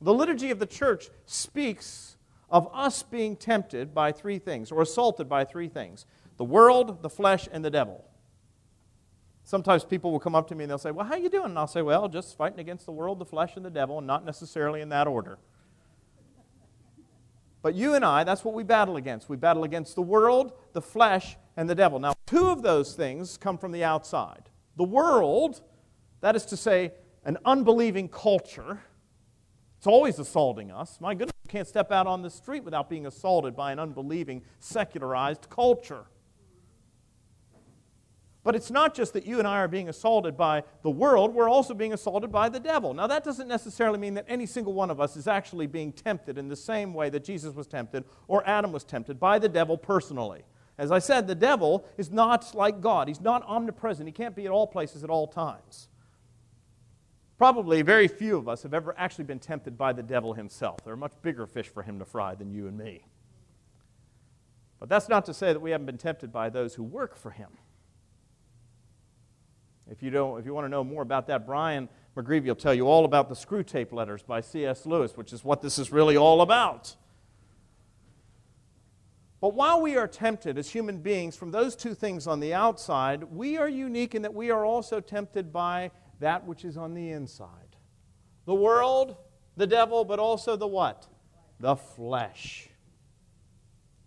The 0.02 0.14
liturgy 0.14 0.52
of 0.52 0.60
the 0.60 0.66
church 0.66 1.10
speaks 1.26 2.18
of 2.50 2.70
us 2.74 3.04
being 3.04 3.36
tempted 3.36 3.94
by 3.94 4.12
three 4.12 4.38
things, 4.38 4.72
or 4.72 4.82
assaulted 4.82 5.30
by 5.30 5.46
three 5.46 5.70
things 5.70 6.06
the 6.38 6.44
world, 6.44 7.02
the 7.02 7.10
flesh, 7.10 7.48
and 7.52 7.64
the 7.64 7.70
devil. 7.70 8.04
Sometimes 9.44 9.84
people 9.84 10.12
will 10.12 10.20
come 10.20 10.36
up 10.36 10.48
to 10.48 10.56
me 10.56 10.64
and 10.64 10.72
they'll 10.72 10.78
say, 10.78 10.92
Well, 10.92 11.06
how 11.06 11.16
you 11.16 11.30
doing? 11.30 11.46
And 11.46 11.60
I'll 11.60 11.68
say, 11.68 11.82
Well, 11.82 12.08
just 12.08 12.38
fighting 12.38 12.60
against 12.60 12.86
the 12.86 12.92
world, 12.92 13.20
the 13.20 13.26
flesh, 13.26 13.56
and 13.56 13.66
the 13.66 13.70
devil, 13.70 13.98
and 13.98 14.08
not 14.08 14.26
necessarily 14.26 14.82
in 14.82 14.90
that 14.90 15.08
order. 15.08 15.38
But 17.64 17.76
you 17.76 17.96
and 17.96 18.04
I, 18.04 18.26
that's 18.26 18.44
what 18.44 18.54
we 18.54 18.64
battle 18.64 18.98
against. 18.98 19.30
We 19.30 19.38
battle 19.38 19.64
against 19.64 19.96
the 19.96 20.02
world, 20.02 20.52
the 20.74 20.82
flesh, 20.82 21.38
and 21.56 21.68
the 21.68 21.74
devil. 21.74 21.98
Now, 21.98 22.14
two 22.28 22.50
of 22.50 22.62
those 22.62 22.94
things 22.94 23.38
come 23.38 23.58
from 23.58 23.72
the 23.72 23.86
outside. 23.86 24.50
The 24.76 24.84
world, 24.84 25.62
that 26.20 26.36
is 26.36 26.46
to 26.48 26.58
say, 26.58 26.92
an 27.24 27.38
unbelieving 27.46 28.10
culture, 28.10 28.82
it's 29.78 29.88
always 29.88 30.20
assaulting 30.20 30.72
us. 30.72 31.00
My 31.00 31.14
goodness, 31.14 31.34
you 31.46 31.50
can't 31.50 31.68
step 31.68 31.90
out 31.90 32.06
on 32.06 32.22
the 32.22 32.30
street 32.30 32.66
without 32.66 32.90
being 32.90 33.06
assaulted 33.06 33.56
by 33.56 33.72
an 33.72 33.80
unbelieving, 33.80 34.42
secularized 34.60 35.50
culture. 35.50 36.04
But 38.44 38.56
it's 38.56 38.70
not 38.70 38.94
just 38.94 39.14
that 39.14 39.26
you 39.26 39.40
and 39.40 39.48
I 39.48 39.60
are 39.60 39.70
being 39.70 39.88
assaulted 39.88 40.36
by 40.36 40.64
the 40.82 40.90
world, 40.90 41.34
we're 41.34 41.50
also 41.50 41.74
being 41.74 41.94
assaulted 41.94 42.30
by 42.30 42.50
the 42.50 42.60
devil. 42.60 42.94
Now, 42.94 43.08
that 43.08 43.24
doesn't 43.24 43.48
necessarily 43.48 43.98
mean 43.98 44.16
that 44.16 44.26
any 44.28 44.46
single 44.46 44.74
one 44.74 44.92
of 44.92 45.00
us 45.00 45.16
is 45.16 45.28
actually 45.28 45.66
being 45.66 45.94
tempted 45.94 46.38
in 46.38 46.50
the 46.50 46.56
same 46.56 46.94
way 46.94 47.10
that 47.10 47.24
Jesus 47.24 47.56
was 47.56 47.68
tempted 47.68 48.04
or 48.28 48.46
Adam 48.46 48.74
was 48.74 48.84
tempted 48.84 49.18
by 49.18 49.40
the 49.40 49.48
devil 49.48 49.78
personally. 49.78 50.44
As 50.78 50.92
I 50.92 51.00
said, 51.00 51.28
the 51.28 51.36
devil 51.36 51.86
is 51.98 52.12
not 52.12 52.54
like 52.54 52.82
God, 52.82 53.08
he's 53.08 53.22
not 53.22 53.44
omnipresent, 53.48 54.08
he 54.08 54.12
can't 54.12 54.36
be 54.36 54.46
at 54.46 54.52
all 54.52 54.68
places 54.68 55.04
at 55.04 55.10
all 55.10 55.28
times. 55.28 55.88
Probably 57.38 57.82
very 57.82 58.08
few 58.08 58.38
of 58.38 58.50
us 58.50 58.64
have 58.64 58.74
ever 58.74 58.94
actually 58.98 59.26
been 59.26 59.40
tempted 59.40 59.78
by 59.78 59.94
the 59.94 60.04
devil 60.04 60.34
himself. 60.34 60.80
There 60.84 60.94
are 60.94 60.98
much 60.98 61.14
bigger 61.22 61.46
fish 61.46 61.68
for 61.68 61.84
him 61.84 62.00
to 62.00 62.06
fry 62.06 62.36
than 62.36 62.52
you 62.52 62.68
and 62.68 62.78
me. 62.78 63.06
But 64.80 64.90
that's 64.90 65.08
not 65.08 65.26
to 65.26 65.34
say 65.34 65.54
that 65.54 65.60
we 65.60 65.72
haven't 65.72 65.86
been 65.86 65.98
tempted 65.98 66.34
by 66.34 66.50
those 66.50 66.76
who 66.76 66.84
work 66.84 67.16
for 67.16 67.32
him. 67.32 67.50
If 69.94 70.02
you, 70.02 70.10
don't, 70.10 70.40
if 70.40 70.46
you 70.48 70.56
want 70.56 70.66
to 70.66 70.70
know 70.70 70.84
more 70.84 71.04
about 71.04 71.28
that, 71.28 71.46
Brian 71.46 71.88
McGreevy 72.18 72.48
will 72.48 72.56
tell 72.56 72.74
you 72.74 72.88
all 72.88 73.06
about 73.06 73.30
the 73.30 73.36
Screwtape 73.36 73.94
Letters 73.94 74.24
by 74.24 74.42
C.S. 74.42 74.88
Lewis, 74.88 75.16
which 75.16 75.32
is 75.32 75.46
what 75.46 75.62
this 75.62 75.78
is 75.78 75.92
really 75.92 76.18
all 76.18 76.42
about. 76.42 76.96
But 79.40 79.54
while 79.54 79.80
we 79.80 79.96
are 79.96 80.08
tempted 80.08 80.58
as 80.58 80.72
human 80.72 80.98
beings 80.98 81.36
from 81.36 81.52
those 81.52 81.76
two 81.76 81.94
things 81.94 82.26
on 82.26 82.40
the 82.40 82.56
outside, 82.56 83.24
we 83.26 83.58
are 83.58 83.70
unique 83.70 84.16
in 84.16 84.24
that 84.24 84.34
we 84.34 84.50
are 84.50 84.66
also 84.66 85.00
tempted 85.00 85.54
by 85.54 85.92
that 86.20 86.48
which 86.48 86.66
is 86.66 86.76
on 86.76 86.96
the 86.96 87.12
inside. 87.12 87.76
The 88.46 88.56
world, 88.56 89.16
the 89.58 89.68
devil, 89.68 90.06
but 90.06 90.18
also 90.18 90.56
the 90.56 90.66
what? 90.66 91.08
The 91.60 91.76
flesh. 91.76 92.68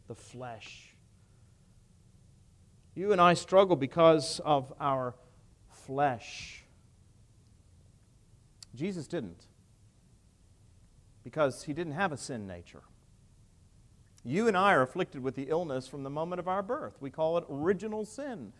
The 0.09 0.17
flesh. 0.17 0.97
You 2.97 3.13
and 3.13 3.21
I 3.21 3.35
struggle 3.35 3.77
because 3.77 4.41
of 4.45 4.73
our 4.81 5.15
flesh. 5.87 6.65
Jesus 8.75 9.07
didn't, 9.07 9.47
because 11.25 11.65
he 11.65 11.73
didn't 11.73 11.95
have 11.95 12.13
a 12.13 12.17
sin 12.17 12.47
nature. 12.47 12.83
You 14.25 14.49
and 14.49 14.57
I 14.57 14.75
are 14.75 14.83
afflicted 14.83 15.23
with 15.23 15.37
the 15.37 15.49
illness 15.49 15.87
from 15.87 16.03
the 16.03 16.11
moment 16.11 16.41
of 16.41 16.49
our 16.49 16.63
birth. 16.63 16.97
We 17.01 17.11
call 17.11 17.39
it 17.39 17.45
original 17.49 18.05
sin. 18.05 18.53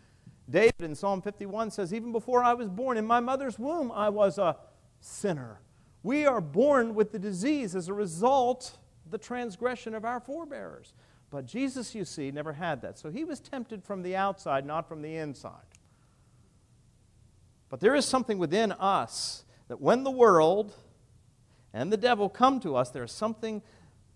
David 0.49 0.83
in 0.83 0.95
Psalm 0.95 1.21
51 1.21 1.73
says, 1.73 1.93
Even 1.93 2.13
before 2.13 2.45
I 2.45 2.55
was 2.55 2.69
born, 2.69 2.97
in 2.97 3.07
my 3.07 3.19
mother's 3.19 3.59
womb, 3.59 3.91
I 3.91 4.09
was 4.09 4.39
a 4.39 4.57
sinner. 5.01 5.61
We 6.05 6.25
are 6.25 6.41
born 6.41 6.95
with 6.95 7.11
the 7.11 7.19
disease 7.19 7.75
as 7.75 7.89
a 7.89 7.93
result 7.93 8.79
the 9.11 9.19
transgression 9.19 9.95
of 9.95 10.05
our 10.05 10.21
forebears. 10.21 10.95
But 11.31 11.47
Jesus, 11.47 11.95
you 11.95 12.05
see, 12.05 12.31
never 12.31 12.53
had 12.53 12.81
that. 12.83 12.99
So 12.99 13.11
he 13.11 13.25
was 13.25 13.41
tempted 13.41 13.83
from 13.83 14.03
the 14.03 14.15
outside, 14.15 14.65
not 14.65 14.89
from 14.89 15.03
the 15.03 15.17
inside. 15.17 15.66
But 17.69 17.81
there 17.81 17.95
is 17.95 18.05
something 18.05 18.39
within 18.39 18.73
us 18.73 19.45
that 19.69 19.81
when 19.81 20.05
the 20.05 20.11
world 20.11 20.75
and 21.73 21.93
the 21.93 21.97
devil 21.97 22.29
come 22.29 22.61
to 22.61 22.77
us, 22.77 22.91
there 22.91 23.05
is 23.05 23.13
something 23.13 23.63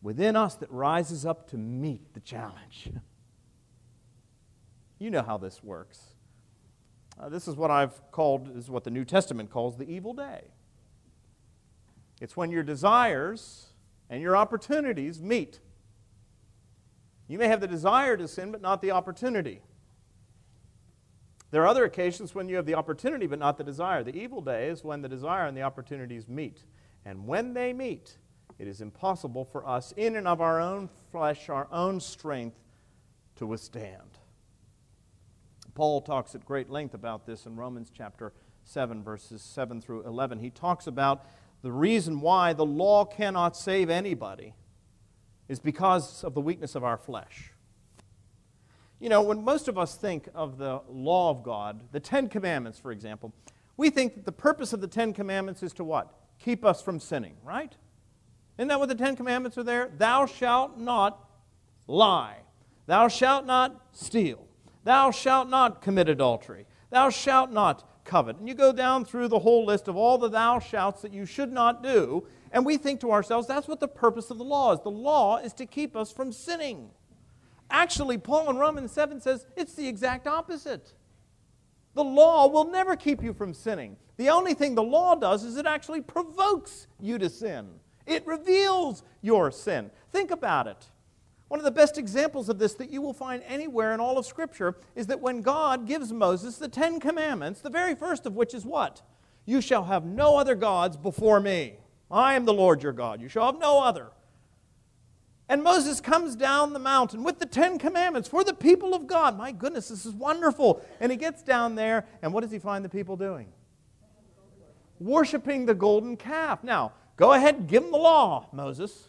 within 0.02 0.36
us 0.36 0.54
that 0.56 0.70
rises 0.70 1.26
up 1.26 1.50
to 1.50 1.58
meet 1.58 2.14
the 2.14 2.20
challenge. 2.20 2.90
You 5.02 5.08
know 5.08 5.22
how 5.22 5.38
this 5.38 5.64
works. 5.64 5.98
Uh, 7.18 7.30
this 7.30 7.48
is 7.48 7.56
what 7.56 7.70
I've 7.70 8.10
called, 8.12 8.54
is 8.54 8.68
what 8.68 8.84
the 8.84 8.90
New 8.90 9.06
Testament 9.06 9.50
calls 9.50 9.78
the 9.78 9.90
evil 9.90 10.12
day. 10.12 10.42
It's 12.20 12.36
when 12.36 12.50
your 12.50 12.62
desires 12.62 13.68
and 14.10 14.20
your 14.20 14.36
opportunities 14.36 15.22
meet. 15.22 15.60
You 17.28 17.38
may 17.38 17.48
have 17.48 17.62
the 17.62 17.66
desire 17.66 18.16
to 18.18 18.28
sin, 18.28 18.52
but 18.52 18.60
not 18.60 18.82
the 18.82 18.90
opportunity. 18.90 19.62
There 21.50 21.62
are 21.62 21.66
other 21.66 21.84
occasions 21.84 22.34
when 22.34 22.48
you 22.48 22.56
have 22.56 22.66
the 22.66 22.74
opportunity, 22.74 23.26
but 23.26 23.38
not 23.38 23.58
the 23.58 23.64
desire. 23.64 24.04
The 24.04 24.16
evil 24.16 24.40
day 24.40 24.68
is 24.68 24.84
when 24.84 25.02
the 25.02 25.08
desire 25.08 25.46
and 25.46 25.56
the 25.56 25.62
opportunities 25.62 26.28
meet. 26.28 26.62
And 27.04 27.26
when 27.26 27.54
they 27.54 27.72
meet, 27.72 28.16
it 28.58 28.68
is 28.68 28.80
impossible 28.80 29.44
for 29.44 29.66
us, 29.66 29.92
in 29.96 30.16
and 30.16 30.28
of 30.28 30.40
our 30.40 30.60
own 30.60 30.88
flesh, 31.10 31.48
our 31.48 31.66
own 31.72 31.98
strength, 31.98 32.58
to 33.36 33.46
withstand. 33.46 34.18
Paul 35.74 36.02
talks 36.02 36.34
at 36.34 36.44
great 36.44 36.68
length 36.68 36.94
about 36.94 37.26
this 37.26 37.46
in 37.46 37.56
Romans 37.56 37.90
chapter 37.96 38.32
7, 38.64 39.02
verses 39.02 39.42
7 39.42 39.80
through 39.80 40.04
11. 40.04 40.38
He 40.38 40.50
talks 40.50 40.86
about 40.86 41.24
the 41.62 41.72
reason 41.72 42.20
why 42.20 42.52
the 42.52 42.66
law 42.66 43.04
cannot 43.04 43.56
save 43.56 43.90
anybody 43.90 44.54
is 45.48 45.58
because 45.58 46.22
of 46.22 46.34
the 46.34 46.40
weakness 46.40 46.74
of 46.74 46.84
our 46.84 46.96
flesh. 46.96 47.49
You 49.00 49.08
know, 49.08 49.22
when 49.22 49.42
most 49.42 49.66
of 49.66 49.78
us 49.78 49.96
think 49.96 50.28
of 50.34 50.58
the 50.58 50.82
law 50.88 51.30
of 51.30 51.42
God, 51.42 51.80
the 51.90 52.00
Ten 52.00 52.28
Commandments, 52.28 52.78
for 52.78 52.92
example, 52.92 53.32
we 53.78 53.88
think 53.88 54.14
that 54.14 54.26
the 54.26 54.32
purpose 54.32 54.74
of 54.74 54.82
the 54.82 54.86
Ten 54.86 55.14
Commandments 55.14 55.62
is 55.62 55.72
to 55.74 55.84
what? 55.84 56.12
Keep 56.38 56.66
us 56.66 56.82
from 56.82 57.00
sinning, 57.00 57.34
right? 57.42 57.74
Isn't 58.58 58.68
that 58.68 58.78
what 58.78 58.90
the 58.90 58.94
Ten 58.94 59.16
Commandments 59.16 59.56
are 59.56 59.62
there? 59.62 59.90
Thou 59.96 60.26
shalt 60.26 60.78
not 60.78 61.30
lie. 61.86 62.36
Thou 62.86 63.08
shalt 63.08 63.46
not 63.46 63.86
steal. 63.92 64.46
Thou 64.84 65.10
shalt 65.10 65.48
not 65.48 65.80
commit 65.80 66.10
adultery. 66.10 66.66
Thou 66.90 67.08
shalt 67.08 67.50
not 67.50 67.88
covet. 68.04 68.36
And 68.36 68.46
you 68.46 68.54
go 68.54 68.70
down 68.70 69.06
through 69.06 69.28
the 69.28 69.38
whole 69.38 69.64
list 69.64 69.88
of 69.88 69.96
all 69.96 70.18
the 70.18 70.28
thou 70.28 70.58
shalt 70.58 71.00
that 71.00 71.14
you 71.14 71.24
should 71.24 71.52
not 71.52 71.82
do, 71.82 72.26
and 72.52 72.66
we 72.66 72.76
think 72.76 73.00
to 73.00 73.12
ourselves, 73.12 73.46
that's 73.46 73.68
what 73.68 73.80
the 73.80 73.88
purpose 73.88 74.30
of 74.30 74.36
the 74.36 74.44
law 74.44 74.72
is. 74.72 74.80
The 74.80 74.90
law 74.90 75.38
is 75.38 75.54
to 75.54 75.64
keep 75.64 75.96
us 75.96 76.12
from 76.12 76.32
sinning. 76.32 76.90
Actually, 77.70 78.18
Paul 78.18 78.50
in 78.50 78.56
Romans 78.56 78.92
7 78.92 79.20
says 79.20 79.46
it's 79.56 79.74
the 79.74 79.86
exact 79.86 80.26
opposite. 80.26 80.92
The 81.94 82.04
law 82.04 82.46
will 82.48 82.70
never 82.70 82.96
keep 82.96 83.22
you 83.22 83.32
from 83.32 83.54
sinning. 83.54 83.96
The 84.16 84.28
only 84.28 84.54
thing 84.54 84.74
the 84.74 84.82
law 84.82 85.14
does 85.14 85.44
is 85.44 85.56
it 85.56 85.66
actually 85.66 86.02
provokes 86.02 86.86
you 87.00 87.18
to 87.18 87.30
sin. 87.30 87.68
It 88.06 88.26
reveals 88.26 89.02
your 89.22 89.50
sin. 89.50 89.90
Think 90.12 90.30
about 90.30 90.66
it. 90.66 90.90
One 91.48 91.58
of 91.58 91.64
the 91.64 91.70
best 91.70 91.98
examples 91.98 92.48
of 92.48 92.58
this 92.58 92.74
that 92.74 92.90
you 92.90 93.02
will 93.02 93.12
find 93.12 93.42
anywhere 93.44 93.92
in 93.92 93.98
all 93.98 94.18
of 94.18 94.26
Scripture 94.26 94.76
is 94.94 95.08
that 95.08 95.20
when 95.20 95.42
God 95.42 95.86
gives 95.86 96.12
Moses 96.12 96.58
the 96.58 96.68
Ten 96.68 97.00
Commandments, 97.00 97.60
the 97.60 97.70
very 97.70 97.94
first 97.94 98.24
of 98.24 98.36
which 98.36 98.54
is 98.54 98.64
what? 98.64 99.02
You 99.46 99.60
shall 99.60 99.84
have 99.84 100.04
no 100.04 100.36
other 100.36 100.54
gods 100.54 100.96
before 100.96 101.40
me. 101.40 101.74
I 102.08 102.34
am 102.34 102.44
the 102.44 102.52
Lord 102.52 102.82
your 102.82 102.92
God. 102.92 103.20
You 103.20 103.28
shall 103.28 103.46
have 103.46 103.60
no 103.60 103.82
other. 103.82 104.10
And 105.50 105.64
Moses 105.64 106.00
comes 106.00 106.36
down 106.36 106.74
the 106.74 106.78
mountain 106.78 107.24
with 107.24 107.40
the 107.40 107.44
Ten 107.44 107.76
Commandments 107.76 108.28
for 108.28 108.44
the 108.44 108.54
people 108.54 108.94
of 108.94 109.08
God. 109.08 109.36
My 109.36 109.50
goodness, 109.50 109.88
this 109.88 110.06
is 110.06 110.14
wonderful. 110.14 110.80
And 111.00 111.10
he 111.10 111.18
gets 111.18 111.42
down 111.42 111.74
there, 111.74 112.06
and 112.22 112.32
what 112.32 112.42
does 112.42 112.52
he 112.52 112.60
find 112.60 112.84
the 112.84 112.88
people 112.88 113.16
doing? 113.16 113.48
Worshipping 115.00 115.66
the 115.66 115.74
golden 115.74 116.16
calf. 116.16 116.62
Now, 116.62 116.92
go 117.16 117.32
ahead 117.32 117.66
give 117.66 117.82
them 117.82 117.90
the 117.90 117.98
law, 117.98 118.46
Moses. 118.52 119.08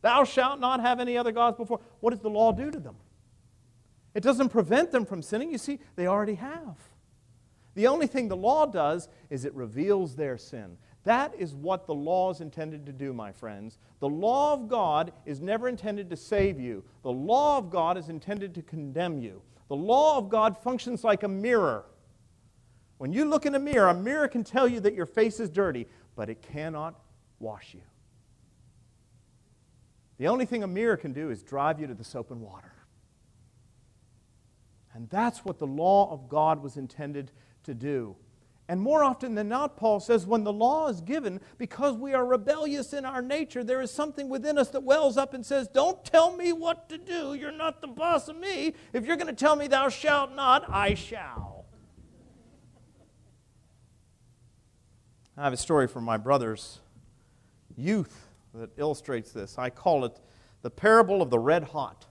Thou 0.00 0.24
shalt 0.24 0.58
not 0.58 0.80
have 0.80 0.98
any 0.98 1.16
other 1.16 1.30
gods 1.30 1.56
before. 1.56 1.78
What 2.00 2.10
does 2.10 2.18
the 2.18 2.28
law 2.28 2.50
do 2.50 2.68
to 2.68 2.80
them? 2.80 2.96
It 4.14 4.24
doesn't 4.24 4.48
prevent 4.48 4.90
them 4.90 5.06
from 5.06 5.22
sinning. 5.22 5.52
You 5.52 5.58
see, 5.58 5.78
they 5.94 6.08
already 6.08 6.34
have. 6.34 6.74
The 7.76 7.86
only 7.86 8.08
thing 8.08 8.26
the 8.26 8.36
law 8.36 8.66
does 8.66 9.08
is 9.30 9.44
it 9.44 9.54
reveals 9.54 10.16
their 10.16 10.36
sin. 10.38 10.76
That 11.04 11.34
is 11.36 11.54
what 11.54 11.86
the 11.86 11.94
law 11.94 12.30
is 12.30 12.40
intended 12.40 12.86
to 12.86 12.92
do, 12.92 13.12
my 13.12 13.32
friends. 13.32 13.78
The 13.98 14.08
law 14.08 14.52
of 14.52 14.68
God 14.68 15.12
is 15.26 15.40
never 15.40 15.68
intended 15.68 16.08
to 16.10 16.16
save 16.16 16.60
you, 16.60 16.84
the 17.02 17.12
law 17.12 17.58
of 17.58 17.70
God 17.70 17.98
is 17.98 18.08
intended 18.08 18.54
to 18.54 18.62
condemn 18.62 19.18
you. 19.18 19.42
The 19.68 19.76
law 19.76 20.18
of 20.18 20.28
God 20.28 20.56
functions 20.58 21.02
like 21.02 21.22
a 21.22 21.28
mirror. 21.28 21.86
When 22.98 23.12
you 23.12 23.24
look 23.24 23.46
in 23.46 23.54
a 23.54 23.58
mirror, 23.58 23.88
a 23.88 23.94
mirror 23.94 24.28
can 24.28 24.44
tell 24.44 24.68
you 24.68 24.80
that 24.80 24.94
your 24.94 25.06
face 25.06 25.40
is 25.40 25.50
dirty, 25.50 25.88
but 26.14 26.28
it 26.28 26.42
cannot 26.42 27.00
wash 27.40 27.74
you. 27.74 27.80
The 30.18 30.28
only 30.28 30.44
thing 30.44 30.62
a 30.62 30.68
mirror 30.68 30.96
can 30.96 31.12
do 31.12 31.30
is 31.30 31.42
drive 31.42 31.80
you 31.80 31.86
to 31.88 31.94
the 31.94 32.04
soap 32.04 32.30
and 32.30 32.40
water. 32.40 32.72
And 34.94 35.08
that's 35.10 35.44
what 35.44 35.58
the 35.58 35.66
law 35.66 36.12
of 36.12 36.28
God 36.28 36.62
was 36.62 36.76
intended 36.76 37.32
to 37.64 37.74
do. 37.74 38.14
And 38.72 38.80
more 38.80 39.04
often 39.04 39.34
than 39.34 39.50
not, 39.50 39.76
Paul 39.76 40.00
says, 40.00 40.26
when 40.26 40.44
the 40.44 40.52
law 40.52 40.88
is 40.88 41.02
given, 41.02 41.42
because 41.58 41.94
we 41.94 42.14
are 42.14 42.24
rebellious 42.24 42.94
in 42.94 43.04
our 43.04 43.20
nature, 43.20 43.62
there 43.62 43.82
is 43.82 43.90
something 43.90 44.30
within 44.30 44.56
us 44.56 44.70
that 44.70 44.82
wells 44.82 45.18
up 45.18 45.34
and 45.34 45.44
says, 45.44 45.68
Don't 45.68 46.02
tell 46.06 46.34
me 46.34 46.54
what 46.54 46.88
to 46.88 46.96
do. 46.96 47.34
You're 47.34 47.52
not 47.52 47.82
the 47.82 47.86
boss 47.86 48.28
of 48.28 48.36
me. 48.38 48.72
If 48.94 49.04
you're 49.04 49.16
going 49.16 49.26
to 49.26 49.34
tell 49.34 49.56
me 49.56 49.66
thou 49.66 49.90
shalt 49.90 50.34
not, 50.34 50.64
I 50.70 50.94
shall. 50.94 51.66
I 55.36 55.44
have 55.44 55.52
a 55.52 55.58
story 55.58 55.86
from 55.86 56.04
my 56.04 56.16
brother's 56.16 56.78
youth 57.76 58.26
that 58.54 58.70
illustrates 58.78 59.32
this. 59.32 59.58
I 59.58 59.68
call 59.68 60.06
it 60.06 60.18
the 60.62 60.70
parable 60.70 61.20
of 61.20 61.28
the 61.28 61.38
red 61.38 61.64
hot. 61.64 62.06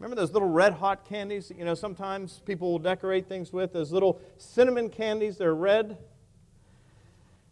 Remember 0.00 0.16
those 0.16 0.32
little 0.32 0.48
red 0.48 0.72
hot 0.72 1.04
candies 1.04 1.48
that, 1.48 1.58
you 1.58 1.64
know, 1.66 1.74
sometimes 1.74 2.40
people 2.46 2.72
will 2.72 2.78
decorate 2.78 3.28
things 3.28 3.52
with? 3.52 3.74
Those 3.74 3.92
little 3.92 4.18
cinnamon 4.38 4.88
candies, 4.88 5.36
they're 5.36 5.54
red. 5.54 5.98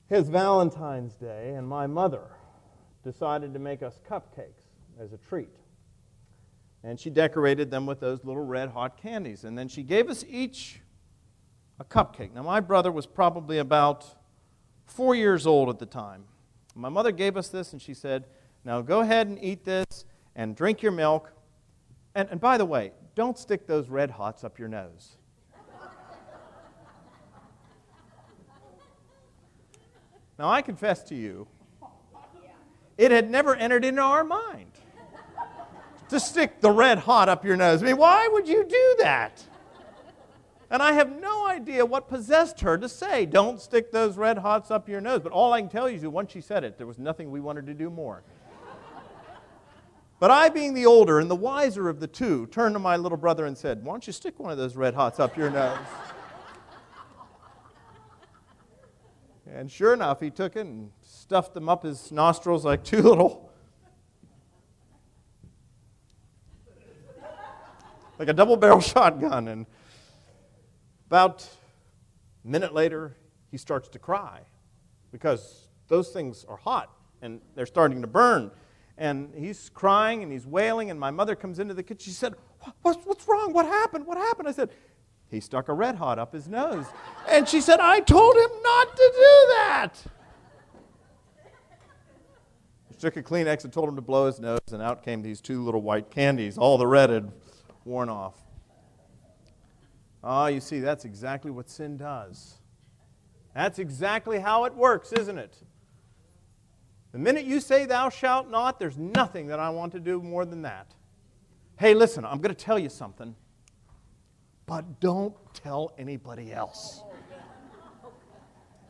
It's 0.09 0.31
Valentine's 0.31 1.13
Day, 1.13 1.53
and 1.55 1.69
my 1.69 1.87
mother 1.87 2.23
decided 3.05 3.53
to 3.53 3.59
make 3.59 3.83
us 3.83 4.01
cupcakes 4.09 4.65
as 4.99 5.13
a 5.13 5.19
treat. 5.19 5.55
And 6.83 6.99
she 6.99 7.11
decorated 7.11 7.71
them 7.71 7.85
with 7.85 8.01
those 8.01 8.25
little 8.25 8.45
red 8.45 8.71
hot 8.71 8.97
candies. 8.97 9.45
And 9.45 9.59
then 9.59 9.69
she 9.69 9.83
gave 9.83 10.09
us 10.09 10.25
each 10.27 10.81
a 11.79 11.85
cupcake. 11.85 12.33
Now, 12.33 12.45
my 12.45 12.61
brother 12.61 12.91
was 12.91 13.07
probably 13.07 13.59
about 13.59 14.07
four 14.87 15.15
years 15.15 15.47
old 15.47 15.69
at 15.69 15.79
the 15.79 15.87
time. 15.87 16.25
My 16.75 16.89
mother 16.89 17.13
gave 17.13 17.37
us 17.37 17.49
this, 17.49 17.75
and 17.75 17.83
she 17.83 17.93
said, 17.93 18.25
Now 18.65 18.81
go 18.81 19.01
ahead 19.01 19.27
and 19.27 19.39
eat 19.45 19.67
this 19.67 20.07
and 20.35 20.57
drink 20.57 20.81
your 20.81 20.93
milk 20.93 21.31
and, 22.15 22.29
and 22.31 22.41
by 22.41 22.59
the 22.59 22.65
way, 22.65 22.93
don't 23.15 23.39
stick 23.39 23.67
those 23.67 23.89
red 23.89 24.11
hots 24.11 24.45
up 24.45 24.59
your 24.59 24.69
nose. 24.69 25.17
now, 30.39 30.49
I 30.49 30.63
confess 30.63 31.03
to 31.05 31.15
you, 31.15 31.49
it 32.97 33.11
had 33.11 33.31
never 33.31 33.55
entered 33.55 33.85
into 33.85 34.03
our 34.03 34.25
mind 34.25 34.73
to 36.09 36.19
stick 36.19 36.61
the 36.61 36.71
red 36.71 36.99
hot 36.99 37.29
up 37.29 37.45
your 37.45 37.57
nose. 37.57 37.83
I 37.83 37.87
mean, 37.87 37.97
why 37.97 38.29
would 38.29 38.49
you 38.49 38.65
do 38.65 38.97
that? 39.01 39.43
And 40.71 40.83
I 40.83 40.93
have 40.93 41.19
no 41.19 41.47
idea 41.47 41.87
what 41.87 42.09
possessed 42.09 42.61
her 42.61 42.77
to 42.77 42.89
say, 42.89 43.25
don't 43.25 43.61
stick 43.61 43.91
those 43.91 44.17
red 44.19 44.39
hots 44.39 44.71
up 44.71 44.89
your 44.89 45.01
nose. 45.01 45.21
But 45.23 45.33
all 45.33 45.53
I 45.53 45.61
can 45.61 45.71
tell 45.71 45.89
you 45.89 45.97
is 45.97 46.07
once 46.07 46.31
she 46.31 46.43
said 46.43 46.63
it, 46.63 46.77
there 46.77 46.87
was 46.87 46.99
nothing 46.99 47.31
we 47.31 47.41
wanted 47.41 47.67
to 47.67 47.75
do 47.75 47.89
more. 47.89 48.23
But 50.21 50.33
I, 50.33 50.49
being 50.49 50.75
the 50.75 50.85
older 50.85 51.21
and 51.21 51.31
the 51.31 51.37
wiser 51.37 51.89
of 51.89 52.01
the 52.01 52.09
two, 52.09 52.47
turned 52.47 52.75
to 52.75 52.81
my 52.81 52.97
little 52.97 53.19
brother 53.19 53.47
and 53.47 53.57
said, 53.57 53.85
Why 53.85 53.93
don't 53.93 54.07
you 54.07 54.13
stick 54.13 54.39
one 54.41 54.51
of 54.51 54.59
those 54.59 54.75
red 54.75 54.95
hots 54.95 55.21
up 55.21 55.37
your 55.37 55.51
nose? 55.51 55.79
and 59.47 59.71
sure 59.71 59.95
enough, 59.95 60.21
he 60.21 60.31
took 60.31 60.57
it 60.57 60.67
and 60.67 60.91
stuffed 61.03 61.55
them 61.55 61.69
up 61.69 61.85
his 61.85 62.11
nostrils 62.11 62.65
like 62.65 62.83
two 62.83 63.01
little, 63.03 63.53
like 68.19 68.29
a 68.29 68.33
double 68.33 68.57
barrel 68.57 68.81
shotgun. 68.81 69.47
And 69.47 69.67
about 71.07 71.49
a 72.45 72.49
minute 72.49 72.75
later, 72.75 73.17
he 73.53 73.57
starts 73.57 73.89
to 73.91 74.01
cry 74.01 74.41
because 75.13 75.69
those 75.87 76.09
things 76.11 76.45
are 76.49 76.57
hot 76.57 76.91
and 77.23 77.41
they're 77.55 77.67
starting 77.67 78.01
to 78.01 78.09
burn 78.09 78.51
and 78.99 79.33
he's 79.35 79.71
crying 79.71 80.23
and 80.23 80.31
he's 80.33 80.47
wailing, 80.47 80.91
and 80.91 80.99
my 80.99 81.11
mother 81.11 81.37
comes 81.37 81.59
into 81.59 81.73
the 81.73 81.83
kitchen. 81.83 82.01
She 82.01 82.11
said, 82.11 82.35
what's, 82.83 83.05
what's 83.07 83.27
wrong? 83.29 83.53
What 83.53 83.65
happened? 83.65 84.07
What 84.07 84.19
happened? 84.19 84.49
I 84.49 84.53
said, 84.53 84.71
He 85.31 85.41
stuck 85.41 85.69
a 85.69 85.73
red 85.73 85.95
hot 85.95 86.19
up 86.19 86.33
his 86.33 86.49
nose. 86.49 86.87
And 87.31 87.47
she 87.47 87.61
said, 87.61 87.79
I 87.79 88.01
told 88.01 88.37
him 88.37 88.51
not 88.63 88.97
to 88.97 89.13
do 89.15 89.53
that. 89.57 89.93
She 92.91 92.97
took 92.99 93.17
a 93.19 93.23
Kleenex 93.23 93.65
and 93.65 93.73
told 93.73 93.87
him 93.91 93.97
to 93.97 94.03
blow 94.03 94.27
his 94.27 94.41
nose, 94.41 94.61
and 94.73 94.81
out 94.81 95.03
came 95.05 95.21
these 95.21 95.43
two 95.43 95.63
little 95.63 95.83
white 95.83 96.11
candies. 96.11 96.57
All 96.57 96.79
the 96.79 96.87
red 96.87 97.11
had 97.11 97.31
worn 97.85 98.09
off. 98.09 98.35
Ah, 100.25 100.45
oh, 100.45 100.47
you 100.47 100.61
see, 100.61 100.81
that's 100.81 101.05
exactly 101.05 101.51
what 101.51 101.69
sin 101.69 101.99
does. 101.99 102.55
That's 103.55 103.79
exactly 103.79 104.41
how 104.41 104.65
it 104.65 104.75
works, 104.75 105.13
isn't 105.13 105.37
it? 105.37 105.55
The 107.13 107.19
minute 107.19 107.45
you 107.45 107.61
say, 107.61 107.87
Thou 107.87 108.11
shalt 108.11 108.51
not, 108.51 108.79
there's 108.79 108.99
nothing 108.99 109.47
that 109.49 109.59
I 109.59 109.71
want 109.71 109.93
to 109.93 110.01
do 110.01 110.23
more 110.23 110.45
than 110.45 110.63
that. 110.63 110.95
Hey, 111.79 111.95
listen, 111.95 112.25
I'm 112.25 112.41
going 112.41 112.55
to 112.55 112.65
tell 112.65 112.79
you 112.79 112.89
something, 112.89 113.35
but 114.67 115.01
don't 115.01 115.35
tell 115.55 115.93
anybody 115.97 116.53
else. 116.53 117.03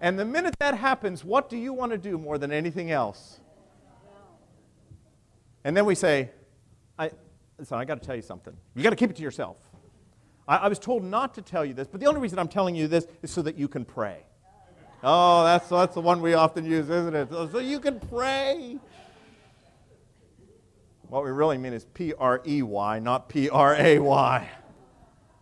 And 0.00 0.18
the 0.18 0.24
minute 0.24 0.54
that 0.60 0.74
happens, 0.74 1.24
what 1.24 1.48
do 1.48 1.56
you 1.56 1.72
want 1.72 1.92
to 1.92 1.98
do 1.98 2.18
more 2.18 2.38
than 2.38 2.52
anything 2.52 2.90
else? 2.90 3.40
And 5.64 5.76
then 5.76 5.84
we 5.84 5.94
say, 5.94 6.30
I, 6.98 7.10
listen, 7.58 7.78
I 7.78 7.84
got 7.84 8.00
to 8.00 8.06
tell 8.06 8.16
you 8.16 8.22
something. 8.22 8.56
You 8.74 8.82
got 8.82 8.90
to 8.90 8.96
keep 8.96 9.10
it 9.10 9.16
to 9.16 9.22
yourself. 9.22 9.56
I, 10.46 10.56
I 10.56 10.68
was 10.68 10.78
told 10.78 11.04
not 11.04 11.34
to 11.34 11.42
tell 11.42 11.64
you 11.64 11.74
this, 11.74 11.88
but 11.88 12.00
the 12.00 12.06
only 12.06 12.20
reason 12.20 12.38
I'm 12.38 12.48
telling 12.48 12.74
you 12.74 12.88
this 12.88 13.06
is 13.22 13.30
so 13.30 13.42
that 13.42 13.58
you 13.58 13.68
can 13.68 13.84
pray. 13.84 14.24
Oh, 15.03 15.44
that's, 15.44 15.68
that's 15.68 15.94
the 15.94 16.01
one 16.01 16.20
we 16.20 16.34
often 16.34 16.64
use, 16.64 16.90
isn't 16.90 17.14
it? 17.14 17.28
So 17.30 17.59
you 17.59 17.78
can 17.78 18.01
pray. 18.01 18.78
What 21.09 21.24
we 21.24 21.30
really 21.30 21.57
mean 21.57 21.72
is 21.72 21.84
P 21.84 22.12
R 22.14 22.42
E 22.46 22.62
Y, 22.62 22.99
not 22.99 23.28
P 23.28 23.49
R 23.49 23.74
A 23.76 23.99
Y. 23.99 24.49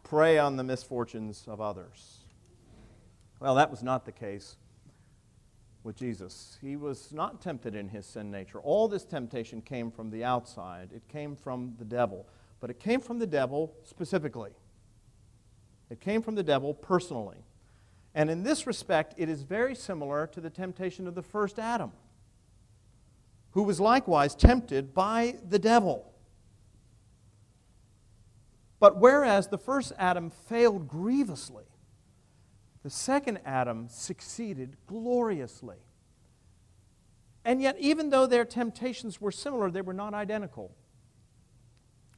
Pray 0.04 0.38
on 0.38 0.56
the 0.56 0.62
misfortunes 0.62 1.44
of 1.48 1.60
others. 1.60 2.18
Well, 3.40 3.54
that 3.56 3.70
was 3.70 3.82
not 3.82 4.04
the 4.04 4.12
case 4.12 4.56
with 5.82 5.96
Jesus. 5.96 6.58
He 6.60 6.76
was 6.76 7.12
not 7.12 7.40
tempted 7.40 7.74
in 7.74 7.88
his 7.88 8.06
sin 8.06 8.30
nature. 8.30 8.60
All 8.60 8.88
this 8.88 9.04
temptation 9.04 9.62
came 9.62 9.90
from 9.90 10.10
the 10.10 10.22
outside, 10.22 10.90
it 10.94 11.08
came 11.08 11.34
from 11.34 11.74
the 11.78 11.84
devil. 11.84 12.26
But 12.60 12.70
it 12.70 12.78
came 12.78 13.00
from 13.00 13.18
the 13.18 13.26
devil 13.26 13.74
specifically, 13.84 14.50
it 15.90 16.00
came 16.00 16.20
from 16.22 16.34
the 16.34 16.42
devil 16.42 16.74
personally. 16.74 17.38
And 18.16 18.30
in 18.30 18.42
this 18.42 18.66
respect, 18.66 19.14
it 19.18 19.28
is 19.28 19.42
very 19.42 19.74
similar 19.74 20.26
to 20.28 20.40
the 20.40 20.48
temptation 20.48 21.06
of 21.06 21.14
the 21.14 21.22
first 21.22 21.58
Adam, 21.58 21.92
who 23.50 23.62
was 23.62 23.78
likewise 23.78 24.34
tempted 24.34 24.94
by 24.94 25.36
the 25.46 25.58
devil. 25.58 26.14
But 28.80 28.96
whereas 28.96 29.48
the 29.48 29.58
first 29.58 29.92
Adam 29.98 30.30
failed 30.30 30.88
grievously, 30.88 31.66
the 32.82 32.88
second 32.88 33.40
Adam 33.44 33.86
succeeded 33.90 34.78
gloriously. 34.86 35.76
And 37.44 37.60
yet, 37.60 37.76
even 37.78 38.08
though 38.08 38.26
their 38.26 38.46
temptations 38.46 39.20
were 39.20 39.30
similar, 39.30 39.70
they 39.70 39.82
were 39.82 39.92
not 39.92 40.14
identical. 40.14 40.74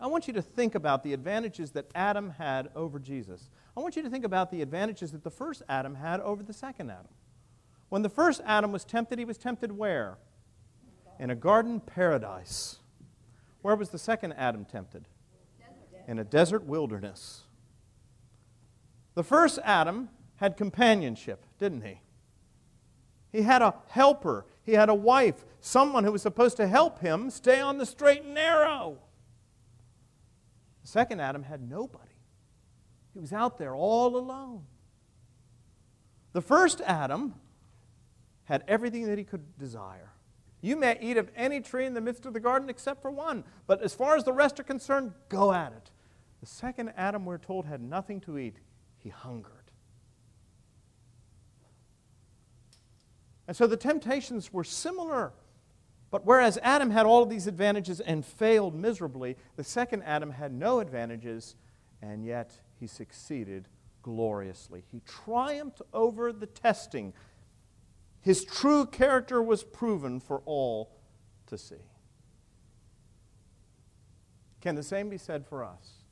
I 0.01 0.07
want 0.07 0.29
you 0.29 0.35
to 0.35 0.43
think 0.43 0.77
about 0.77 1.03
the 1.03 1.13
advantages 1.13 1.73
that 1.73 1.91
Adam 1.93 2.31
had 2.31 2.71
over 2.77 3.01
Jesus. 3.01 3.51
I 3.79 3.81
want 3.81 3.95
you 3.95 4.03
to 4.03 4.11
think 4.11 4.25
about 4.25 4.51
the 4.51 4.61
advantages 4.61 5.13
that 5.13 5.23
the 5.23 5.31
first 5.31 5.63
Adam 5.69 5.95
had 5.95 6.19
over 6.19 6.43
the 6.43 6.53
second 6.53 6.91
Adam. 6.91 7.13
When 7.91 8.03
the 8.03 8.09
first 8.09 8.41
Adam 8.45 8.73
was 8.73 8.85
tempted, 8.85 9.21
he 9.21 9.25
was 9.25 9.39
tempted 9.39 9.71
where? 9.71 10.19
In 11.21 11.31
a 11.31 11.37
garden 11.37 11.79
paradise. 11.79 12.79
Where 13.63 13.77
was 13.77 13.91
the 13.91 13.99
second 13.99 14.33
Adam 14.33 14.65
tempted? 14.65 15.07
In 16.09 16.19
a 16.19 16.25
desert 16.25 16.65
wilderness. 16.65 17.45
The 19.15 19.23
first 19.23 19.61
Adam 19.63 20.09
had 20.37 20.57
companionship, 20.57 21.47
didn't 21.61 21.83
he? 21.83 22.01
He 23.31 23.43
had 23.43 23.63
a 23.63 23.77
helper. 23.91 24.45
He 24.65 24.73
had 24.73 24.89
a 24.89 24.95
wife, 24.95 25.45
someone 25.61 26.03
who 26.03 26.11
was 26.11 26.23
supposed 26.23 26.57
to 26.57 26.67
help 26.67 26.99
him 26.99 27.31
stay 27.31 27.61
on 27.61 27.79
the 27.79 27.87
straight 27.87 28.25
and 28.25 28.35
narrow. 28.35 28.99
The 30.83 30.89
second 30.89 31.21
Adam 31.21 31.45
had 31.45 31.63
nobody. 31.63 32.08
He 33.19 33.21
was 33.21 33.33
out 33.33 33.59
there 33.59 33.75
all 33.75 34.17
alone. 34.17 34.63
The 36.35 36.41
first 36.41 36.81
Adam 36.83 37.35
had 38.45 38.63
everything 38.69 39.09
that 39.09 39.19
he 39.19 39.25
could 39.25 39.59
desire. 39.59 40.13
You 40.61 40.77
may 40.77 40.97
eat 41.01 41.17
of 41.17 41.29
any 41.35 41.61
tree 41.61 41.85
in 41.85 41.95
the 41.95 42.01
midst 42.01 42.27
of 42.27 42.33
the 42.33 42.39
garden 42.39 42.71
except 42.71 43.03
for 43.03 43.11
one, 43.11 43.43
but 43.67 43.83
as 43.83 43.93
far 43.93 44.15
as 44.15 44.23
the 44.23 44.33
rest 44.33 44.61
are 44.61 44.63
concerned, 44.63 45.15
go 45.29 45.53
at 45.53 45.73
it. 45.73 45.91
The 46.39 46.47
second 46.47 46.93
Adam, 46.97 47.25
we're 47.25 47.39
told, 47.39 47.67
had 47.67 47.81
nothing 47.81 48.21
to 48.21 48.39
eat. 48.39 48.59
He 48.99 49.09
hungered. 49.09 49.73
And 53.49 53.57
so 53.57 53.67
the 53.67 53.77
temptations 53.77 54.53
were 54.53 54.63
similar. 54.63 55.33
But 56.13 56.25
whereas 56.25 56.57
Adam 56.63 56.93
had 56.93 57.05
all 57.05 57.25
of 57.25 57.31
these 57.31 57.49
advantages 57.49 57.99
and 57.99 58.25
failed 58.25 58.77
miserably, 58.77 59.37
the 59.57 59.65
second 59.65 60.05
Adam 60.05 60.31
had 60.31 60.53
no 60.53 60.79
advantages, 60.79 61.57
and 62.01 62.25
yet 62.25 62.61
he 62.79 62.87
succeeded 62.87 63.69
gloriously. 64.03 64.85
He 64.91 65.01
triumphed 65.01 65.83
over 65.93 66.33
the 66.33 66.47
testing. 66.47 67.13
His 68.21 68.45
true 68.45 68.87
character 68.87 69.43
was 69.43 69.65
proven 69.65 70.21
for 70.21 70.43
all 70.45 70.97
to 71.47 71.59
see. 71.59 71.77
Can 74.61 74.75
the 74.75 74.83
same 74.83 75.09
be 75.09 75.19
said 75.19 75.47
for 75.47 75.65
us? 75.65 76.05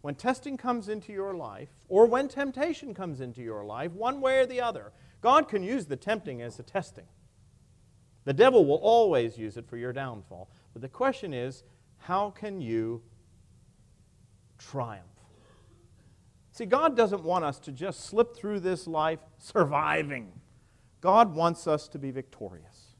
When 0.00 0.14
testing 0.14 0.56
comes 0.56 0.88
into 0.88 1.12
your 1.12 1.34
life, 1.34 1.70
or 1.88 2.06
when 2.06 2.28
temptation 2.28 2.94
comes 2.94 3.20
into 3.20 3.42
your 3.42 3.64
life, 3.64 3.92
one 3.92 4.20
way 4.20 4.38
or 4.38 4.46
the 4.46 4.60
other, 4.60 4.92
God 5.20 5.48
can 5.48 5.62
use 5.62 5.86
the 5.86 5.96
tempting 5.96 6.42
as 6.42 6.56
the 6.56 6.62
testing. 6.62 7.06
The 8.24 8.32
devil 8.32 8.64
will 8.64 8.76
always 8.76 9.38
use 9.38 9.56
it 9.56 9.68
for 9.68 9.76
your 9.76 9.92
downfall. 9.92 10.48
But 10.72 10.82
the 10.82 10.88
question 10.88 11.32
is, 11.32 11.64
how 11.98 12.30
can 12.30 12.60
you 12.60 13.02
triumph? 14.58 15.15
See, 16.56 16.64
God 16.64 16.96
doesn't 16.96 17.22
want 17.22 17.44
us 17.44 17.58
to 17.60 17.70
just 17.70 18.06
slip 18.06 18.34
through 18.34 18.60
this 18.60 18.86
life 18.86 19.18
surviving. 19.36 20.32
God 21.02 21.34
wants 21.34 21.66
us 21.66 21.86
to 21.88 21.98
be 21.98 22.10
victorious. 22.10 22.94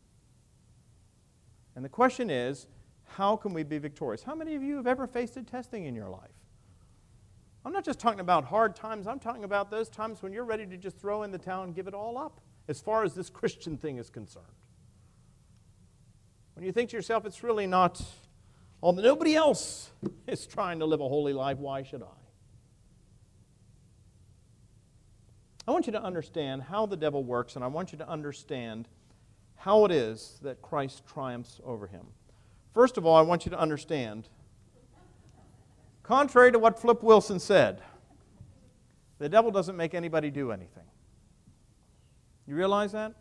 And 1.74 1.82
the 1.82 1.88
question 1.88 2.28
is, 2.28 2.66
how 3.04 3.34
can 3.34 3.54
we 3.54 3.62
be 3.62 3.78
victorious? 3.78 4.22
How 4.22 4.34
many 4.34 4.56
of 4.56 4.62
you 4.62 4.76
have 4.76 4.86
ever 4.86 5.06
faced 5.06 5.38
a 5.38 5.42
testing 5.42 5.86
in 5.86 5.94
your 5.94 6.10
life? 6.10 6.34
I'm 7.64 7.72
not 7.72 7.82
just 7.82 7.98
talking 7.98 8.20
about 8.20 8.44
hard 8.44 8.76
times, 8.76 9.06
I'm 9.06 9.18
talking 9.18 9.44
about 9.44 9.70
those 9.70 9.88
times 9.88 10.22
when 10.22 10.34
you're 10.34 10.44
ready 10.44 10.66
to 10.66 10.76
just 10.76 10.98
throw 10.98 11.22
in 11.22 11.30
the 11.30 11.38
towel 11.38 11.64
and 11.64 11.74
give 11.74 11.86
it 11.86 11.94
all 11.94 12.18
up, 12.18 12.42
as 12.68 12.82
far 12.82 13.04
as 13.04 13.14
this 13.14 13.30
Christian 13.40 13.78
thing 13.78 13.96
is 13.96 14.10
concerned. 14.10 14.44
When 16.56 16.66
you 16.66 16.72
think 16.72 16.90
to 16.90 16.96
yourself, 16.96 17.24
it's 17.24 17.42
really 17.42 17.66
not, 17.66 18.02
although 18.82 19.00
nobody 19.00 19.34
else 19.34 19.92
is 20.26 20.46
trying 20.46 20.80
to 20.80 20.84
live 20.84 21.00
a 21.00 21.08
holy 21.08 21.32
life, 21.32 21.56
why 21.56 21.82
should 21.82 22.02
I? 22.02 22.15
I 25.66 25.72
want 25.72 25.86
you 25.86 25.92
to 25.92 26.02
understand 26.02 26.62
how 26.62 26.86
the 26.86 26.96
devil 26.96 27.24
works, 27.24 27.56
and 27.56 27.64
I 27.64 27.68
want 27.68 27.92
you 27.92 27.98
to 27.98 28.08
understand 28.08 28.88
how 29.56 29.84
it 29.84 29.90
is 29.90 30.38
that 30.42 30.62
Christ 30.62 31.02
triumphs 31.06 31.60
over 31.64 31.86
him. 31.86 32.06
First 32.72 32.98
of 32.98 33.06
all, 33.06 33.16
I 33.16 33.22
want 33.22 33.46
you 33.46 33.50
to 33.50 33.58
understand 33.58 34.28
Contrary 36.06 36.52
to 36.52 36.58
what 36.60 36.78
Flip 36.78 37.02
Wilson 37.02 37.40
said, 37.40 37.82
the 39.18 39.28
devil 39.28 39.50
doesn't 39.50 39.76
make 39.76 39.92
anybody 39.92 40.30
do 40.30 40.52
anything. 40.52 40.84
You 42.46 42.54
realize 42.54 42.92
that? 42.92 43.12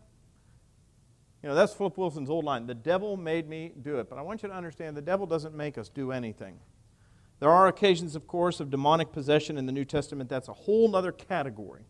You 1.41 1.49
know, 1.49 1.55
that's 1.55 1.73
Flip 1.73 1.97
Wilson's 1.97 2.29
old 2.29 2.45
line. 2.45 2.67
The 2.67 2.75
devil 2.75 3.17
made 3.17 3.49
me 3.49 3.71
do 3.81 3.97
it. 3.97 4.07
But 4.07 4.19
I 4.19 4.21
want 4.21 4.43
you 4.43 4.49
to 4.49 4.55
understand 4.55 4.95
the 4.95 5.01
devil 5.01 5.25
doesn't 5.25 5.55
make 5.55 5.79
us 5.79 5.89
do 5.89 6.11
anything. 6.11 6.59
There 7.39 7.49
are 7.49 7.67
occasions, 7.67 8.15
of 8.15 8.27
course, 8.27 8.59
of 8.59 8.69
demonic 8.69 9.11
possession 9.11 9.57
in 9.57 9.65
the 9.65 9.71
New 9.71 9.85
Testament. 9.85 10.29
That's 10.29 10.47
a 10.47 10.53
whole 10.53 10.95
other 10.95 11.11
category. 11.11 11.85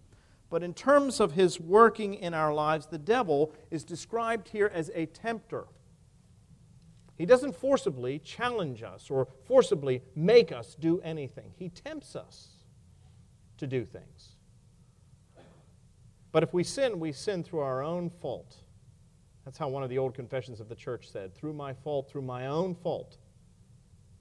But 0.56 0.64
in 0.64 0.74
terms 0.74 1.20
of 1.20 1.34
his 1.34 1.60
working 1.60 2.14
in 2.14 2.34
our 2.34 2.54
lives, 2.54 2.88
the 2.88 2.98
devil 2.98 3.52
is 3.72 3.84
described 3.84 4.48
here 4.48 4.72
as 4.74 4.90
a 4.96 5.06
tempter. 5.06 5.66
He 7.18 7.26
doesn't 7.26 7.58
forcibly 7.58 8.20
challenge 8.20 8.82
us 8.82 9.12
or 9.12 9.28
forcibly 9.44 10.02
make 10.16 10.54
us 10.54 10.74
do 10.80 11.02
anything. 11.02 11.52
He 11.58 11.68
tempts 11.68 12.16
us 12.16 12.48
to 13.58 13.68
do 13.68 13.84
things. 13.84 14.38
But 16.32 16.44
if 16.44 16.54
we 16.54 16.64
sin, 16.64 17.02
we 17.02 17.12
sin 17.12 17.44
through 17.44 17.60
our 17.60 17.84
own 17.84 18.10
fault. 18.10 18.56
That's 19.44 19.58
how 19.58 19.68
one 19.68 19.84
of 19.84 19.90
the 19.90 19.98
old 19.98 20.14
confessions 20.14 20.62
of 20.62 20.70
the 20.70 20.76
church 20.76 21.12
said 21.12 21.36
through 21.36 21.52
my 21.52 21.74
fault, 21.74 22.10
through 22.10 22.22
my 22.22 22.48
own 22.48 22.76
fault, 22.76 23.18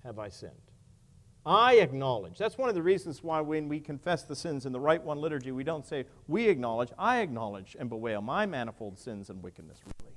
have 0.03 0.19
I 0.19 0.31
sinned. 0.31 0.73
I 1.47 1.75
acknowledge. 1.75 2.39
That's 2.39 2.57
one 2.57 2.71
of 2.71 2.75
the 2.75 2.83
reasons 2.83 3.23
why 3.23 3.41
when 3.41 3.69
we 3.69 3.79
confess 3.79 4.23
the 4.23 4.35
sins 4.35 4.65
in 4.65 4.73
the 4.73 4.81
Rite 4.81 5.03
One 5.03 5.19
liturgy, 5.19 5.53
we 5.53 5.65
don't 5.65 5.87
say, 5.87 6.07
we 6.27 6.49
acknowledge, 6.49 6.91
I 6.99 7.21
acknowledge 7.21 7.77
and 7.79 7.91
bewail 7.91 8.23
my 8.23 8.47
manifold 8.47 8.99
sins 8.99 9.29
and 9.29 9.43
wickedness, 9.43 9.79
really. 9.85 10.15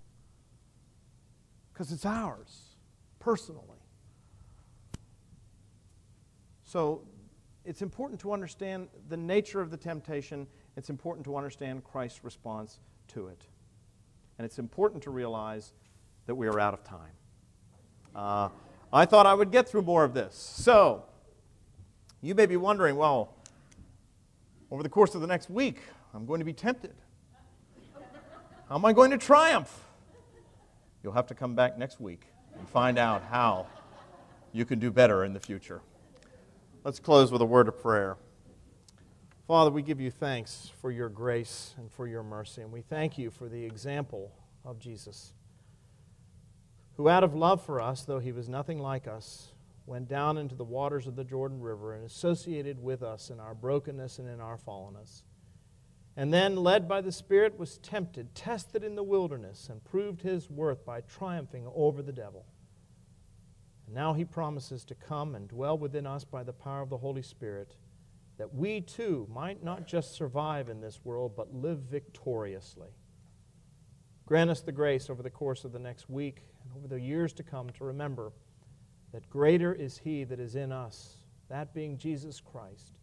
Because 1.74 1.92
it's 1.92 2.06
ours 2.06 2.76
personally. 3.20 3.82
So 6.64 7.02
it's 7.66 7.82
important 7.82 8.22
to 8.22 8.32
understand 8.32 8.88
the 9.10 9.18
nature 9.18 9.60
of 9.60 9.70
the 9.70 9.78
temptation. 9.78 10.48
It's 10.78 10.90
important 10.90 11.26
to 11.26 11.36
understand 11.36 11.84
Christ's 11.84 12.24
response 12.24 12.80
to 13.10 13.28
it. 13.28 13.48
And 14.38 14.46
it's 14.46 14.60
important 14.60 15.04
to 15.04 15.12
realize 15.12 15.74
that 16.26 16.36
we 16.36 16.48
are 16.48 16.60
out 16.60 16.74
of 16.74 16.86
time. 16.86 17.12
Uh, 18.16 18.50
I 18.94 19.06
thought 19.06 19.26
I 19.26 19.34
would 19.34 19.52
get 19.52 19.68
through 19.68 19.82
more 19.82 20.06
of 20.06 20.14
this. 20.14 20.36
So, 20.36 21.04
you 22.28 22.36
may 22.36 22.46
be 22.46 22.58
wondering 22.58 22.98
well, 22.98 23.34
over 24.70 24.84
the 24.84 24.90
course 24.90 25.16
of 25.16 25.22
the 25.22 25.28
next 25.28 25.50
week, 25.50 25.80
I'm 26.14 26.26
going 26.26 26.40
to 26.40 26.46
be 26.46 26.52
tempted. 26.52 26.94
How 28.68 28.76
am 28.76 28.84
I 28.84 28.92
going 28.92 29.12
to 29.12 29.18
triumph? 29.18 29.86
You'll 31.02 31.14
have 31.14 31.28
to 31.28 31.34
come 31.34 31.56
back 31.56 31.78
next 31.78 32.02
week 32.02 32.24
and 32.60 32.68
find 32.68 32.98
out 32.98 33.24
how 33.32 33.68
you 34.52 34.66
can 34.66 34.78
do 34.78 34.92
better 34.92 35.24
in 35.24 35.32
the 35.32 35.40
future. 35.40 35.80
Let's 36.84 37.00
close 37.00 37.32
with 37.32 37.42
a 37.42 37.46
word 37.46 37.70
of 37.70 37.82
prayer. 37.82 38.18
Father, 39.48 39.72
we 39.72 39.82
give 39.82 40.02
you 40.02 40.12
thanks 40.12 40.70
for 40.82 40.92
your 40.92 41.08
grace 41.08 41.76
and 41.78 41.90
for 41.90 42.08
your 42.10 42.24
mercy, 42.24 42.62
and 42.62 42.74
we 42.74 42.82
thank 42.82 43.18
you 43.18 43.32
for 43.32 43.48
the 43.48 43.64
example 43.64 44.34
of 44.66 44.80
Jesus, 44.80 45.32
who, 46.98 47.08
out 47.08 47.24
of 47.24 47.34
love 47.34 47.64
for 47.64 47.80
us, 47.80 48.02
though 48.02 48.20
he 48.20 48.34
was 48.34 48.50
nothing 48.50 48.80
like 48.80 49.08
us, 49.08 49.54
went 49.88 50.08
down 50.08 50.38
into 50.38 50.54
the 50.54 50.64
waters 50.64 51.08
of 51.08 51.16
the 51.16 51.24
Jordan 51.24 51.60
River 51.60 51.96
and 51.96 52.06
associated 52.06 52.78
with 52.82 53.02
us 53.02 53.32
in 53.32 53.40
our 53.40 53.56
brokenness 53.56 54.20
and 54.20 54.30
in 54.30 54.40
our 54.40 54.58
fallenness 54.58 55.24
and 56.20 56.34
then, 56.34 56.56
led 56.56 56.88
by 56.88 57.02
the 57.02 57.12
Spirit, 57.12 57.60
was 57.60 57.78
tempted, 57.78 58.34
tested 58.34 58.84
in 58.84 58.96
the 58.96 59.04
wilderness, 59.04 59.70
and 59.70 59.84
proved 59.84 60.24
his 60.24 60.50
worth 60.50 60.84
by 60.84 61.02
triumphing 61.02 61.70
over 61.76 62.02
the 62.02 62.12
devil. 62.12 62.48
And 63.86 63.94
now 63.94 64.16
he 64.16 64.26
promises 64.26 64.84
to 64.86 64.96
come 64.96 65.36
and 65.36 65.48
dwell 65.48 65.78
within 65.78 66.08
us 66.08 66.24
by 66.24 66.42
the 66.42 66.54
power 66.54 66.82
of 66.82 66.90
the 66.90 66.98
Holy 66.98 67.22
Spirit, 67.22 67.76
that 68.40 68.52
we 68.52 68.82
too 68.82 69.28
might 69.32 69.64
not 69.64 69.88
just 69.88 70.16
survive 70.16 70.70
in 70.70 70.82
this 70.82 71.02
world, 71.04 71.34
but 71.38 71.54
live 71.54 71.82
victoriously. 71.82 72.90
Grant 74.26 74.50
us 74.50 74.62
the 74.62 74.72
grace 74.72 75.12
over 75.12 75.22
the 75.22 75.30
course 75.30 75.66
of 75.66 75.72
the 75.72 75.80
next 75.80 76.10
week 76.10 76.42
and 76.64 76.72
over 76.76 76.88
the 76.88 77.00
years 77.00 77.32
to 77.34 77.44
come 77.44 77.70
to 77.70 77.84
remember 77.84 78.32
that 79.18 79.28
greater 79.32 79.74
is 79.74 79.98
he 79.98 80.24
that 80.24 80.40
is 80.40 80.56
in 80.56 80.72
us, 80.72 81.16
that 81.50 81.74
being 81.74 81.98
Jesus 81.98 82.40
Christ, 82.40 83.00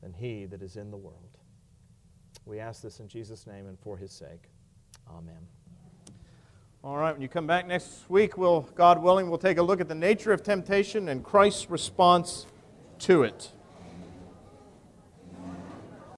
than 0.00 0.14
he 0.14 0.46
that 0.46 0.62
is 0.62 0.76
in 0.76 0.90
the 0.90 0.96
world. 0.96 1.36
We 2.46 2.58
ask 2.58 2.80
this 2.80 3.00
in 3.00 3.08
Jesus' 3.08 3.46
name 3.46 3.66
and 3.66 3.78
for 3.78 3.98
his 3.98 4.12
sake. 4.12 4.48
Amen. 5.10 5.46
All 6.82 6.96
right, 6.96 7.12
when 7.12 7.20
you 7.20 7.28
come 7.28 7.46
back 7.46 7.66
next 7.66 8.08
week, 8.08 8.38
we'll, 8.38 8.62
God 8.74 9.02
willing, 9.02 9.28
we'll 9.28 9.36
take 9.36 9.58
a 9.58 9.62
look 9.62 9.82
at 9.82 9.88
the 9.88 9.94
nature 9.94 10.32
of 10.32 10.42
temptation 10.42 11.10
and 11.10 11.22
Christ's 11.22 11.68
response 11.68 12.46
to 13.00 13.22
it. 13.24 13.52